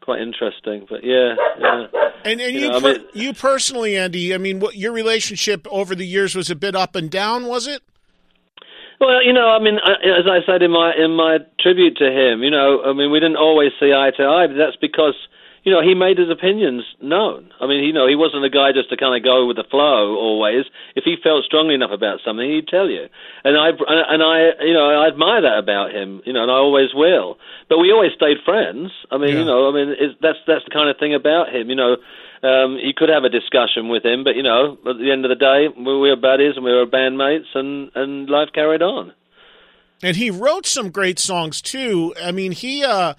quite 0.00 0.20
interesting, 0.20 0.86
but 0.88 1.02
yeah. 1.02 1.34
yeah. 1.58 1.86
And 2.24 2.40
and 2.40 2.54
you, 2.54 2.60
you, 2.60 2.68
know, 2.70 2.80
per- 2.80 2.94
I 2.94 2.98
mean, 2.98 3.06
you 3.14 3.32
personally, 3.32 3.96
Andy, 3.96 4.34
I 4.34 4.38
mean, 4.38 4.60
what 4.60 4.76
your 4.76 4.92
relationship 4.92 5.66
over 5.70 5.94
the 5.94 6.06
years 6.06 6.34
was 6.34 6.50
a 6.50 6.56
bit 6.56 6.74
up 6.74 6.94
and 6.94 7.10
down, 7.10 7.46
was 7.46 7.66
it? 7.66 7.82
Well, 9.00 9.22
you 9.22 9.32
know, 9.32 9.48
I 9.48 9.58
mean, 9.58 9.76
uh, 9.76 10.00
as 10.20 10.24
I 10.24 10.40
said 10.46 10.62
in 10.62 10.70
my 10.70 10.92
in 10.96 11.12
my 11.16 11.38
tribute 11.60 11.96
to 11.98 12.08
him, 12.08 12.42
you 12.42 12.50
know, 12.50 12.82
I 12.84 12.92
mean, 12.92 13.10
we 13.10 13.20
didn't 13.20 13.36
always 13.36 13.72
see 13.78 13.92
eye 13.92 14.10
to 14.16 14.24
eye, 14.24 14.46
but 14.46 14.56
that's 14.56 14.76
because 14.80 15.14
you 15.64 15.72
know 15.72 15.82
he 15.82 15.94
made 15.94 16.16
his 16.16 16.30
opinions 16.30 16.84
known. 17.02 17.52
I 17.60 17.66
mean, 17.66 17.84
you 17.84 17.92
know, 17.92 18.08
he 18.08 18.16
wasn't 18.16 18.44
a 18.44 18.50
guy 18.50 18.72
just 18.72 18.88
to 18.90 18.96
kind 18.96 19.12
of 19.12 19.20
go 19.22 19.44
with 19.46 19.56
the 19.56 19.68
flow 19.68 20.16
always. 20.16 20.64
If 20.94 21.04
he 21.04 21.16
felt 21.22 21.44
strongly 21.44 21.74
enough 21.74 21.92
about 21.92 22.20
something, 22.24 22.48
he'd 22.48 22.68
tell 22.68 22.88
you. 22.88 23.08
And 23.44 23.58
I 23.58 23.68
and 23.76 24.22
I, 24.22 24.64
you 24.64 24.72
know, 24.72 24.88
I 24.88 25.08
admire 25.08 25.42
that 25.42 25.58
about 25.58 25.92
him. 25.92 26.22
You 26.24 26.32
know, 26.32 26.42
and 26.42 26.50
I 26.50 26.56
always 26.56 26.94
will. 26.94 27.36
But 27.68 27.78
we 27.78 27.92
always 27.92 28.12
stayed 28.16 28.38
friends. 28.46 28.92
I 29.12 29.18
mean, 29.18 29.36
yeah. 29.36 29.40
you 29.40 29.44
know, 29.44 29.68
I 29.68 29.72
mean, 29.76 29.92
it's, 29.92 30.16
that's 30.22 30.40
that's 30.46 30.64
the 30.64 30.72
kind 30.72 30.88
of 30.88 30.96
thing 30.96 31.12
about 31.12 31.52
him. 31.52 31.68
You 31.68 31.76
know, 31.76 31.96
um, 32.46 32.78
you 32.80 32.92
could 32.96 33.08
have 33.08 33.24
a 33.24 33.28
discussion 33.28 33.88
with 33.88 34.04
him, 34.04 34.24
but 34.24 34.36
you 34.36 34.42
know, 34.42 34.78
at 34.88 34.98
the 34.98 35.10
end 35.10 35.24
of 35.24 35.28
the 35.28 35.34
day, 35.34 35.68
we 35.76 35.98
were 35.98 36.16
buddies 36.16 36.54
and 36.56 36.64
we 36.64 36.72
were 36.72 36.86
bandmates, 36.86 37.46
and 37.54 37.90
and 37.94 38.28
life 38.28 38.48
carried 38.54 38.82
on. 38.82 39.12
And 40.02 40.16
he 40.16 40.30
wrote 40.30 40.66
some 40.66 40.90
great 40.90 41.18
songs 41.18 41.60
too. 41.60 42.14
I 42.22 42.32
mean, 42.32 42.52
he. 42.52 42.84
Uh, 42.84 43.14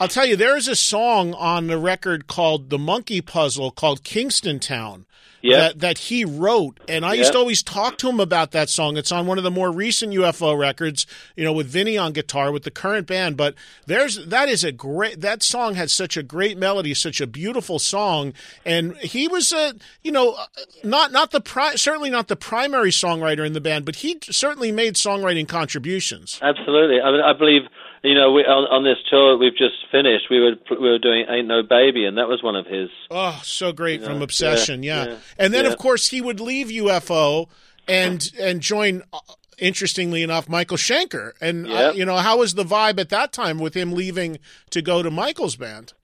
I'll 0.00 0.08
tell 0.08 0.26
you, 0.26 0.34
there 0.34 0.56
is 0.56 0.66
a 0.66 0.74
song 0.74 1.32
on 1.34 1.68
the 1.68 1.78
record 1.78 2.26
called 2.26 2.70
"The 2.70 2.78
Monkey 2.78 3.20
Puzzle" 3.20 3.70
called 3.70 4.02
"Kingston 4.02 4.58
Town." 4.58 5.06
Yeah. 5.42 5.58
That, 5.58 5.80
that 5.80 5.98
he 5.98 6.24
wrote, 6.24 6.78
and 6.88 7.04
I 7.04 7.14
used 7.14 7.32
to 7.32 7.38
always 7.38 7.64
talk 7.64 7.98
to 7.98 8.08
him 8.08 8.20
about 8.20 8.52
that 8.52 8.68
song. 8.68 8.96
It's 8.96 9.10
on 9.10 9.26
one 9.26 9.38
of 9.38 9.44
the 9.44 9.50
more 9.50 9.72
recent 9.72 10.12
UFO 10.12 10.56
records, 10.56 11.04
you 11.34 11.44
know, 11.44 11.52
with 11.52 11.66
Vinny 11.66 11.98
on 11.98 12.12
guitar 12.12 12.52
with 12.52 12.62
the 12.62 12.70
current 12.70 13.08
band. 13.08 13.36
But 13.36 13.56
there's 13.86 14.24
that 14.26 14.48
is 14.48 14.62
a 14.62 14.70
great 14.70 15.20
that 15.20 15.42
song 15.42 15.74
has 15.74 15.92
such 15.92 16.16
a 16.16 16.22
great 16.22 16.56
melody, 16.56 16.94
such 16.94 17.20
a 17.20 17.26
beautiful 17.26 17.80
song, 17.80 18.34
and 18.64 18.96
he 18.98 19.26
was 19.26 19.52
a 19.52 19.74
you 20.02 20.12
know 20.12 20.36
not 20.84 21.10
not 21.10 21.32
the 21.32 21.40
pri- 21.40 21.74
certainly 21.74 22.10
not 22.10 22.28
the 22.28 22.36
primary 22.36 22.90
songwriter 22.90 23.44
in 23.44 23.52
the 23.52 23.60
band, 23.60 23.84
but 23.84 23.96
he 23.96 24.18
certainly 24.22 24.70
made 24.70 24.94
songwriting 24.94 25.48
contributions. 25.48 26.38
Absolutely. 26.40 27.00
I, 27.00 27.10
mean, 27.10 27.20
I 27.20 27.32
believe 27.32 27.62
you 28.02 28.14
know 28.14 28.32
we, 28.32 28.42
on, 28.42 28.64
on 28.70 28.84
this 28.84 28.98
tour 29.10 29.36
we've 29.36 29.56
just 29.56 29.74
finished. 29.90 30.26
We 30.30 30.40
were 30.40 30.52
we 30.70 30.88
were 30.88 30.98
doing 30.98 31.26
"Ain't 31.28 31.48
No 31.48 31.62
Baby," 31.62 32.04
and 32.04 32.18
that 32.18 32.28
was 32.28 32.42
one 32.42 32.56
of 32.56 32.66
his. 32.66 32.88
Oh, 33.10 33.40
so 33.44 33.72
great 33.72 34.00
You 34.00 34.06
from 34.06 34.18
know, 34.18 34.24
Obsession, 34.24 34.82
yeah, 34.82 35.04
yeah. 35.04 35.10
yeah, 35.10 35.18
And 35.38 35.54
then 35.54 35.64
yeah. 35.64 35.70
of 35.70 35.78
course 35.78 36.08
he 36.08 36.20
would 36.20 36.40
leave 36.40 36.68
UFO 36.68 37.48
and 37.88 38.30
and 38.38 38.60
join 38.60 39.02
uh, 39.12 39.18
interestingly 39.58 40.22
enough 40.22 40.48
Michael 40.48 40.76
Schenker. 40.76 41.32
And 41.40 41.66
uh, 41.70 41.92
you 41.94 42.04
know, 42.04 42.16
how 42.16 42.38
was 42.38 42.54
the 42.54 42.64
vibe 42.64 42.98
at 42.98 43.08
that 43.10 43.32
time 43.32 43.58
with 43.58 43.74
him 43.74 43.92
leaving 43.92 44.38
to 44.70 44.82
go 44.82 45.02
to 45.02 45.10
Michael's 45.10 45.56
band? 45.56 45.94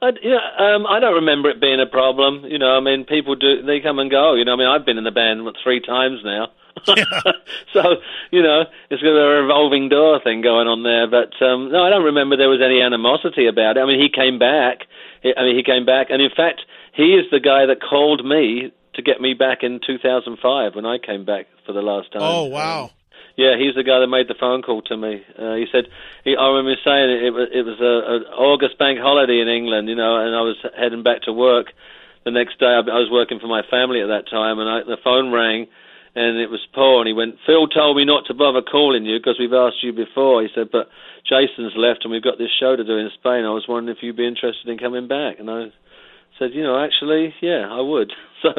I, 0.00 0.10
yeah, 0.22 0.38
um, 0.76 0.86
I 0.86 1.00
don't 1.00 1.14
remember 1.14 1.50
it 1.50 1.60
being 1.60 1.80
a 1.80 1.86
problem. 1.86 2.44
You 2.44 2.58
know, 2.58 2.76
I 2.76 2.80
mean, 2.80 3.04
people 3.04 3.34
do 3.34 3.62
they 3.62 3.80
come 3.80 3.98
and 3.98 4.10
go. 4.10 4.34
You 4.34 4.44
know, 4.44 4.52
I 4.52 4.56
mean, 4.56 4.68
I've 4.68 4.86
been 4.86 4.98
in 4.98 5.04
the 5.04 5.10
band 5.10 5.44
what, 5.44 5.56
three 5.62 5.80
times 5.80 6.20
now. 6.24 6.48
so 7.72 7.82
you 8.30 8.42
know, 8.42 8.64
it's 8.90 9.02
got 9.02 9.10
a 9.16 9.42
revolving 9.42 9.88
door 9.88 10.20
thing 10.22 10.40
going 10.42 10.68
on 10.68 10.82
there. 10.82 11.06
But 11.06 11.34
um, 11.44 11.70
no, 11.72 11.82
I 11.84 11.90
don't 11.90 12.04
remember 12.04 12.36
there 12.36 12.48
was 12.48 12.62
any 12.64 12.80
animosity 12.80 13.46
about 13.46 13.76
it. 13.76 13.80
I 13.80 13.86
mean, 13.86 14.00
he 14.00 14.08
came 14.08 14.38
back. 14.38 14.82
He- 15.22 15.34
I 15.36 15.42
mean, 15.44 15.56
he 15.56 15.62
came 15.62 15.84
back, 15.84 16.08
and 16.10 16.20
in 16.22 16.30
fact, 16.34 16.62
he 16.92 17.14
is 17.14 17.26
the 17.30 17.40
guy 17.40 17.66
that 17.66 17.80
called 17.80 18.24
me 18.24 18.72
to 18.94 19.02
get 19.02 19.20
me 19.20 19.34
back 19.34 19.62
in 19.62 19.78
2005 19.86 20.74
when 20.74 20.84
I 20.86 20.98
came 20.98 21.24
back 21.24 21.46
for 21.64 21.72
the 21.72 21.82
last 21.82 22.10
time. 22.12 22.22
Oh, 22.22 22.46
Um, 22.46 22.50
wow. 22.50 22.90
yeah, 23.36 23.54
he's 23.56 23.74
the 23.76 23.84
guy 23.84 24.00
that 24.00 24.08
made 24.08 24.26
the 24.26 24.34
phone 24.34 24.62
call 24.62 24.82
to 24.82 24.96
me. 24.96 25.22
Uh, 25.38 25.54
he 25.54 25.66
said, 25.70 25.86
he, 26.24 26.34
I 26.36 26.48
remember 26.48 26.74
saying 26.84 27.10
it, 27.10 27.22
it 27.22 27.30
was 27.30 27.48
it 27.54 27.62
was 27.64 27.78
a, 27.78 27.94
a 28.10 28.16
August 28.34 28.76
bank 28.78 28.98
holiday 28.98 29.38
in 29.40 29.46
England, 29.48 29.88
you 29.88 29.94
know, 29.94 30.16
and 30.18 30.34
I 30.34 30.40
was 30.42 30.56
heading 30.76 31.02
back 31.04 31.22
to 31.22 31.32
work. 31.32 31.66
The 32.24 32.32
next 32.32 32.58
day, 32.58 32.66
I, 32.66 32.80
I 32.80 32.98
was 32.98 33.08
working 33.10 33.38
for 33.38 33.46
my 33.46 33.62
family 33.70 34.00
at 34.02 34.08
that 34.08 34.28
time, 34.28 34.58
and 34.58 34.68
I, 34.68 34.82
the 34.82 34.98
phone 35.04 35.30
rang, 35.30 35.68
and 36.14 36.38
it 36.38 36.50
was 36.50 36.60
Paul, 36.74 37.00
and 37.00 37.08
he 37.08 37.12
went, 37.12 37.36
Phil 37.46 37.68
told 37.68 37.96
me 37.96 38.04
not 38.04 38.26
to 38.26 38.34
bother 38.34 38.62
calling 38.62 39.04
you 39.04 39.18
because 39.18 39.36
we've 39.38 39.52
asked 39.52 39.82
you 39.82 39.92
before. 39.92 40.42
He 40.42 40.48
said, 40.54 40.68
but 40.72 40.88
Jason's 41.28 41.74
left, 41.76 42.04
and 42.04 42.10
we've 42.12 42.22
got 42.22 42.38
this 42.38 42.50
show 42.58 42.74
to 42.76 42.84
do 42.84 42.96
in 42.96 43.10
Spain. 43.18 43.44
I 43.44 43.50
was 43.52 43.66
wondering 43.68 43.96
if 43.96 44.02
you'd 44.02 44.16
be 44.16 44.26
interested 44.26 44.68
in 44.68 44.78
coming 44.78 45.08
back, 45.08 45.38
and 45.38 45.50
I 45.50 45.66
said, 46.38 46.52
you 46.54 46.62
know, 46.62 46.82
actually, 46.82 47.34
yeah, 47.40 47.66
I 47.70 47.80
would. 47.80 48.12
So, 48.40 48.50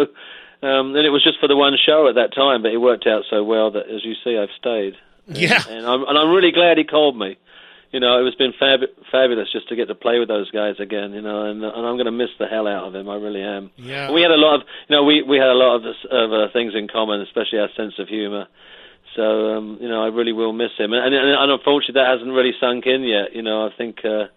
um, 0.68 0.93
and 0.93 1.06
it 1.08 1.10
was 1.10 1.24
just 1.24 1.39
for 1.39 1.47
the 1.47 1.56
one 1.56 1.72
show 1.86 2.10
at 2.10 2.16
that 2.16 2.36
time, 2.36 2.64
but 2.64 2.74
it 2.74 2.78
worked 2.80 3.08
out 3.08 3.24
so 3.30 3.45
well 3.45 3.72
that, 3.72 3.88
as 3.88 4.04
you 4.04 4.14
see, 4.26 4.38
I've 4.38 4.52
stayed. 4.60 4.95
And, 5.26 5.38
Yeah. 5.38 5.64
and 5.70 5.86
I'm 5.88 6.04
and 6.04 6.18
I'm 6.18 6.32
really 6.36 6.52
glad 6.52 6.78
he 6.78 6.84
called 6.84 7.18
me. 7.18 7.38
You 7.91 7.99
know, 7.99 8.19
it 8.19 8.23
was 8.23 8.35
been 8.35 8.53
fab- 8.59 8.93
fabulous 9.11 9.51
just 9.51 9.67
to 9.69 9.75
get 9.75 9.87
to 9.87 9.95
play 9.95 10.19
with 10.19 10.27
those 10.27 10.51
guys 10.51 10.75
again. 10.79 11.13
You 11.13 11.21
know, 11.21 11.45
and 11.45 11.63
and 11.63 11.87
I'm 11.87 11.95
going 11.95 12.05
to 12.05 12.11
miss 12.11 12.29
the 12.37 12.45
hell 12.45 12.67
out 12.67 12.87
of 12.87 12.95
him. 12.95 13.09
I 13.09 13.15
really 13.15 13.41
am. 13.41 13.71
Yeah. 13.77 14.11
We 14.11 14.21
had 14.21 14.31
a 14.31 14.37
lot 14.37 14.61
of, 14.61 14.61
you 14.87 14.95
know, 14.95 15.03
we 15.03 15.23
we 15.23 15.37
had 15.37 15.49
a 15.49 15.57
lot 15.57 15.77
of, 15.77 15.83
of 16.11 16.33
uh, 16.33 16.53
things 16.53 16.73
in 16.75 16.87
common, 16.87 17.21
especially 17.21 17.59
our 17.59 17.69
sense 17.75 17.93
of 17.97 18.07
humor. 18.07 18.47
So, 19.15 19.57
um, 19.57 19.79
you 19.81 19.89
know, 19.89 20.03
I 20.03 20.07
really 20.09 20.33
will 20.33 20.53
miss 20.53 20.69
him, 20.77 20.93
and, 20.93 21.01
and, 21.01 21.15
and 21.15 21.51
unfortunately, 21.51 21.99
that 21.99 22.13
hasn't 22.13 22.31
really 22.31 22.53
sunk 22.59 22.85
in 22.85 23.01
yet. 23.01 23.33
You 23.33 23.41
know, 23.41 23.65
I 23.65 23.71
think, 23.75 24.05
uh, 24.05 24.29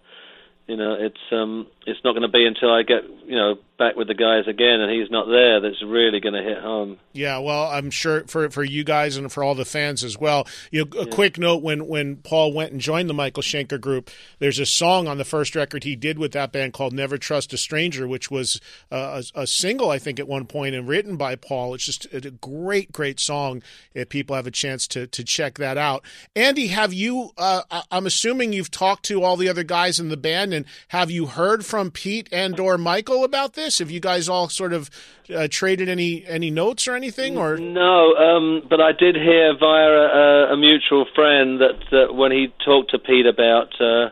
you 0.65 0.75
know, 0.75 0.97
it's 0.99 1.21
um, 1.31 1.67
it's 1.85 1.99
not 2.03 2.13
going 2.13 2.23
to 2.23 2.27
be 2.27 2.43
until 2.43 2.73
I 2.73 2.81
get, 2.81 3.03
you 3.27 3.35
know, 3.35 3.55
back 3.83 3.97
with 3.97 4.07
the 4.07 4.13
guys 4.13 4.47
again, 4.47 4.79
and 4.79 4.91
he's 4.91 5.11
not 5.11 5.27
there 5.27 5.59
that's 5.59 5.81
really 5.83 6.19
going 6.19 6.33
to 6.33 6.41
hit 6.41 6.59
home. 6.59 6.97
Yeah, 7.11 7.39
well, 7.39 7.65
I'm 7.65 7.91
sure 7.91 8.23
for 8.27 8.49
for 8.49 8.63
you 8.63 8.83
guys 8.83 9.17
and 9.17 9.31
for 9.31 9.43
all 9.43 9.55
the 9.55 9.65
fans 9.65 10.03
as 10.03 10.17
well. 10.17 10.47
You 10.71 10.85
know, 10.85 11.01
a 11.01 11.05
quick 11.05 11.37
note 11.37 11.61
when 11.61 11.87
when 11.87 12.17
Paul 12.17 12.53
went 12.53 12.71
and 12.71 12.79
joined 12.79 13.09
the 13.09 13.13
Michael 13.13 13.43
Schenker 13.43 13.79
group, 13.79 14.09
there's 14.39 14.59
a 14.59 14.65
song 14.65 15.07
on 15.07 15.17
the 15.17 15.25
first 15.25 15.55
record 15.55 15.83
he 15.83 15.95
did 15.95 16.17
with 16.17 16.31
that 16.31 16.51
band 16.51 16.73
called 16.73 16.93
"Never 16.93 17.17
Trust 17.17 17.53
a 17.53 17.57
Stranger," 17.57 18.07
which 18.07 18.31
was 18.31 18.61
uh, 18.91 19.21
a, 19.35 19.41
a 19.41 19.47
single 19.47 19.89
I 19.89 19.99
think 19.99 20.19
at 20.19 20.27
one 20.27 20.45
point 20.45 20.75
and 20.75 20.87
written 20.87 21.17
by 21.17 21.35
Paul. 21.35 21.73
It's 21.73 21.85
just 21.85 22.05
a 22.13 22.31
great, 22.31 22.91
great 22.91 23.19
song. 23.19 23.61
If 23.93 24.09
people 24.09 24.35
have 24.35 24.47
a 24.47 24.51
chance 24.51 24.87
to 24.89 25.07
to 25.07 25.23
check 25.23 25.57
that 25.57 25.77
out, 25.77 26.03
Andy, 26.35 26.67
have 26.67 26.93
you? 26.93 27.31
Uh, 27.37 27.63
I'm 27.91 28.05
assuming 28.05 28.53
you've 28.53 28.71
talked 28.71 29.03
to 29.05 29.23
all 29.23 29.35
the 29.35 29.49
other 29.49 29.63
guys 29.63 29.99
in 29.99 30.09
the 30.09 30.17
band, 30.17 30.53
and 30.53 30.65
have 30.89 31.11
you 31.11 31.25
heard 31.25 31.65
from 31.65 31.91
Pete 31.91 32.29
and 32.31 32.59
or 32.59 32.77
Michael 32.77 33.23
about 33.23 33.53
this? 33.53 33.72
Have 33.79 33.91
you 33.91 33.99
guys 33.99 34.29
all 34.29 34.49
sort 34.49 34.73
of 34.73 34.89
uh, 35.33 35.47
traded 35.49 35.89
any 35.89 36.25
any 36.27 36.49
notes 36.51 36.87
or 36.87 36.95
anything, 36.95 37.37
or? 37.37 37.57
No, 37.57 38.15
um, 38.15 38.61
but 38.69 38.81
I 38.81 38.91
did 38.91 39.15
hear 39.15 39.53
via 39.57 39.89
a, 39.89 40.53
a 40.53 40.57
mutual 40.57 41.05
friend 41.15 41.59
that, 41.61 41.79
that 41.91 42.15
when 42.15 42.31
he 42.31 42.53
talked 42.65 42.91
to 42.91 42.99
Pete 42.99 43.25
about 43.25 43.69
uh, 43.81 44.09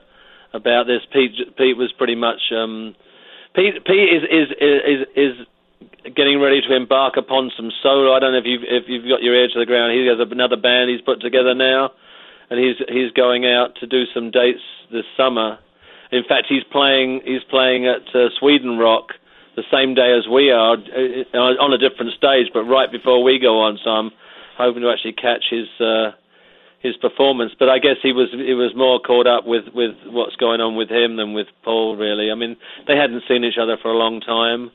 about 0.53 0.88
this, 0.88 1.01
Pete 1.12 1.55
Pete 1.57 1.78
was 1.78 1.91
pretty 1.97 2.16
much 2.16 2.41
um, 2.55 2.95
Pete 3.55 3.84
Pete 3.86 4.09
is 4.14 4.24
is 4.24 4.47
is 4.59 5.07
is 5.16 5.47
getting 6.16 6.39
ready 6.39 6.62
to 6.62 6.76
embark 6.76 7.18
upon 7.18 7.51
some 7.55 7.72
solo. 7.84 8.14
I 8.14 8.20
don't 8.20 8.32
know 8.32 8.39
if 8.39 8.45
you've 8.45 8.64
if 8.64 8.84
you've 8.88 9.07
got 9.07 9.22
your 9.22 9.36
ear 9.36 9.47
to 9.47 9.59
the 9.59 9.66
ground. 9.66 9.93
He 9.93 10.07
has 10.07 10.20
another 10.20 10.57
band 10.57 10.89
he's 10.89 11.01
put 11.01 11.22
together 11.22 11.53
now, 11.53 11.91
and 12.49 12.59
he's 12.59 12.78
he's 12.88 13.12
going 13.12 13.45
out 13.45 13.76
to 13.80 13.88
do 13.88 14.03
some 14.14 14.32
dates 14.32 14.64
this 14.91 15.05
summer. 15.18 15.59
In 16.12 16.24
fact, 16.28 16.47
he's 16.49 16.64
playing 16.72 17.22
he's 17.26 17.43
playing 17.49 17.88
at 17.88 18.07
uh, 18.16 18.30
Sweden 18.39 18.78
Rock 18.78 19.14
the 19.56 19.64
same 19.72 19.93
day 19.93 20.14
as 20.18 20.28
we 20.28 20.52
are 20.52 20.78
uh, 20.78 21.38
on 21.38 21.74
a 21.74 21.78
different 21.78 22.14
stage, 22.14 22.47
but 22.54 22.64
right 22.64 22.91
before 22.91 23.22
we 23.24 23.39
go 23.39 23.60
on. 23.60 23.80
So 23.84 23.89
I'm 23.89 24.12
hoping 24.58 24.82
to 24.84 24.89
actually 24.89 25.14
catch 25.14 25.45
his 25.49 25.68
uh, 25.80 26.12
his 26.80 26.95
performance. 26.97 27.54
But 27.58 27.70
I 27.70 27.80
guess 27.80 27.97
he 28.02 28.14
was 28.14 28.30
he 28.32 28.54
was 28.54 28.74
more 28.76 28.99
caught 28.99 29.28
up 29.28 29.45
with 29.45 29.66
with 29.74 29.95
what's 30.06 30.36
going 30.36 30.62
on 30.62 30.76
with 30.76 30.89
him 30.89 31.18
than 31.18 31.34
with 31.34 31.47
Paul. 31.64 31.95
Really, 31.95 32.32
I 32.32 32.36
mean, 32.36 32.56
they 32.88 32.95
hadn't 32.95 33.24
seen 33.28 33.43
each 33.43 33.58
other 33.62 33.78
for 33.82 33.91
a 33.91 33.97
long 33.97 34.22
time. 34.22 34.72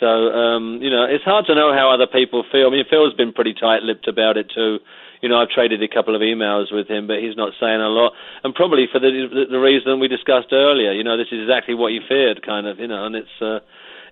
So 0.00 0.06
um, 0.06 0.80
you 0.82 0.90
know, 0.90 1.04
it's 1.04 1.24
hard 1.24 1.46
to 1.46 1.54
know 1.54 1.72
how 1.72 1.90
other 1.90 2.06
people 2.06 2.44
feel. 2.50 2.68
I 2.68 2.70
mean, 2.70 2.84
Phil's 2.90 3.14
been 3.14 3.32
pretty 3.32 3.54
tight-lipped 3.54 4.08
about 4.08 4.36
it 4.36 4.50
too. 4.54 4.78
You 5.22 5.28
know, 5.28 5.40
I've 5.40 5.48
traded 5.48 5.82
a 5.82 5.88
couple 5.88 6.14
of 6.14 6.20
emails 6.20 6.72
with 6.72 6.88
him, 6.88 7.06
but 7.06 7.18
he's 7.18 7.36
not 7.36 7.52
saying 7.58 7.80
a 7.80 7.88
lot, 7.88 8.12
and 8.42 8.54
probably 8.54 8.86
for 8.90 8.98
the 8.98 9.10
the, 9.30 9.44
the 9.52 9.60
reason 9.60 10.00
we 10.00 10.08
discussed 10.08 10.52
earlier. 10.52 10.92
You 10.92 11.04
know, 11.04 11.16
this 11.16 11.28
is 11.30 11.40
exactly 11.40 11.74
what 11.74 11.92
you 11.92 12.00
feared, 12.06 12.44
kind 12.44 12.66
of. 12.66 12.78
You 12.78 12.88
know, 12.88 13.06
and 13.06 13.14
it's 13.16 13.36
uh, 13.40 13.60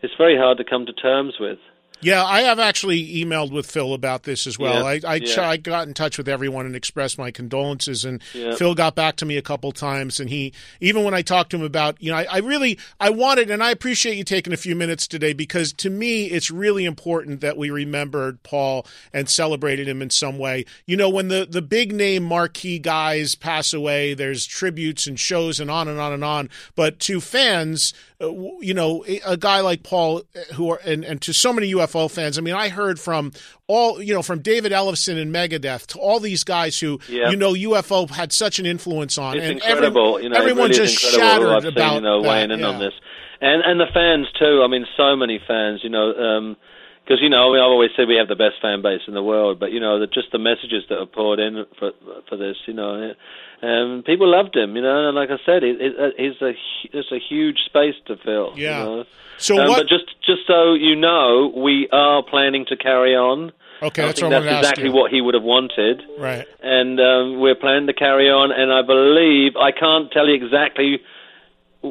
it's 0.02 0.14
very 0.18 0.36
hard 0.36 0.58
to 0.58 0.64
come 0.64 0.86
to 0.86 0.92
terms 0.92 1.34
with. 1.40 1.58
Yeah, 2.04 2.24
I 2.24 2.40
have 2.40 2.58
actually 2.58 3.14
emailed 3.14 3.52
with 3.52 3.70
Phil 3.70 3.94
about 3.94 4.24
this 4.24 4.48
as 4.48 4.58
well. 4.58 4.82
Yeah, 4.82 5.00
I 5.06 5.12
I, 5.12 5.14
yeah. 5.22 5.48
I 5.48 5.56
got 5.56 5.86
in 5.86 5.94
touch 5.94 6.18
with 6.18 6.28
everyone 6.28 6.66
and 6.66 6.74
expressed 6.74 7.16
my 7.16 7.30
condolences, 7.30 8.04
and 8.04 8.20
Yeah. 8.34 8.56
Phil 8.56 8.74
got 8.74 8.96
back 8.96 9.14
to 9.16 9.24
me 9.24 9.36
a 9.36 9.42
couple 9.42 9.70
times. 9.70 10.18
And 10.18 10.28
he 10.28 10.52
even 10.80 11.04
when 11.04 11.14
I 11.14 11.22
talked 11.22 11.50
to 11.50 11.56
him 11.56 11.62
about, 11.62 12.02
you 12.02 12.10
know, 12.10 12.18
I, 12.18 12.24
I 12.24 12.38
really 12.38 12.76
I 12.98 13.10
wanted, 13.10 13.50
and 13.50 13.62
I 13.62 13.70
appreciate 13.70 14.16
you 14.16 14.24
taking 14.24 14.52
a 14.52 14.56
few 14.56 14.74
minutes 14.74 15.06
today 15.06 15.32
because 15.32 15.72
to 15.74 15.90
me 15.90 16.26
it's 16.26 16.50
really 16.50 16.84
important 16.84 17.40
that 17.40 17.56
we 17.56 17.70
remembered 17.70 18.42
Paul 18.42 18.84
and 19.12 19.30
celebrated 19.30 19.86
him 19.86 20.02
in 20.02 20.10
some 20.10 20.38
way. 20.38 20.64
You 20.86 20.96
know, 20.96 21.08
when 21.08 21.28
the 21.28 21.46
the 21.48 21.62
big 21.62 21.92
name 21.92 22.24
marquee 22.24 22.80
guys 22.80 23.36
pass 23.36 23.72
away, 23.72 24.14
there's 24.14 24.44
tributes 24.44 25.06
and 25.06 25.20
shows 25.20 25.60
and 25.60 25.70
on 25.70 25.86
and 25.86 26.00
on 26.00 26.12
and 26.12 26.24
on. 26.24 26.50
But 26.74 26.98
to 27.00 27.20
fans, 27.20 27.94
you 28.60 28.74
know, 28.74 29.04
a 29.26 29.36
guy 29.36 29.60
like 29.60 29.82
Paul, 29.82 30.22
uh, 30.36 30.54
who 30.54 30.70
are 30.70 30.80
and, 30.84 31.04
and 31.04 31.20
to 31.22 31.32
so 31.32 31.52
many 31.52 31.72
UFO 31.74 32.10
fans. 32.10 32.38
I 32.38 32.40
mean, 32.40 32.54
I 32.54 32.68
heard 32.68 33.00
from 33.00 33.32
all 33.66 34.00
you 34.02 34.14
know, 34.14 34.22
from 34.22 34.40
David 34.40 34.72
Ellefson 34.72 35.20
and 35.20 35.34
Megadeth 35.34 35.86
to 35.88 35.98
all 35.98 36.20
these 36.20 36.44
guys 36.44 36.78
who 36.78 37.00
Yeah. 37.08 37.30
you 37.30 37.36
know 37.36 37.52
UFO 37.52 38.08
had 38.10 38.32
such 38.32 38.58
an 38.58 38.66
influence 38.66 39.18
on, 39.18 39.36
It's 39.36 39.44
and 39.44 39.52
incredible. 39.54 40.14
every- 40.16 40.24
you 40.24 40.28
know, 40.30 40.36
everyone 40.38 40.70
really 40.70 40.74
just 40.86 40.98
shattered 40.98 41.48
I've 41.48 41.64
about 41.64 41.88
seen, 41.94 41.94
you 41.96 42.00
know, 42.02 42.22
that, 42.22 42.50
in 42.50 42.60
yeah. 42.60 42.66
on 42.66 42.78
this, 42.78 42.94
and 43.40 43.62
and 43.64 43.80
the 43.80 43.86
fans 43.92 44.26
too. 44.38 44.62
I 44.64 44.68
mean, 44.68 44.86
so 44.96 45.16
many 45.16 45.40
fans. 45.46 45.80
You 45.82 45.90
know, 45.90 46.54
because 47.04 47.18
you 47.20 47.28
know, 47.28 47.50
I 47.50 47.52
mean, 47.54 47.60
I've 47.62 47.66
always 47.74 47.90
said 47.96 48.06
we 48.08 48.16
have 48.16 48.28
the 48.28 48.36
best 48.36 48.62
fan 48.62 48.82
base 48.82 49.00
in 49.08 49.14
the 49.14 49.22
world, 49.22 49.58
but 49.58 49.72
you 49.72 49.80
know, 49.80 49.98
the, 49.98 50.06
just 50.06 50.30
the 50.30 50.38
messages 50.38 50.84
that 50.88 50.98
are 50.98 51.06
poured 51.06 51.40
in 51.40 51.64
for 51.78 51.90
for 52.28 52.36
this. 52.36 52.56
You 52.66 52.74
know, 52.74 53.12
um, 53.62 54.02
people 54.04 54.28
loved 54.30 54.56
him. 54.56 54.76
You 54.76 54.82
know, 54.82 55.08
and 55.08 55.14
like 55.16 55.30
I 55.30 55.38
said, 55.46 55.62
it, 55.62 55.80
it, 55.80 55.94
it's 56.18 56.42
a 56.42 56.52
it's 56.96 57.12
a 57.12 57.18
huge 57.18 57.58
space 57.66 57.94
to 58.06 58.16
fill. 58.16 58.52
Yeah. 58.56 58.78
You 58.78 58.84
know? 58.84 59.04
So 59.38 59.58
Um, 59.58 59.68
what? 59.68 59.76
But 59.78 59.88
just 59.88 60.06
just 60.24 60.46
so 60.46 60.74
you 60.74 60.94
know, 60.96 61.52
we 61.56 61.88
are 61.92 62.22
planning 62.22 62.64
to 62.68 62.76
carry 62.76 63.14
on. 63.16 63.52
okay, 63.82 64.02
I 64.02 64.06
that's 64.06 64.20
think 64.20 64.30
what 64.32 64.40
that's 64.40 64.44
going 64.44 64.44
to 64.44 64.50
ask 64.50 64.62
exactly 64.72 64.90
what 64.90 65.10
he 65.10 65.20
would 65.20 65.34
have 65.34 65.42
wanted 65.42 66.02
Right. 66.18 66.46
and 66.62 67.00
um, 67.00 67.40
we're 67.40 67.56
planning 67.56 67.86
to 67.88 67.92
carry 67.94 68.30
on. 68.30 68.52
And 68.52 68.72
I 68.72 68.82
believe 68.82 69.56
I 69.56 69.72
can't 69.72 70.10
tell 70.12 70.28
you 70.28 70.34
exactly 70.34 71.00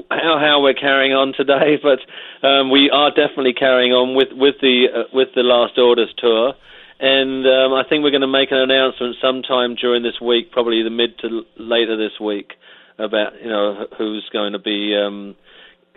how 0.09 0.39
how 0.39 0.61
we're 0.63 0.73
carrying 0.87 1.13
on 1.13 1.33
today, 1.35 1.77
but 1.83 1.99
um, 2.47 2.69
we 2.71 2.89
are 2.89 3.09
definitely 3.09 3.53
carrying 3.53 3.91
on 3.91 4.15
with 4.15 4.29
with 4.31 4.55
the 4.61 4.85
uh, 4.93 5.03
with 5.13 5.29
the 5.35 5.43
Last 5.43 5.77
Orders 5.77 6.13
tour. 6.17 6.53
And 7.01 7.47
um, 7.47 7.73
I 7.73 7.81
think 7.89 8.03
we're 8.03 8.11
going 8.11 8.21
to 8.21 8.27
make 8.27 8.51
an 8.51 8.59
announcement 8.59 9.15
sometime 9.19 9.73
during 9.73 10.03
this 10.03 10.21
week, 10.21 10.51
probably 10.51 10.83
the 10.83 10.91
mid 10.91 11.17
to 11.19 11.41
later 11.57 11.97
this 11.97 12.19
week, 12.21 12.53
about 12.99 13.41
you 13.41 13.49
know 13.49 13.87
who's 13.97 14.29
going 14.31 14.53
to 14.53 14.59
be 14.59 14.95
um, 14.95 15.35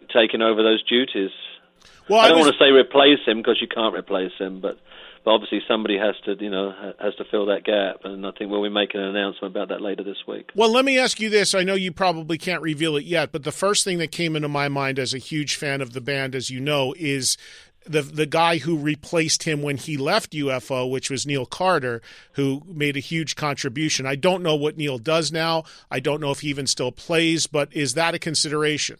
taking 0.08 0.40
over 0.40 0.62
those 0.62 0.82
duties. 0.84 1.30
Well, 2.08 2.20
I 2.20 2.28
don't 2.28 2.38
was, 2.38 2.46
want 2.46 2.56
to 2.56 2.64
say 2.64 2.70
replace 2.70 3.20
him 3.26 3.38
because 3.38 3.58
you 3.60 3.68
can't 3.68 3.94
replace 3.94 4.32
him, 4.38 4.62
but 4.62 4.78
but 5.26 5.32
obviously 5.32 5.60
somebody 5.68 5.98
has 5.98 6.14
to 6.24 6.42
you 6.42 6.50
know 6.50 6.72
has 6.98 7.14
to 7.16 7.24
fill 7.30 7.44
that 7.46 7.64
gap, 7.64 8.04
and 8.04 8.26
I 8.26 8.30
think 8.30 8.50
we'll 8.50 8.62
be 8.62 8.70
making 8.70 9.02
an 9.02 9.08
announcement 9.08 9.54
about 9.54 9.68
that 9.68 9.82
later 9.82 10.04
this 10.04 10.26
week. 10.26 10.52
Well, 10.54 10.72
let 10.72 10.86
me 10.86 10.98
ask 10.98 11.20
you 11.20 11.28
this: 11.28 11.54
I 11.54 11.64
know 11.64 11.74
you 11.74 11.92
probably 11.92 12.38
can't 12.38 12.62
reveal 12.62 12.96
it 12.96 13.04
yet, 13.04 13.30
but 13.30 13.44
the 13.44 13.52
first 13.52 13.84
thing 13.84 13.98
that 13.98 14.10
came 14.10 14.36
into 14.36 14.48
my 14.48 14.70
mind 14.70 14.98
as 14.98 15.12
a 15.12 15.18
huge 15.18 15.56
fan 15.56 15.82
of 15.82 15.92
the 15.92 16.00
band, 16.00 16.34
as 16.34 16.48
you 16.48 16.60
know, 16.60 16.94
is 16.96 17.36
the 17.86 18.02
the 18.02 18.26
guy 18.26 18.58
who 18.58 18.76
replaced 18.76 19.44
him 19.44 19.62
when 19.62 19.76
he 19.76 19.96
left 19.96 20.32
UFO, 20.32 20.90
which 20.90 21.10
was 21.10 21.26
Neil 21.26 21.46
Carter, 21.46 22.02
who 22.32 22.62
made 22.66 22.96
a 22.96 23.00
huge 23.00 23.36
contribution. 23.36 24.06
I 24.06 24.16
don't 24.16 24.42
know 24.42 24.54
what 24.54 24.76
Neil 24.76 24.98
does 24.98 25.30
now. 25.30 25.64
I 25.90 26.00
don't 26.00 26.20
know 26.20 26.30
if 26.30 26.40
he 26.40 26.48
even 26.48 26.66
still 26.66 26.92
plays, 26.92 27.46
but 27.46 27.74
is 27.74 27.94
that 27.94 28.14
a 28.14 28.18
consideration? 28.18 28.98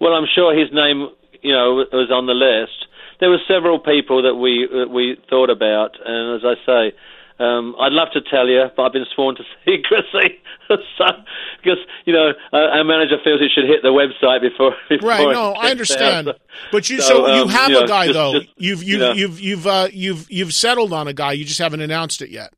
Well, 0.00 0.12
I'm 0.12 0.26
sure 0.34 0.56
his 0.56 0.72
name, 0.72 1.08
you 1.42 1.52
know, 1.52 1.84
was 1.92 2.10
on 2.12 2.26
the 2.26 2.34
list. 2.34 2.86
There 3.18 3.30
were 3.30 3.40
several 3.48 3.78
people 3.78 4.22
that 4.22 4.34
we 4.34 4.68
that 4.70 4.90
we 4.90 5.16
thought 5.30 5.50
about, 5.50 5.96
and 6.04 6.36
as 6.36 6.44
I 6.44 6.54
say, 6.66 6.96
um, 7.38 7.76
I'd 7.78 7.92
love 7.92 8.08
to 8.14 8.20
tell 8.22 8.48
you, 8.48 8.64
but 8.76 8.82
I've 8.84 8.92
been 8.92 9.06
sworn 9.14 9.36
to 9.36 9.42
secrecy. 9.66 10.40
so, 10.68 11.04
because 11.62 11.78
you 12.04 12.12
know, 12.12 12.30
uh, 12.52 12.56
our 12.56 12.84
manager 12.84 13.16
feels 13.22 13.40
it 13.40 13.50
should 13.54 13.64
hit 13.68 13.82
the 13.82 13.88
website 13.88 14.40
before. 14.40 14.74
before 14.88 15.08
right. 15.08 15.32
No, 15.32 15.52
I 15.52 15.70
understand. 15.70 16.28
Out. 16.28 16.40
But 16.72 16.88
you, 16.90 17.00
so, 17.00 17.26
So, 17.26 17.34
you 17.34 17.42
um, 17.42 17.48
have 17.50 17.70
you 17.70 17.78
a 17.78 17.80
know, 17.82 17.86
guy 17.86 18.06
just- 18.06 18.14
though. 18.14 18.32
just, 18.40 18.48
you've 18.56 18.82
you've 18.82 18.88
you 18.88 18.98
know. 18.98 19.12
you've 19.12 19.40
you've 19.40 19.66
uh, 19.66 19.88
you've 19.92 20.30
you've 20.30 20.54
settled 20.54 20.92
on 20.92 21.08
a 21.08 21.12
guy. 21.12 21.32
You 21.32 21.44
just 21.44 21.58
haven't 21.58 21.80
announced 21.80 22.22
it 22.22 22.30
yet. 22.30 22.52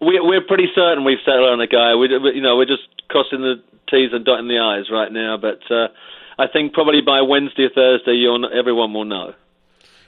We, 0.00 0.18
we're 0.20 0.42
pretty 0.42 0.66
certain 0.74 1.04
we've 1.04 1.22
settled 1.24 1.48
on 1.48 1.60
a 1.60 1.66
guy. 1.66 1.94
We, 1.94 2.08
you 2.34 2.42
know, 2.42 2.56
we're 2.56 2.66
just 2.66 2.82
crossing 3.08 3.40
the 3.40 3.62
T's 3.88 4.10
and 4.12 4.24
dotting 4.24 4.48
the 4.48 4.58
I's 4.58 4.90
right 4.90 5.12
now. 5.12 5.36
But 5.36 5.60
uh, 5.70 5.88
I 6.38 6.46
think 6.52 6.72
probably 6.72 7.00
by 7.02 7.22
Wednesday 7.22 7.64
or 7.64 7.70
Thursday, 7.70 8.12
you'll, 8.14 8.48
everyone 8.52 8.92
will 8.92 9.04
know. 9.04 9.34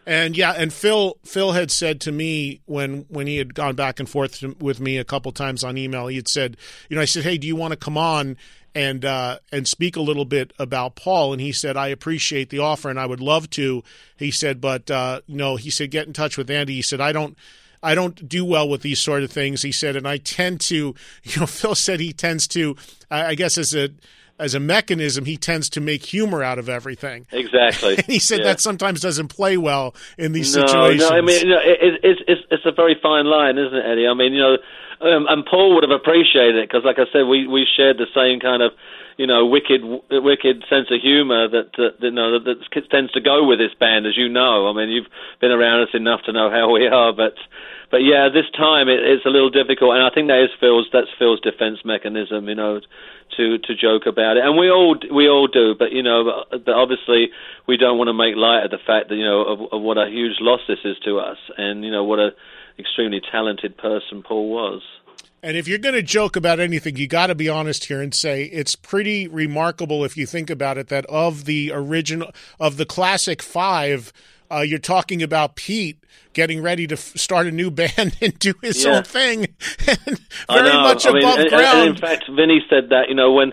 And 0.06 0.36
yeah, 0.36 0.52
and 0.52 0.72
Phil 0.72 1.16
Phil 1.24 1.52
had 1.52 1.70
said 1.70 2.00
to 2.02 2.12
me 2.12 2.60
when 2.66 3.06
when 3.08 3.26
he 3.26 3.36
had 3.36 3.54
gone 3.54 3.74
back 3.74 3.98
and 3.98 4.08
forth 4.08 4.42
with 4.60 4.80
me 4.80 4.98
a 4.98 5.04
couple 5.04 5.32
times 5.32 5.64
on 5.64 5.78
email, 5.78 6.08
he 6.08 6.16
had 6.16 6.28
said, 6.28 6.56
you 6.88 6.96
know, 6.96 7.02
I 7.02 7.06
said, 7.06 7.24
hey, 7.24 7.38
do 7.38 7.46
you 7.46 7.56
want 7.56 7.72
to 7.72 7.76
come 7.76 7.96
on 7.96 8.36
and 8.74 9.04
uh, 9.04 9.38
and 9.50 9.66
speak 9.66 9.96
a 9.96 10.02
little 10.02 10.26
bit 10.26 10.52
about 10.58 10.96
Paul? 10.96 11.32
And 11.32 11.40
he 11.40 11.52
said, 11.52 11.76
I 11.76 11.88
appreciate 11.88 12.50
the 12.50 12.58
offer 12.58 12.90
and 12.90 13.00
I 13.00 13.06
would 13.06 13.20
love 13.20 13.48
to. 13.50 13.82
He 14.16 14.30
said, 14.30 14.60
but 14.60 14.90
uh, 14.90 15.22
know, 15.26 15.56
he 15.56 15.70
said, 15.70 15.90
get 15.90 16.06
in 16.06 16.12
touch 16.12 16.36
with 16.36 16.50
Andy. 16.50 16.74
He 16.74 16.82
said, 16.82 17.00
I 17.00 17.12
don't. 17.12 17.36
I 17.82 17.94
don't 17.94 18.26
do 18.26 18.46
well 18.46 18.66
with 18.66 18.80
these 18.80 18.98
sort 18.98 19.24
of 19.24 19.30
things, 19.30 19.60
he 19.60 19.70
said, 19.70 19.94
and 19.94 20.08
I 20.08 20.16
tend 20.16 20.62
to, 20.62 20.94
you 21.22 21.40
know, 21.40 21.44
Phil 21.44 21.74
said 21.74 22.00
he 22.00 22.14
tends 22.14 22.48
to, 22.48 22.76
I 23.10 23.34
guess 23.34 23.58
as 23.58 23.74
a 23.74 23.90
as 24.38 24.54
a 24.54 24.60
mechanism, 24.60 25.24
he 25.24 25.36
tends 25.36 25.68
to 25.70 25.80
make 25.80 26.04
humor 26.04 26.42
out 26.42 26.58
of 26.58 26.68
everything. 26.68 27.26
Exactly. 27.30 27.94
And 27.98 28.06
he 28.06 28.18
said 28.18 28.40
Yeah. 28.40 28.44
that 28.46 28.60
sometimes 28.60 29.00
doesn't 29.00 29.28
play 29.28 29.56
well 29.56 29.94
in 30.18 30.32
these 30.32 30.54
no, 30.56 30.66
situations. 30.66 31.10
No, 31.10 31.16
I 31.16 31.20
mean, 31.20 31.40
you 31.46 31.50
know, 31.50 31.60
it, 31.62 32.04
it, 32.04 32.18
it's, 32.26 32.42
it's 32.50 32.66
a 32.66 32.72
very 32.72 32.96
fine 33.00 33.26
line, 33.26 33.58
isn't 33.58 33.74
it, 33.74 33.86
Eddie? 33.86 34.06
I 34.08 34.14
mean, 34.14 34.32
you 34.32 34.40
know, 34.42 34.56
um, 35.00 35.26
and 35.28 35.44
Paul 35.44 35.74
would 35.74 35.84
have 35.84 35.94
appreciated 35.94 36.56
it 36.56 36.68
because, 36.68 36.84
like 36.84 36.98
I 36.98 37.04
said, 37.12 37.22
we 37.28 37.46
we 37.46 37.66
shared 37.76 37.98
the 37.98 38.06
same 38.14 38.40
kind 38.40 38.62
of, 38.62 38.72
you 39.18 39.26
know, 39.26 39.44
wicked 39.44 39.82
wicked 40.10 40.64
sense 40.70 40.88
of 40.90 41.02
humour 41.02 41.48
that, 41.48 41.72
that, 41.76 42.00
that 42.00 42.06
you 42.06 42.10
know 42.10 42.38
that, 42.38 42.56
that 42.56 42.90
tends 42.90 43.12
to 43.12 43.20
go 43.20 43.46
with 43.46 43.58
this 43.58 43.74
band, 43.78 44.06
as 44.06 44.16
you 44.16 44.28
know. 44.28 44.70
I 44.70 44.72
mean, 44.72 44.88
you've 44.88 45.10
been 45.40 45.50
around 45.50 45.82
us 45.82 45.94
enough 45.94 46.22
to 46.26 46.32
know 46.32 46.50
how 46.50 46.70
we 46.72 46.86
are, 46.86 47.12
but. 47.12 47.34
But 47.90 47.98
yeah, 47.98 48.28
this 48.32 48.46
time 48.56 48.88
it, 48.88 49.00
it's 49.00 49.24
a 49.24 49.28
little 49.28 49.50
difficult, 49.50 49.94
and 49.94 50.02
I 50.02 50.10
think 50.10 50.28
that 50.28 50.42
is 50.42 50.50
Phil's 50.60 50.88
that's 50.92 51.08
Phil's 51.18 51.40
defense 51.40 51.78
mechanism, 51.84 52.48
you 52.48 52.54
know, 52.54 52.80
to 53.36 53.58
to 53.58 53.74
joke 53.74 54.06
about 54.06 54.36
it, 54.36 54.44
and 54.44 54.56
we 54.56 54.70
all 54.70 54.96
we 55.12 55.28
all 55.28 55.46
do. 55.46 55.74
But 55.78 55.92
you 55.92 56.02
know, 56.02 56.44
but 56.50 56.68
obviously 56.68 57.30
we 57.66 57.76
don't 57.76 57.98
want 57.98 58.08
to 58.08 58.14
make 58.14 58.36
light 58.36 58.64
of 58.64 58.70
the 58.70 58.82
fact 58.84 59.08
that 59.08 59.16
you 59.16 59.24
know 59.24 59.42
of, 59.42 59.72
of 59.72 59.82
what 59.82 59.98
a 59.98 60.08
huge 60.08 60.36
loss 60.40 60.60
this 60.68 60.80
is 60.84 60.96
to 61.04 61.18
us, 61.18 61.38
and 61.56 61.84
you 61.84 61.90
know 61.90 62.04
what 62.04 62.18
a 62.18 62.30
extremely 62.78 63.20
talented 63.20 63.76
person 63.76 64.22
Paul 64.22 64.50
was. 64.50 64.82
And 65.44 65.58
if 65.58 65.68
you're 65.68 65.76
going 65.76 65.94
to 65.94 66.02
joke 66.02 66.36
about 66.36 66.58
anything, 66.58 66.96
you 66.96 67.06
got 67.06 67.26
to 67.26 67.34
be 67.34 67.50
honest 67.50 67.84
here 67.84 68.00
and 68.00 68.14
say 68.14 68.44
it's 68.44 68.74
pretty 68.74 69.28
remarkable 69.28 70.02
if 70.02 70.16
you 70.16 70.24
think 70.24 70.48
about 70.48 70.78
it 70.78 70.88
that 70.88 71.04
of 71.04 71.44
the 71.44 71.70
original 71.70 72.30
of 72.58 72.78
the 72.78 72.86
classic 72.86 73.42
five, 73.42 74.10
uh, 74.50 74.60
you're 74.60 74.78
talking 74.78 75.22
about 75.22 75.56
Pete 75.56 75.98
getting 76.32 76.60
ready 76.62 76.86
to 76.86 76.94
f- 76.94 77.16
start 77.16 77.46
a 77.46 77.50
new 77.50 77.70
band 77.80 78.16
and 78.20 78.38
do 78.38 78.54
his 78.62 78.84
Yeah. 78.84 78.96
own 78.98 79.02
thing, 79.04 79.46
and 79.86 80.20
very 80.48 80.72
much 80.72 81.06
I 81.06 81.12
mean, 81.12 81.22
above 81.24 81.38
and, 81.38 81.48
ground. 81.50 81.78
And 81.78 81.88
in 81.90 81.96
fact, 81.96 82.24
Vinny 82.28 82.60
said 82.68 82.90
that 82.90 83.08
you 83.08 83.14
know 83.14 83.32
when 83.32 83.52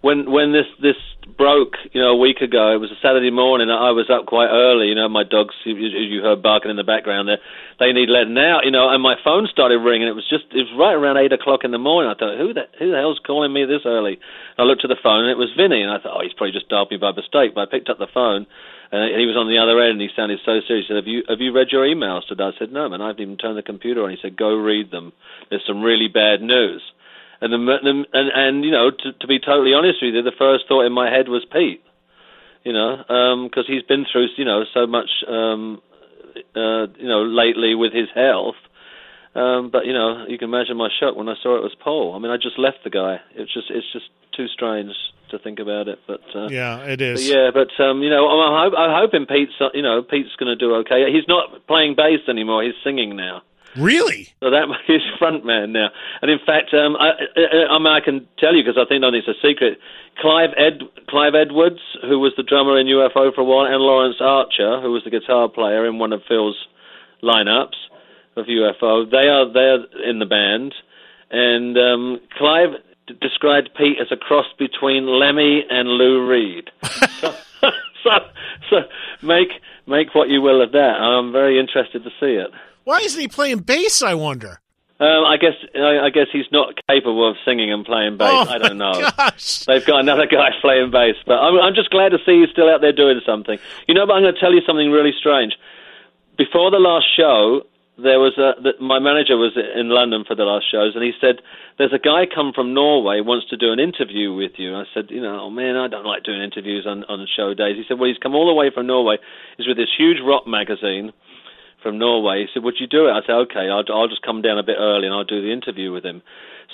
when 0.00 0.30
when 0.30 0.52
this 0.52 0.66
this 0.80 0.96
broke, 1.36 1.74
you 1.92 2.00
know, 2.00 2.08
a 2.10 2.16
week 2.16 2.40
ago. 2.42 2.74
It 2.74 2.80
was 2.82 2.90
a 2.90 2.98
Saturday 3.00 3.30
morning. 3.30 3.70
I 3.70 3.90
was 3.90 4.10
up 4.10 4.26
quite 4.26 4.48
early. 4.50 4.88
You 4.88 4.94
know, 4.94 5.08
my 5.08 5.24
dogs, 5.24 5.54
you, 5.64 5.74
you 5.74 6.20
heard 6.20 6.42
barking 6.42 6.70
in 6.70 6.76
the 6.76 6.84
background 6.84 7.28
there. 7.28 7.38
They 7.78 7.92
need 7.92 8.10
letting 8.10 8.36
out. 8.36 8.64
You 8.64 8.70
know, 8.70 8.90
and 8.90 9.02
my 9.02 9.14
phone 9.24 9.48
started 9.50 9.78
ringing. 9.78 10.08
It 10.08 10.14
was 10.14 10.28
just 10.28 10.44
it 10.52 10.66
was 10.68 10.72
right 10.78 10.92
around 10.94 11.16
eight 11.16 11.32
o'clock 11.32 11.60
in 11.64 11.70
the 11.70 11.78
morning. 11.78 12.10
I 12.10 12.18
thought, 12.18 12.36
who 12.38 12.52
the 12.52 12.66
who 12.78 12.90
the 12.90 12.98
hell's 12.98 13.20
calling 13.24 13.52
me 13.52 13.64
this 13.64 13.82
early? 13.86 14.18
I 14.58 14.62
looked 14.62 14.84
at 14.84 14.88
the 14.88 15.00
phone 15.02 15.24
and 15.24 15.30
it 15.30 15.38
was 15.38 15.50
Vinny, 15.56 15.80
and 15.82 15.90
I 15.90 15.98
thought, 15.98 16.18
oh, 16.18 16.22
he's 16.22 16.34
probably 16.34 16.52
just 16.52 16.68
dialed 16.68 16.90
me 16.90 16.98
by 16.98 17.12
mistake. 17.12 17.54
But 17.54 17.62
I 17.62 17.70
picked 17.70 17.88
up 17.88 17.98
the 17.98 18.10
phone. 18.12 18.46
And 18.92 19.08
he 19.16 19.24
was 19.24 19.40
on 19.40 19.48
the 19.48 19.56
other 19.56 19.80
end, 19.80 19.96
and 19.96 20.04
he 20.04 20.12
sounded 20.12 20.38
so 20.44 20.60
serious. 20.68 20.84
He 20.84 20.92
said, 20.92 21.00
"Have 21.00 21.08
you 21.08 21.24
have 21.26 21.40
you 21.40 21.50
read 21.50 21.72
your 21.72 21.88
emails 21.88 22.28
today?" 22.28 22.44
I 22.44 22.52
said, 22.58 22.72
"No, 22.72 22.90
man. 22.90 23.00
I 23.00 23.08
haven't 23.08 23.22
even 23.22 23.38
turned 23.38 23.56
the 23.56 23.64
computer 23.64 24.04
on." 24.04 24.10
He 24.10 24.20
said, 24.20 24.36
"Go 24.36 24.52
read 24.52 24.90
them. 24.90 25.12
There's 25.48 25.64
some 25.66 25.80
really 25.80 26.08
bad 26.08 26.42
news." 26.42 26.82
And 27.40 27.52
the, 27.52 28.04
and 28.12 28.28
and 28.34 28.64
you 28.64 28.70
know 28.70 28.90
to 28.90 29.12
to 29.12 29.26
be 29.26 29.40
totally 29.40 29.72
honest 29.72 29.98
with 30.02 30.12
you, 30.12 30.22
the 30.22 30.36
first 30.36 30.68
thought 30.68 30.84
in 30.84 30.92
my 30.92 31.08
head 31.08 31.28
was 31.28 31.42
Pete. 31.50 31.82
You 32.64 32.74
know, 32.74 33.48
because 33.48 33.64
he's 33.66 33.82
been 33.82 34.04
through 34.04 34.28
you 34.36 34.44
know 34.44 34.64
so 34.74 34.86
much 34.86 35.08
um, 35.26 35.80
uh, 36.54 36.86
you 37.00 37.08
know 37.08 37.24
lately 37.24 37.74
with 37.74 37.94
his 37.94 38.08
health. 38.14 38.60
Um, 39.34 39.70
but 39.72 39.86
you 39.86 39.94
know, 39.94 40.26
you 40.28 40.36
can 40.36 40.52
imagine 40.52 40.76
my 40.76 40.90
shock 41.00 41.16
when 41.16 41.30
I 41.30 41.34
saw 41.42 41.56
it 41.56 41.64
was 41.64 41.74
Paul. 41.82 42.14
I 42.14 42.18
mean, 42.18 42.30
I 42.30 42.36
just 42.36 42.58
left 42.58 42.84
the 42.84 42.90
guy. 42.90 43.20
It's 43.34 43.52
just 43.52 43.70
it's 43.70 43.90
just 43.90 44.12
too 44.36 44.48
strange 44.48 44.92
to 45.32 45.38
think 45.38 45.58
about 45.58 45.88
it. 45.88 45.98
But 46.06 46.22
uh, 46.34 46.48
yeah, 46.48 46.84
it 46.84 47.00
is. 47.00 47.28
but 47.28 47.36
yeah, 47.36 47.50
but 47.52 47.82
um, 47.82 48.02
you 48.02 48.10
know, 48.10 48.28
I'm, 48.28 48.72
I'm, 48.72 48.76
I'm 48.76 49.02
hoping 49.02 49.26
Pete's 49.26 49.52
uh, 49.60 49.68
you 49.74 49.82
know 49.82 50.02
Pete's 50.02 50.34
going 50.38 50.48
to 50.48 50.56
do 50.56 50.74
okay. 50.86 51.12
He's 51.12 51.26
not 51.26 51.66
playing 51.66 51.96
bass 51.96 52.20
anymore. 52.28 52.62
He's 52.62 52.78
singing 52.84 53.16
now. 53.16 53.42
Really? 53.76 54.28
So 54.40 54.50
that 54.50 54.68
he's 54.86 55.00
front 55.18 55.44
man 55.44 55.72
now. 55.72 55.88
And 56.20 56.30
in 56.30 56.38
fact, 56.44 56.74
um, 56.74 56.96
I, 56.96 57.12
I, 57.36 57.74
I 57.74 57.78
mean, 57.78 57.92
I 57.92 58.00
can 58.00 58.28
tell 58.38 58.54
you 58.54 58.62
because 58.62 58.80
I 58.80 58.88
think 58.88 59.00
not 59.00 59.14
it's 59.14 59.28
a 59.28 59.34
secret. 59.42 59.78
Clive 60.20 60.50
Ed 60.56 60.82
Clive 61.08 61.34
Edwards, 61.34 61.80
who 62.02 62.18
was 62.20 62.32
the 62.36 62.42
drummer 62.42 62.78
in 62.78 62.86
UFO 62.86 63.34
for 63.34 63.40
a 63.40 63.44
while, 63.44 63.66
and 63.66 63.82
Laurence 63.82 64.20
Archer, 64.20 64.80
who 64.80 64.92
was 64.92 65.02
the 65.04 65.10
guitar 65.10 65.48
player 65.48 65.86
in 65.86 65.98
one 65.98 66.12
of 66.12 66.20
Phil's 66.28 66.56
lineups 67.22 67.80
of 68.36 68.46
UFO, 68.46 69.10
they 69.10 69.28
are 69.28 69.52
they're 69.52 70.08
in 70.08 70.18
the 70.18 70.26
band. 70.26 70.74
And 71.30 71.78
um, 71.78 72.20
Clive 72.36 72.76
d- 73.06 73.14
described 73.20 73.70
Pete 73.76 73.98
as 74.00 74.08
a 74.10 74.16
cross 74.16 74.46
between 74.58 75.06
Lemmy 75.06 75.64
and 75.68 75.88
Lou 75.88 76.26
Reed. 76.26 76.70
so, 77.20 77.34
so, 78.02 78.10
so 78.70 78.76
make 79.22 79.48
make 79.86 80.14
what 80.14 80.28
you 80.28 80.40
will 80.40 80.62
of 80.62 80.72
that. 80.72 80.78
I'm 81.00 81.32
very 81.32 81.58
interested 81.58 82.04
to 82.04 82.10
see 82.20 82.34
it. 82.34 82.50
Why 82.84 83.00
isn't 83.00 83.20
he 83.20 83.28
playing 83.28 83.58
bass? 83.58 84.02
I 84.02 84.14
wonder. 84.14 84.60
Um, 85.00 85.24
I 85.24 85.36
guess 85.36 85.54
I, 85.74 86.06
I 86.06 86.10
guess 86.10 86.28
he's 86.32 86.46
not 86.52 86.74
capable 86.88 87.28
of 87.28 87.36
singing 87.44 87.72
and 87.72 87.84
playing 87.84 88.18
bass. 88.18 88.46
Oh, 88.48 88.50
I 88.50 88.58
don't 88.58 88.78
know. 88.78 88.92
Gosh. 89.16 89.64
They've 89.66 89.84
got 89.84 90.00
another 90.00 90.26
guy 90.26 90.50
playing 90.60 90.92
bass, 90.92 91.16
but 91.26 91.34
I'm, 91.34 91.58
I'm 91.58 91.74
just 91.74 91.90
glad 91.90 92.10
to 92.10 92.18
see 92.24 92.40
he's 92.40 92.50
still 92.50 92.68
out 92.68 92.80
there 92.80 92.92
doing 92.92 93.20
something. 93.26 93.58
You 93.88 93.94
know, 93.94 94.06
but 94.06 94.14
I'm 94.14 94.22
going 94.22 94.34
to 94.34 94.40
tell 94.40 94.52
you 94.52 94.60
something 94.64 94.90
really 94.90 95.12
strange. 95.18 95.54
Before 96.38 96.70
the 96.70 96.78
last 96.78 97.06
show, 97.16 97.66
there 98.02 98.18
was 98.18 98.34
a 98.36 98.60
the, 98.60 98.72
my 98.82 98.98
manager 98.98 99.36
was 99.36 99.54
in 99.54 99.88
London 99.88 100.24
for 100.26 100.34
the 100.34 100.44
last 100.44 100.66
shows, 100.70 100.94
and 100.94 101.04
he 101.04 101.12
said, 101.20 101.40
"There's 101.78 101.92
a 101.92 102.02
guy 102.02 102.26
come 102.26 102.52
from 102.52 102.74
Norway 102.74 103.20
wants 103.20 103.48
to 103.50 103.56
do 103.56 103.72
an 103.72 103.80
interview 103.80 104.34
with 104.34 104.58
you." 104.58 104.74
I 104.74 104.84
said, 104.92 105.10
"You 105.10 105.22
know, 105.22 105.48
oh 105.48 105.50
man, 105.50 105.76
I 105.76 105.88
don't 105.88 106.06
like 106.06 106.24
doing 106.24 106.42
interviews 106.42 106.86
on 106.86 107.04
on 107.04 107.26
show 107.36 107.54
days." 107.54 107.76
He 107.76 107.84
said, 107.86 107.98
"Well, 107.98 108.08
he's 108.08 108.18
come 108.18 108.34
all 108.34 108.46
the 108.46 108.54
way 108.54 108.70
from 108.74 108.86
Norway. 108.86 109.16
He's 109.56 109.66
with 109.66 109.76
this 109.76 109.92
huge 109.96 110.18
rock 110.24 110.46
magazine." 110.46 111.12
from 111.82 111.98
Norway. 111.98 112.42
He 112.42 112.48
said, 112.54 112.62
"Would 112.62 112.78
you 112.78 112.86
do 112.86 113.08
it?" 113.08 113.10
I 113.10 113.26
said, 113.26 113.34
"Okay, 113.50 113.66
I'll, 113.68 113.82
I'll 113.92 114.06
just 114.06 114.22
come 114.22 114.40
down 114.40 114.56
a 114.56 114.62
bit 114.62 114.76
early 114.78 115.06
and 115.06 115.12
I'll 115.12 115.24
do 115.24 115.42
the 115.42 115.52
interview 115.52 115.90
with 115.90 116.04
him." 116.04 116.22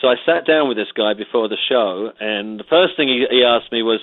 So 0.03 0.09
I 0.09 0.17
sat 0.27 0.47
down 0.47 0.69
with 0.69 0.77
this 0.77 0.93
guy 0.95 1.15
before 1.15 1.49
the 1.49 1.57
show, 1.57 2.13
and 2.21 2.61
the 2.61 2.69
first 2.69 2.95
thing 2.97 3.09
he, 3.09 3.25
he 3.31 3.43
asked 3.43 3.73
me 3.73 3.83
was, 3.83 4.01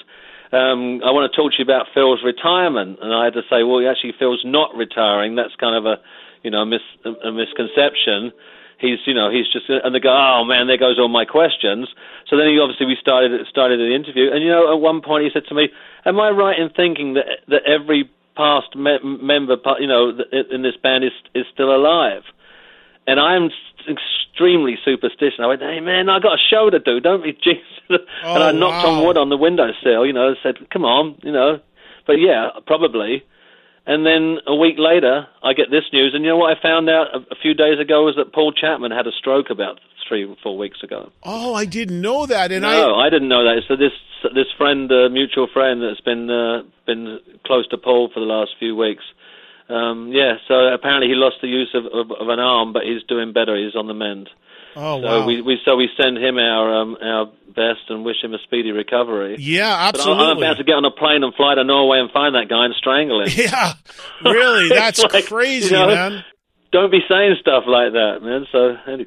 um, 0.52 1.02
"I 1.06 1.12
want 1.12 1.32
to 1.32 1.36
talk 1.36 1.52
to 1.54 1.58
you 1.60 1.64
about 1.64 1.94
Phil's 1.94 2.24
retirement," 2.24 3.00
and 3.02 3.14
I 3.14 3.26
had 3.26 3.34
to 3.34 3.44
say, 3.50 3.62
"Well, 3.62 3.88
actually, 3.88 4.14
Phil's 4.18 4.44
not 4.44 4.76
retiring. 4.76 5.36
That's 5.36 5.56
kind 5.56 5.78
of 5.78 5.86
a, 5.86 6.02
you 6.46 6.52
know, 6.52 6.62
a, 6.62 6.66
mis- 6.66 6.96
a 7.04 7.32
misconception." 7.32 8.32
He's, 8.78 9.00
you 9.08 9.14
know, 9.14 9.32
he's 9.32 9.48
just, 9.48 9.70
and 9.70 9.96
they 9.96 10.02
go, 10.02 10.12
oh 10.12 10.44
man, 10.44 10.68
there 10.68 10.76
goes 10.78 11.00
all 11.00 11.08
my 11.08 11.24
questions. 11.24 11.88
So 12.28 12.36
then 12.36 12.48
he 12.50 12.60
obviously 12.60 12.86
we 12.86 12.98
started 13.00 13.32
started 13.48 13.80
the 13.80 13.96
interview, 13.96 14.30
and 14.34 14.44
you 14.44 14.50
know, 14.50 14.68
at 14.72 14.82
one 14.82 15.00
point 15.02 15.24
he 15.24 15.30
said 15.32 15.48
to 15.48 15.56
me, 15.56 15.70
"Am 16.06 16.20
I 16.20 16.30
right 16.30 16.60
in 16.60 16.70
thinking 16.70 17.14
that 17.14 17.26
that 17.48 17.64
every 17.66 18.10
past 18.36 18.76
me- 18.76 19.00
member, 19.02 19.56
you 19.80 19.88
know, 19.88 20.12
in 20.52 20.62
this 20.62 20.76
band 20.84 21.06
is 21.06 21.14
is 21.34 21.46
still 21.54 21.74
alive. 21.74 22.24
And 23.08 23.18
I'm 23.20 23.50
extremely 23.88 24.76
superstitious. 24.84 25.40
I 25.40 25.48
went, 25.48 25.62
"Hey 25.62 25.80
man, 25.80 26.10
I 26.10 26.20
got 26.20 26.34
a 26.34 26.44
show 26.50 26.70
to 26.70 26.80
do. 26.80 27.00
Don't 27.00 27.24
be 27.24 27.32
Jesus." 27.32 27.64
and 27.90 28.44
I 28.44 28.50
Oh, 28.50 28.52
knocked 28.52 28.86
wow. 28.86 28.92
on 29.00 29.06
wood 29.06 29.18
on 29.18 29.30
the 29.30 29.38
windowsill. 29.38 30.06
You 30.06 30.14
know, 30.14 30.36
said, 30.44 30.70
"Come 30.70 30.84
on," 30.86 31.16
you 31.24 31.32
know. 31.32 31.60
But 32.06 32.20
yeah, 32.20 32.50
probably. 32.68 33.24
And 33.88 34.06
then 34.06 34.40
a 34.48 34.56
week 34.56 34.76
later, 34.78 35.28
I 35.44 35.54
get 35.54 35.70
this 35.70 35.84
news, 35.94 36.14
and 36.16 36.24
you 36.24 36.32
know 36.32 36.38
what 36.38 36.58
I 36.58 36.62
found 36.62 36.90
out 36.90 37.08
a, 37.14 37.36
few 37.36 37.54
days 37.54 37.80
ago 37.80 38.06
was 38.06 38.16
that 38.18 38.34
Paul 38.34 38.52
Chapman 38.52 38.92
had 38.92 39.06
a 39.06 39.12
stroke 39.12 39.52
about 39.52 39.80
three, 40.08 40.26
or 40.26 40.36
four 40.42 40.58
weeks 40.58 40.82
ago. 40.84 41.12
Oh, 41.24 41.54
I 41.54 41.66
didn't 41.66 42.02
know 42.02 42.26
that, 42.26 42.52
and 42.52 42.64
no, 42.64 42.96
I 42.96 43.08
I 43.08 43.10
didn't 43.10 43.30
know 43.30 43.44
that. 43.44 43.62
So 43.68 43.76
this 43.76 43.94
this 44.34 44.50
friend, 44.58 44.92
uh, 44.92 45.10
mutual 45.10 45.48
friend, 45.54 45.84
that's 45.84 46.02
been 46.02 46.30
uh, 46.30 46.64
been 46.88 47.20
close 47.46 47.68
to 47.70 47.78
Paul 47.78 48.10
for 48.12 48.20
the 48.20 48.26
last 48.26 48.52
few 48.58 48.76
weeks. 48.76 49.04
Um, 49.70 50.12
yeah, 50.14 50.38
so 50.48 50.74
apparently 50.74 51.08
he 51.08 51.16
lost 51.16 51.38
the 51.42 51.48
use 51.48 51.74
of, 51.74 51.86
of, 51.86 52.12
of 52.12 52.30
an 52.30 52.40
arm, 52.40 52.72
but 52.74 52.84
he's 52.84 53.02
doing 53.08 53.34
better. 53.34 53.58
He's 53.58 53.76
on 53.76 53.88
the 53.88 53.94
mend. 53.94 54.30
Oh 54.76 55.02
So 55.02 55.08
wow, 55.22 55.26
we, 55.28 55.42
we 55.42 55.58
so 55.66 55.76
we 55.76 55.90
send 56.02 56.18
him 56.18 56.38
our 56.38 56.82
um, 56.82 56.98
our 57.02 57.26
best 57.56 57.90
and 57.90 58.04
wish 58.04 58.18
him 58.24 58.34
a 58.34 58.38
speedy 58.44 58.72
recovery. 58.72 59.38
yeah, 59.40 59.92
But 59.92 60.02
I'm, 60.08 60.38
about 60.38 60.58
to 60.58 60.64
get 60.64 60.74
on 60.74 60.84
a 60.86 60.92
plane 60.92 61.24
and 61.24 61.34
fly 61.36 61.56
to 61.56 61.64
Norway 61.64 62.00
and 62.00 62.12
find 62.12 62.36
that 62.36 62.50
guy 62.50 62.66
and 62.66 62.76
strangle 62.76 63.22
him. 63.24 63.30
yeah, 63.36 63.74
really, 64.24 64.70
that's 64.76 65.02
like, 65.04 65.26
crazy, 65.28 65.68
you 65.74 65.80
know, 65.80 65.88
man. 65.88 66.24
Don't 66.72 66.92
be 66.92 67.00
saying 67.08 67.36
stuff 67.40 67.64
like 67.68 67.94
that, 67.94 68.20
man. 68.22 68.46
So 68.52 68.76
any, 68.92 69.06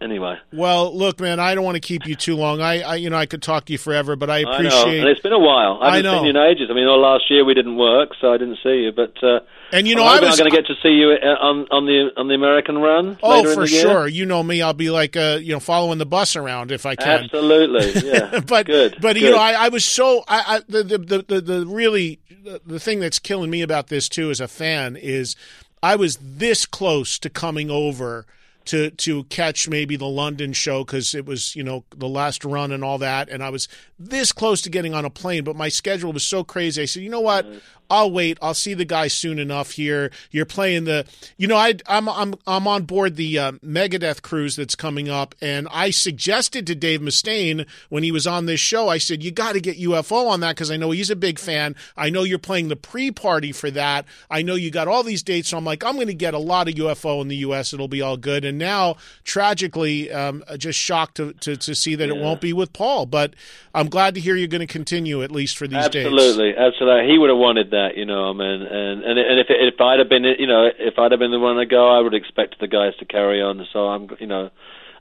anyway, 0.00 0.36
Well, 0.52 0.96
look, 0.96 1.18
man, 1.20 1.40
I 1.40 1.56
don't 1.56 1.64
want 1.64 1.74
to 1.74 1.80
keep 1.80 2.06
you 2.06 2.14
too 2.14 2.36
long. 2.36 2.60
I, 2.60 2.82
I, 2.82 2.94
you 2.96 3.10
know, 3.10 3.16
I 3.16 3.26
could 3.26 3.42
talk 3.42 3.64
to 3.64 3.72
you 3.72 3.78
forever, 3.78 4.14
but 4.14 4.30
I 4.30 4.38
I 4.38 4.42
know, 4.42 4.52
appreciate. 4.52 5.00
and 5.00 5.08
it's 5.08 5.20
been 5.20 5.32
a 5.32 5.38
while. 5.38 5.78
I 5.82 5.98
I 5.98 6.02
know. 6.02 6.14
seen 6.18 6.24
you 6.24 6.30
in 6.30 6.36
ages. 6.36 6.68
I 6.70 6.74
mean, 6.74 6.86
all 6.86 7.00
last 7.00 7.24
year 7.28 7.44
we 7.44 7.54
didn't 7.54 7.76
work, 7.76 8.10
so 8.20 8.32
I 8.32 8.38
didn't 8.38 8.58
see 8.62 8.84
you. 8.86 8.92
But 8.94 9.14
uh, 9.24 9.40
And 9.72 9.86
you 9.86 9.94
know, 9.94 10.04
I'm 10.04 10.22
I 10.22 10.26
was 10.26 10.38
going 10.38 10.50
to 10.50 10.56
get 10.56 10.66
to 10.66 10.74
see 10.82 10.90
you 10.90 11.10
uh, 11.10 11.26
on 11.26 11.66
on 11.70 11.86
the 11.86 12.10
on 12.16 12.28
the 12.28 12.34
American 12.34 12.78
run. 12.78 13.18
Oh, 13.22 13.36
later 13.36 13.50
in 13.50 13.54
for 13.54 13.66
sure. 13.66 14.08
You 14.08 14.26
know 14.26 14.42
me. 14.42 14.62
I'll 14.62 14.72
be 14.72 14.90
like, 14.90 15.16
uh, 15.16 15.38
you 15.40 15.52
know, 15.52 15.60
following 15.60 15.98
the 15.98 16.06
bus 16.06 16.36
around 16.36 16.72
if 16.72 16.86
I 16.86 16.96
can. 16.96 17.24
Absolutely, 17.24 18.00
yeah. 18.10 18.40
but 18.40 18.66
good, 18.66 18.96
but 19.00 19.14
good. 19.14 19.22
you 19.22 19.30
know, 19.30 19.38
I, 19.38 19.52
I 19.52 19.68
was 19.68 19.84
so 19.84 20.24
I, 20.26 20.56
I 20.56 20.60
the, 20.68 20.82
the 20.82 20.98
the 20.98 21.24
the 21.26 21.40
the 21.40 21.66
really 21.66 22.20
the, 22.42 22.60
the 22.66 22.80
thing 22.80 23.00
that's 23.00 23.18
killing 23.18 23.50
me 23.50 23.62
about 23.62 23.88
this 23.88 24.08
too 24.08 24.30
as 24.30 24.40
a 24.40 24.48
fan 24.48 24.96
is 24.96 25.36
I 25.82 25.96
was 25.96 26.18
this 26.20 26.66
close 26.66 27.18
to 27.20 27.30
coming 27.30 27.70
over 27.70 28.26
to 28.66 28.90
to 28.90 29.24
catch 29.24 29.68
maybe 29.68 29.96
the 29.96 30.06
London 30.06 30.52
show 30.52 30.84
because 30.84 31.14
it 31.14 31.26
was 31.26 31.56
you 31.56 31.62
know 31.62 31.84
the 31.96 32.08
last 32.08 32.44
run 32.44 32.72
and 32.72 32.84
all 32.84 32.98
that, 32.98 33.28
and 33.28 33.42
I 33.42 33.50
was 33.50 33.68
this 34.00 34.32
close 34.32 34.62
to 34.62 34.70
getting 34.70 34.94
on 34.94 35.04
a 35.04 35.10
plane, 35.10 35.44
but 35.44 35.54
my 35.54 35.68
schedule 35.68 36.12
was 36.12 36.24
so 36.24 36.42
crazy. 36.42 36.82
I 36.82 36.86
said, 36.86 37.02
you 37.02 37.10
know 37.10 37.20
what? 37.20 37.46
I'll 37.90 38.10
wait. 38.10 38.38
I'll 38.40 38.54
see 38.54 38.72
the 38.72 38.84
guy 38.84 39.08
soon 39.08 39.40
enough 39.40 39.72
here. 39.72 40.12
You're 40.30 40.46
playing 40.46 40.84
the, 40.84 41.04
you 41.36 41.48
know, 41.48 41.56
I, 41.56 41.74
I'm 41.86 42.08
I'm 42.08 42.34
I'm 42.46 42.68
on 42.68 42.84
board 42.84 43.16
the 43.16 43.38
uh, 43.38 43.52
Megadeth 43.64 44.22
cruise 44.22 44.54
that's 44.54 44.76
coming 44.76 45.08
up, 45.08 45.34
and 45.42 45.66
I 45.72 45.90
suggested 45.90 46.68
to 46.68 46.76
Dave 46.76 47.00
Mustaine 47.00 47.66
when 47.88 48.04
he 48.04 48.12
was 48.12 48.26
on 48.28 48.46
this 48.46 48.60
show, 48.60 48.88
I 48.88 48.98
said 48.98 49.24
you 49.24 49.32
got 49.32 49.54
to 49.54 49.60
get 49.60 49.78
UFO 49.78 50.28
on 50.28 50.40
that 50.40 50.54
because 50.54 50.70
I 50.70 50.76
know 50.76 50.92
he's 50.92 51.10
a 51.10 51.16
big 51.16 51.40
fan. 51.40 51.74
I 51.96 52.10
know 52.10 52.22
you're 52.22 52.38
playing 52.38 52.68
the 52.68 52.76
pre-party 52.76 53.50
for 53.50 53.70
that. 53.72 54.04
I 54.30 54.42
know 54.42 54.54
you 54.54 54.70
got 54.70 54.86
all 54.86 55.02
these 55.02 55.24
dates, 55.24 55.48
so 55.48 55.58
I'm 55.58 55.64
like, 55.64 55.84
I'm 55.84 55.96
going 55.96 56.06
to 56.06 56.14
get 56.14 56.32
a 56.32 56.38
lot 56.38 56.68
of 56.68 56.74
UFO 56.74 57.20
in 57.20 57.28
the 57.28 57.38
U.S. 57.38 57.72
It'll 57.72 57.88
be 57.88 58.02
all 58.02 58.16
good. 58.16 58.44
And 58.44 58.56
now, 58.56 58.96
tragically, 59.24 60.12
um, 60.12 60.44
just 60.58 60.78
shocked 60.78 61.16
to, 61.16 61.32
to 61.34 61.56
to 61.56 61.74
see 61.74 61.96
that 61.96 62.08
it 62.08 62.16
won't 62.16 62.40
be 62.40 62.52
with 62.52 62.72
Paul, 62.72 63.06
but 63.06 63.34
I'm 63.74 63.88
glad 63.90 64.14
to 64.14 64.20
hear 64.20 64.34
you're 64.36 64.48
going 64.48 64.66
to 64.66 64.66
continue 64.66 65.22
at 65.22 65.30
least 65.30 65.58
for 65.58 65.66
these 65.68 65.88
days. 65.88 66.06
Absolutely, 66.06 66.56
absolutely. 66.56 67.12
He 67.12 67.18
would 67.18 67.28
have 67.28 67.38
wanted 67.38 67.70
that, 67.72 67.96
you 67.96 68.06
know. 68.06 68.30
I 68.30 68.32
mean, 68.32 68.62
and 68.62 69.04
and 69.04 69.18
and 69.18 69.38
if 69.38 69.46
if 69.50 69.80
I'd 69.80 69.98
have 69.98 70.08
been, 70.08 70.24
you 70.24 70.46
know, 70.46 70.70
if 70.78 70.98
I'd 70.98 71.10
have 71.10 71.20
been 71.20 71.30
the 71.30 71.38
one 71.38 71.56
to 71.56 71.66
go, 71.66 71.88
I 71.88 72.00
would 72.00 72.14
expect 72.14 72.58
the 72.60 72.68
guys 72.68 72.96
to 73.00 73.04
carry 73.04 73.42
on. 73.42 73.66
So 73.72 73.88
I'm, 73.88 74.08
you 74.18 74.26
know, 74.26 74.50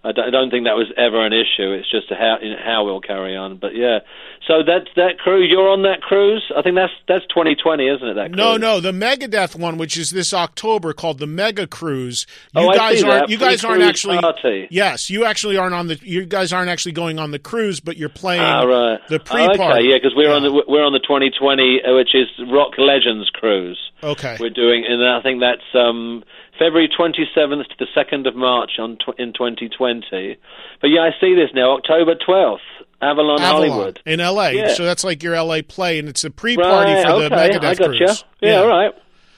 I 0.01 0.13
don't, 0.13 0.27
I 0.27 0.29
don't 0.31 0.49
think 0.49 0.63
that 0.63 0.77
was 0.77 0.87
ever 0.95 1.25
an 1.25 1.33
issue. 1.33 1.73
It's 1.73 1.91
just 1.91 2.07
how 2.09 2.37
you 2.41 2.51
know, 2.51 2.55
how 2.63 2.85
we'll 2.85 3.01
carry 3.01 3.35
on. 3.35 3.57
But 3.57 3.75
yeah, 3.75 3.99
so 4.47 4.63
that 4.63 4.87
that 4.95 5.19
cruise, 5.19 5.49
you're 5.51 5.67
on 5.67 5.81
that 5.83 6.01
cruise. 6.01 6.49
I 6.55 6.61
think 6.61 6.75
that's 6.75 6.93
that's 7.05 7.25
2020, 7.27 7.85
isn't 7.85 8.07
it? 8.07 8.13
That 8.13 8.27
cruise? 8.27 8.37
No, 8.37 8.55
no, 8.55 8.79
the 8.79 8.93
Megadeth 8.93 9.59
one, 9.59 9.77
which 9.77 9.97
is 9.97 10.11
this 10.11 10.33
October, 10.33 10.93
called 10.93 11.19
the 11.19 11.27
Mega 11.27 11.67
Cruise. 11.67 12.25
You 12.55 12.61
Oh, 12.69 12.73
guys 12.73 13.03
aren't. 13.03 13.29
You 13.29 13.37
guys 13.37 13.65
aren't 13.65 13.83
actually. 13.83 14.19
party. 14.19 14.69
Yes, 14.71 15.09
you 15.09 15.25
actually 15.25 15.57
aren't 15.57 15.75
on 15.75 15.87
the. 15.87 15.99
You 16.01 16.25
guys 16.25 16.53
aren't 16.53 16.69
actually 16.69 16.93
going 16.93 17.19
on 17.19 17.31
the 17.31 17.39
cruise, 17.39 17.81
but 17.81 17.97
you're 17.97 18.07
playing 18.07 18.41
Ah, 18.41 18.63
right. 18.63 18.99
the 19.09 19.15
Oh, 19.15 19.19
pre-party. 19.19 19.61
okay, 19.61 19.83
yeah, 19.89 19.97
because 19.97 20.13
we're 20.15 20.31
on 20.31 20.43
the 20.43 20.63
we're 20.65 20.85
on 20.85 20.93
the 20.93 20.99
2020, 20.99 21.81
uh, 21.83 21.93
which 21.95 22.15
is 22.15 22.27
Rock 22.49 22.71
Legends 22.77 23.29
cruise. 23.33 23.77
Okay. 24.01 24.37
We're 24.39 24.49
doing, 24.49 24.85
and 24.87 25.03
I 25.05 25.21
think 25.21 25.41
that's 25.41 25.75
um, 25.75 26.23
February 26.59 26.89
27th 26.89 27.67
to 27.69 27.75
the 27.79 27.87
2nd 27.95 28.27
of 28.27 28.35
March 28.35 28.71
on 28.79 28.97
tw- 28.97 29.17
in 29.17 29.33
2020. 29.33 30.37
But 30.81 30.87
yeah, 30.87 30.99
I 31.01 31.11
see 31.19 31.33
this 31.33 31.49
now. 31.55 31.77
October 31.77 32.13
12th, 32.15 32.57
Avalon, 33.01 33.39
Avalon 33.39 33.39
Hollywood. 33.69 33.99
in 34.05 34.19
L.A. 34.19 34.51
Yeah. 34.53 34.73
So 34.73 34.83
that's 34.83 35.03
like 35.03 35.23
your 35.23 35.33
L.A. 35.33 35.61
play, 35.63 35.97
and 35.99 36.07
it's 36.09 36.23
a 36.25 36.29
pre-party 36.29 36.91
Right, 36.91 37.05
for 37.07 37.19
the 37.19 37.25
okay, 37.33 37.35
Megadeth 37.57 37.63
I 37.63 37.75
got 37.75 37.87
cruise. 37.87 38.23
you. 38.41 38.49
Yeah, 38.49 38.55
all 38.59 38.67
right. 38.67 38.93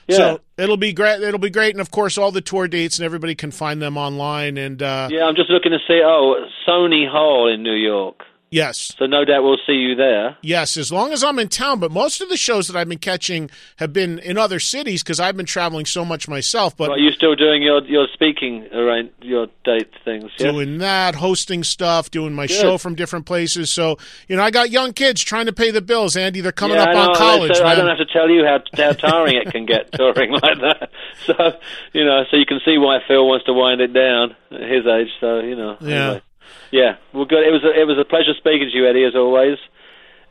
Yeah. 0.08 0.16
So 0.16 0.40
it'll 0.58 0.76
be 0.76 0.92
great. 0.92 1.22
It'll 1.22 1.38
be 1.38 1.48
great, 1.48 1.74
and 1.74 1.80
of 1.80 1.92
course, 1.92 2.18
all 2.18 2.32
the 2.32 2.40
tour 2.40 2.66
dates 2.66 2.98
and 2.98 3.06
everybody 3.06 3.36
can 3.36 3.52
find 3.52 3.80
them 3.80 3.96
online. 3.96 4.56
And 4.58 4.82
uh, 4.82 5.08
yeah, 5.12 5.24
I'm 5.24 5.36
just 5.36 5.48
looking 5.48 5.70
to 5.70 5.78
see. 5.86 6.02
Oh, 6.04 6.44
Sony 6.68 7.08
Hall 7.08 7.46
in 7.52 7.62
New 7.62 7.72
York. 7.74 8.16
Yes, 8.52 8.94
So 8.98 9.06
no 9.06 9.24
doubt 9.24 9.42
we'll 9.42 9.58
see 9.66 9.72
you 9.72 9.94
there. 9.96 10.36
Yes, 10.42 10.76
as 10.76 10.92
long 10.92 11.12
as 11.12 11.24
I'm 11.24 11.38
in 11.38 11.48
town. 11.48 11.80
But 11.80 11.90
most 11.90 12.20
of 12.20 12.28
the 12.28 12.36
shows 12.36 12.68
that 12.68 12.76
I've 12.76 12.88
been 12.88 12.98
catching 12.98 13.50
have 13.76 13.92
been 13.92 14.18
in 14.20 14.38
other 14.38 14.60
cities 14.60 15.02
because 15.02 15.18
I've 15.18 15.36
been 15.36 15.46
traveling 15.46 15.86
so 15.86 16.04
much 16.04 16.28
myself. 16.28 16.76
But 16.76 16.90
Are 16.90 16.98
you 16.98 17.10
still 17.12 17.34
doing 17.34 17.62
your 17.62 17.82
your 17.84 18.06
speaking 18.12 18.68
around 18.72 19.10
your 19.20 19.48
date 19.64 19.90
things? 20.04 20.30
Yeah? 20.38 20.52
doing 20.52 20.78
that, 20.78 21.16
hosting 21.16 21.64
stuff, 21.64 22.10
doing 22.10 22.34
my 22.34 22.46
show 22.46 22.78
from 22.78 22.94
different 22.94 23.26
places. 23.26 23.70
So 23.70 23.96
you 24.28 24.36
know, 24.36 24.42
I 24.42 24.50
got 24.50 24.70
young 24.70 24.92
kids 24.92 25.22
trying 25.22 25.46
to 25.46 25.52
pay 25.52 25.70
the 25.70 25.82
bills. 25.82 26.16
Andy, 26.16 26.40
they're 26.40 26.52
coming 26.52 26.76
yeah, 26.76 26.84
up 26.84 27.08
on 27.08 27.14
college. 27.16 27.56
So 27.56 27.64
I 27.64 27.74
don't 27.74 27.88
have 27.88 27.98
to 27.98 28.12
tell 28.12 28.28
you 28.30 28.44
how 28.44 28.60
how 28.76 28.92
tiring 28.92 29.36
it 29.36 29.50
can 29.50 29.66
get 29.66 29.90
touring 29.98 30.30
like 30.30 30.60
that. 30.60 30.90
So 31.26 31.34
you 31.92 32.04
know, 32.04 32.24
so 32.30 32.36
you 32.36 32.46
can 32.46 32.60
see 32.64 32.78
why 32.78 32.98
Phil 33.08 33.26
wants 33.26 33.46
to 33.46 33.52
wind 33.52 33.80
it 33.80 33.92
down 33.92 34.36
at 34.50 34.60
his 34.60 34.86
age. 34.86 35.08
So 35.20 35.40
you 35.40 35.56
know, 35.56 35.76
Yeah. 35.80 36.04
anyway. 36.06 36.22
Yeah. 36.70 36.96
Well, 37.12 37.24
good. 37.24 37.46
It 37.46 37.52
was 37.52 37.64
a, 37.64 37.80
it 37.80 37.84
was 37.86 37.98
a 37.98 38.04
pleasure 38.04 38.34
speaking 38.36 38.68
to 38.70 38.76
you, 38.76 38.88
Eddie, 38.88 39.04
as 39.04 39.14
always. 39.14 39.58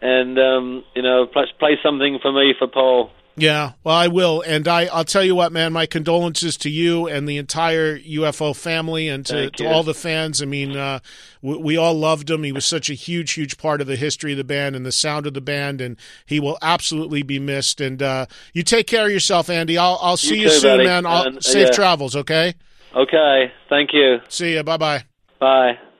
And 0.01 0.39
um, 0.39 0.83
you 0.95 1.01
know, 1.01 1.27
play, 1.27 1.45
play 1.59 1.77
something 1.83 2.19
for 2.21 2.31
me 2.31 2.53
for 2.57 2.67
Paul. 2.67 3.11
Yeah, 3.37 3.71
well, 3.83 3.95
I 3.95 4.07
will, 4.07 4.43
and 4.45 4.67
I, 4.67 4.85
I'll 4.87 5.05
tell 5.05 5.23
you 5.23 5.35
what, 5.35 5.53
man. 5.53 5.71
My 5.71 5.85
condolences 5.85 6.57
to 6.57 6.69
you 6.69 7.07
and 7.07 7.27
the 7.27 7.37
entire 7.37 7.97
UFO 7.97 8.53
family, 8.55 9.07
and 9.07 9.25
to, 9.27 9.49
to 9.51 9.65
all 9.65 9.83
the 9.83 9.93
fans. 9.93 10.41
I 10.41 10.45
mean, 10.45 10.75
uh, 10.75 10.99
we, 11.41 11.57
we 11.57 11.77
all 11.77 11.93
loved 11.93 12.29
him. 12.29 12.43
He 12.43 12.51
was 12.51 12.65
such 12.65 12.89
a 12.89 12.93
huge, 12.93 13.31
huge 13.33 13.57
part 13.57 13.79
of 13.79 13.87
the 13.87 13.95
history 13.95 14.33
of 14.33 14.37
the 14.37 14.43
band 14.43 14.75
and 14.75 14.85
the 14.85 14.91
sound 14.91 15.27
of 15.27 15.33
the 15.33 15.41
band, 15.41 15.79
and 15.79 15.97
he 16.25 16.41
will 16.41 16.57
absolutely 16.61 17.23
be 17.23 17.39
missed. 17.39 17.79
And 17.79 18.03
uh, 18.03 18.25
you 18.53 18.63
take 18.63 18.85
care 18.85 19.05
of 19.05 19.11
yourself, 19.11 19.49
Andy. 19.49 19.77
I'll, 19.77 19.97
I'll 20.01 20.17
see 20.17 20.41
you, 20.41 20.49
too, 20.49 20.59
soon, 20.59 20.77
buddy. 20.77 20.85
man. 20.89 21.05
I'll, 21.05 21.23
And, 21.23 21.37
uh, 21.37 21.41
safe 21.41 21.67
yeah. 21.67 21.73
travels, 21.73 22.15
okay? 22.17 22.55
Okay. 22.95 23.51
Thank 23.69 23.91
you. 23.93 24.17
See 24.27 24.55
you. 24.55 24.63
Bye 24.63 24.77
bye 24.77 25.05
bye. 25.39 25.90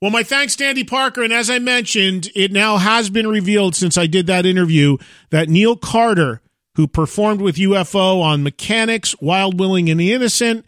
Well, 0.00 0.10
my 0.10 0.22
thanks 0.22 0.56
to 0.56 0.66
Andy 0.66 0.84
Parker. 0.84 1.22
And 1.22 1.32
as 1.32 1.48
I 1.48 1.58
mentioned, 1.58 2.30
it 2.34 2.52
now 2.52 2.76
has 2.76 3.08
been 3.08 3.26
revealed 3.26 3.74
since 3.74 3.96
I 3.96 4.06
did 4.06 4.26
that 4.26 4.44
interview 4.44 4.98
that 5.30 5.48
Neil 5.48 5.74
Carter, 5.74 6.42
who 6.74 6.86
performed 6.86 7.40
with 7.40 7.56
UFO 7.56 8.20
on 8.20 8.44
Mechanix, 8.44 9.20
Wild, 9.22 9.58
Willing, 9.58 9.88
and 9.88 9.98
the 9.98 10.12
Innocent, 10.12 10.66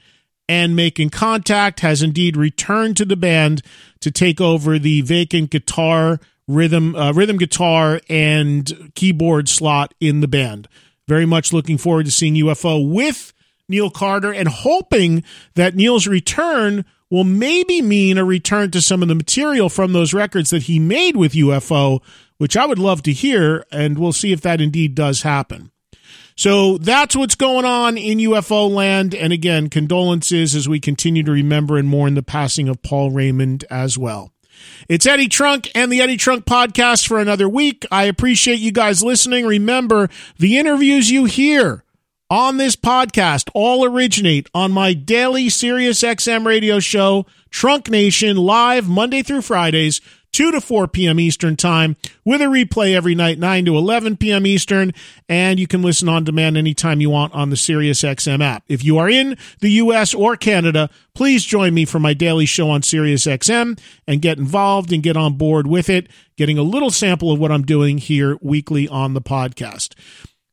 and 0.49 0.75
Making 0.75 1.11
Contact, 1.11 1.81
has 1.81 2.03
indeed 2.03 2.39
returned 2.39 2.97
to 2.97 3.05
the 3.05 3.17
band 3.17 3.61
to 4.01 4.11
take 4.11 4.41
over 4.41 4.79
the 4.79 5.03
vacant 5.03 5.51
guitar, 5.51 6.21
rhythm, 6.47 6.97
uh, 6.97 7.13
rhythm 7.13 7.37
guitar, 7.37 8.01
and 8.09 8.91
keyboard 8.95 9.51
slot 9.51 9.93
in 10.01 10.21
the 10.21 10.29
band. 10.29 10.69
Very 11.07 11.27
much 11.27 11.53
looking 11.53 11.77
forward 11.77 12.07
to 12.07 12.13
seeing 12.13 12.35
UFO 12.37 12.91
with 12.91 13.35
Neil 13.69 13.91
Carter 13.91 14.33
and 14.33 14.49
hoping 14.49 15.23
that 15.55 15.75
Neil's 15.75 16.07
return 16.07 16.87
will 17.11 17.25
maybe 17.25 17.81
mean 17.81 18.19
a 18.19 18.25
return 18.25 18.71
to 18.71 18.83
some 18.83 19.03
of 19.03 19.09
the 19.09 19.15
material 19.15 19.69
from 19.69 19.93
those 19.93 20.15
records 20.15 20.51
that 20.51 20.65
he 20.65 20.79
made 20.79 21.17
with 21.17 21.33
UFO, 21.33 22.01
which 22.37 22.57
I 22.57 22.67
would 22.67 22.79
love 22.79 23.03
to 23.03 23.13
hear, 23.13 23.65
and 23.73 23.99
we'll 23.99 24.13
see 24.13 24.33
if 24.33 24.41
that 24.43 24.61
indeed 24.61 24.95
does 24.95 25.23
happen. 25.23 25.71
So 26.37 26.79
that's 26.79 27.17
what's 27.17 27.35
going 27.35 27.65
on 27.65 27.99
in 27.99 28.19
UFO 28.19 28.71
land. 28.71 29.13
And 29.13 29.33
again, 29.33 29.69
condolences 29.69 30.55
as 30.55 30.69
we 30.69 30.79
continue 30.79 31.25
to 31.25 31.33
remember 31.33 31.77
and 31.77 31.89
mourn 31.89 32.15
the 32.15 32.23
passing 32.23 32.69
of 32.69 32.81
Paul 32.83 33.11
Raymond 33.11 33.65
as 33.71 33.99
well. 33.99 34.33
It's 34.89 35.07
Eddie 35.07 35.29
Trunk 35.29 35.69
and 35.75 35.91
the 35.91 36.01
Eddie 36.01 36.17
Trunk 36.17 36.45
podcast 36.45 37.09
for 37.09 37.19
another 37.19 37.49
week. 37.49 37.87
I 37.91 38.05
appreciate 38.05 38.61
you 38.61 38.71
guys 38.71 39.03
listening. 39.03 39.47
Remember, 39.47 40.09
the 40.39 40.59
interviews 40.59 41.11
you 41.11 41.25
hear 41.25 41.85
on 42.31 42.59
this 42.59 42.77
podcast 42.77 43.49
all 43.55 43.85
originate 43.85 44.49
on 44.55 44.73
my 44.73 44.93
daily 44.93 45.49
Sirius 45.49 46.03
XM 46.03 46.45
radio 46.45 46.79
show, 46.79 47.27
Trunk 47.51 47.89
Nation, 47.89 48.37
live 48.37 48.89
Monday 48.89 49.23
through 49.23 49.43
Fridays, 49.43 50.01
2 50.33 50.53
to 50.53 50.61
4 50.61 50.89
p.m. 50.89 51.19
Eastern 51.19 51.57
Time, 51.57 51.97
with 52.25 52.43
a 52.43 52.45
replay 52.45 52.95
every 52.95 53.15
night, 53.15 53.39
9 53.39 53.65
to 53.65 53.77
11 53.77 54.19
p.m. 54.19 54.47
Eastern. 54.47 54.93
And 55.27 55.59
you 55.59 55.67
can 55.67 55.81
listen 55.81 56.09
on 56.09 56.25
demand 56.25 56.59
anytime 56.59 57.01
you 57.01 57.09
want 57.09 57.33
on 57.33 57.49
the 57.49 57.57
SiriusXM 57.57 58.43
app. 58.43 58.63
If 58.69 58.85
you 58.85 58.99
are 58.99 59.09
in 59.09 59.39
the 59.61 59.71
U.S. 59.73 60.13
or 60.13 60.37
Canada, 60.37 60.91
please 61.15 61.45
join 61.45 61.73
me 61.73 61.87
for 61.87 61.99
my 61.99 62.13
daily 62.13 62.45
show 62.45 62.69
on 62.69 62.83
SiriusXM 62.83 63.81
and 64.07 64.23
get 64.23 64.37
involved 64.37 64.93
and 64.93 65.03
get 65.03 65.17
on 65.17 65.39
board 65.39 65.67
with 65.67 65.89
it, 65.89 66.09
getting 66.37 66.59
a 66.59 66.63
little 66.63 66.91
sample 66.91 67.33
of 67.33 67.41
what 67.41 67.51
I'm 67.51 67.65
doing 67.65 67.97
here 67.97 68.37
weekly 68.43 68.87
on 68.87 69.15
the 69.15 69.23
podcast. 69.23 69.95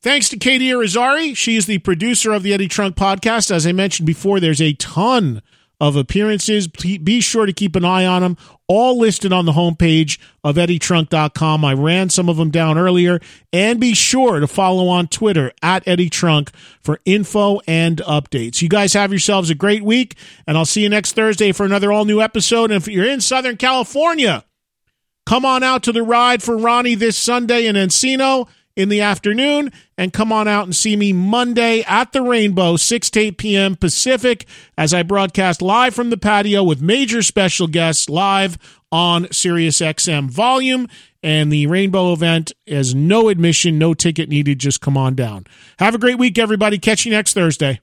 Thanks 0.06 0.30
to 0.30 0.38
Katie 0.38 0.68
Irizarry. 0.68 1.36
She 1.36 1.56
is 1.56 1.66
the 1.66 1.80
producer 1.80 2.32
of 2.32 2.44
the 2.44 2.54
Eddie 2.54 2.68
Trunk 2.68 2.96
podcast. 2.96 3.50
As 3.50 3.66
I 3.66 3.72
mentioned 3.72 4.06
before, 4.06 4.40
there's 4.40 4.62
a 4.62 4.74
ton 4.74 5.42
of 5.82 5.96
appearances. 5.96 6.68
Be 6.68 7.22
sure 7.22 7.48
to 7.48 7.52
keep 7.52 7.76
an 7.76 7.84
eye 7.84 8.06
on 8.06 8.22
them. 8.22 8.38
All 8.68 9.00
listed 9.00 9.34
on 9.34 9.46
the 9.46 9.54
homepage 9.54 10.20
of 10.44 10.58
eddietrunk.com. 10.58 11.66
I 11.66 11.74
ran 11.74 12.12
some 12.12 12.30
of 12.30 12.38
them 12.38 12.52
down 12.52 12.78
earlier. 12.78 13.20
And 13.52 13.80
be 13.80 13.96
sure 13.96 14.40
to 14.40 14.46
follow 14.46 14.90
on 14.90 15.08
Twitter 15.08 15.52
at 15.64 15.88
Eddie 15.88 16.12
Trunk 16.12 16.52
for 16.82 17.00
info 17.06 17.62
and 17.66 17.98
updates. 18.04 18.62
You 18.62 18.70
guys 18.70 18.94
have 18.94 19.10
yourselves 19.10 19.50
a 19.50 19.56
great 19.56 19.84
week, 19.84 20.16
and 20.46 20.56
I'll 20.56 20.66
see 20.66 20.84
you 20.84 20.90
next 20.90 21.14
Thursday 21.14 21.52
for 21.52 21.66
another 21.66 21.92
all 21.92 22.06
new 22.06 22.22
episode. 22.22 22.70
And 22.70 22.80
if 22.80 22.88
you're 22.88 23.10
in 23.10 23.22
Southern 23.22 23.58
California, 23.58 24.46
come 25.26 25.46
on 25.46 25.64
out 25.64 25.82
to 25.82 25.92
the 25.92 26.04
ride 26.04 26.44
for 26.44 26.56
Ronnie 26.56 26.94
this 26.94 27.18
Sunday 27.18 27.66
in 27.66 27.76
Encino 27.76 28.48
in 28.76 28.90
the 28.90 29.02
afternoon 29.02 29.72
and 29.98 30.14
come 30.14 30.32
on 30.32 30.48
out 30.48 30.66
and 30.66 30.76
see 30.76 30.96
me 30.96 31.14
Monday 31.14 31.84
at 31.88 32.12
the 32.12 32.22
Rainbow, 32.22 32.76
6 32.76 33.10
to 33.12 33.20
8 33.20 33.38
p.m. 33.38 33.76
Pacific, 33.76 34.46
as 34.78 34.94
I 34.94 35.04
broadcast 35.04 35.62
live 35.62 35.96
from 35.96 36.10
the 36.10 36.18
patio 36.18 36.64
with 36.64 36.82
major 36.82 37.22
special 37.22 37.68
guests 37.68 38.10
live 38.10 38.58
on 38.92 39.26
SiriusXM 39.26 40.30
Volume. 40.30 40.88
And 41.24 41.52
the 41.52 41.66
Rainbow 41.66 42.14
event 42.14 42.52
is 42.68 42.94
no 42.94 43.30
admission, 43.30 43.80
no 43.80 43.96
ticket 43.96 44.30
needed. 44.30 44.60
Just 44.60 44.80
come 44.80 44.96
on 44.96 45.16
down. 45.16 45.48
Have 45.80 45.96
a 45.96 45.98
great 45.98 46.20
week, 46.20 46.38
everybody. 46.38 46.78
Catch 46.78 47.06
you 47.06 47.12
next 47.12 47.34
Thursday. 47.34 47.80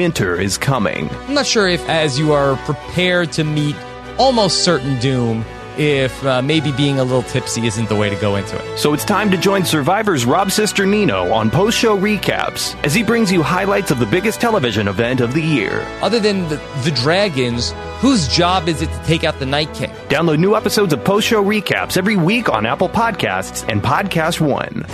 Winter 0.00 0.40
is 0.40 0.56
coming. 0.56 1.10
I'm 1.10 1.34
not 1.34 1.44
sure 1.44 1.68
if, 1.68 1.86
as 1.86 2.18
you 2.18 2.32
are 2.32 2.56
prepared 2.64 3.32
to 3.32 3.44
meet 3.44 3.76
almost 4.18 4.64
certain 4.64 4.98
doom, 4.98 5.44
if 5.76 6.24
uh, 6.24 6.40
maybe 6.40 6.72
being 6.72 6.98
a 6.98 7.04
little 7.04 7.22
tipsy 7.22 7.66
isn't 7.66 7.90
the 7.90 7.94
way 7.94 8.08
to 8.08 8.16
go 8.16 8.36
into 8.36 8.56
it. 8.56 8.78
So 8.78 8.94
it's 8.94 9.04
time 9.04 9.30
to 9.30 9.36
join 9.36 9.66
Survivor's 9.66 10.24
Rob 10.24 10.48
Cesternino 10.48 11.30
on 11.34 11.50
post 11.50 11.76
show 11.76 11.98
recaps 11.98 12.82
as 12.82 12.94
he 12.94 13.02
brings 13.02 13.30
you 13.30 13.42
highlights 13.42 13.90
of 13.90 13.98
the 13.98 14.06
biggest 14.06 14.40
television 14.40 14.88
event 14.88 15.20
of 15.20 15.34
the 15.34 15.42
year. 15.42 15.82
Other 16.00 16.18
than 16.18 16.48
the, 16.48 16.56
the 16.82 16.92
dragons, 16.92 17.74
whose 17.98 18.26
job 18.26 18.68
is 18.68 18.80
it 18.80 18.90
to 18.90 19.02
take 19.04 19.22
out 19.22 19.38
the 19.38 19.44
Night 19.44 19.74
King? 19.74 19.90
Download 20.08 20.38
new 20.38 20.56
episodes 20.56 20.94
of 20.94 21.04
post 21.04 21.26
show 21.26 21.44
recaps 21.44 21.98
every 21.98 22.16
week 22.16 22.48
on 22.48 22.64
Apple 22.64 22.88
Podcasts 22.88 23.68
and 23.70 23.82
Podcast 23.82 24.40
One. 24.40 24.86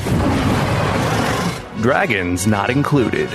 Dragons 1.80 2.48
not 2.48 2.70
included. 2.70 3.30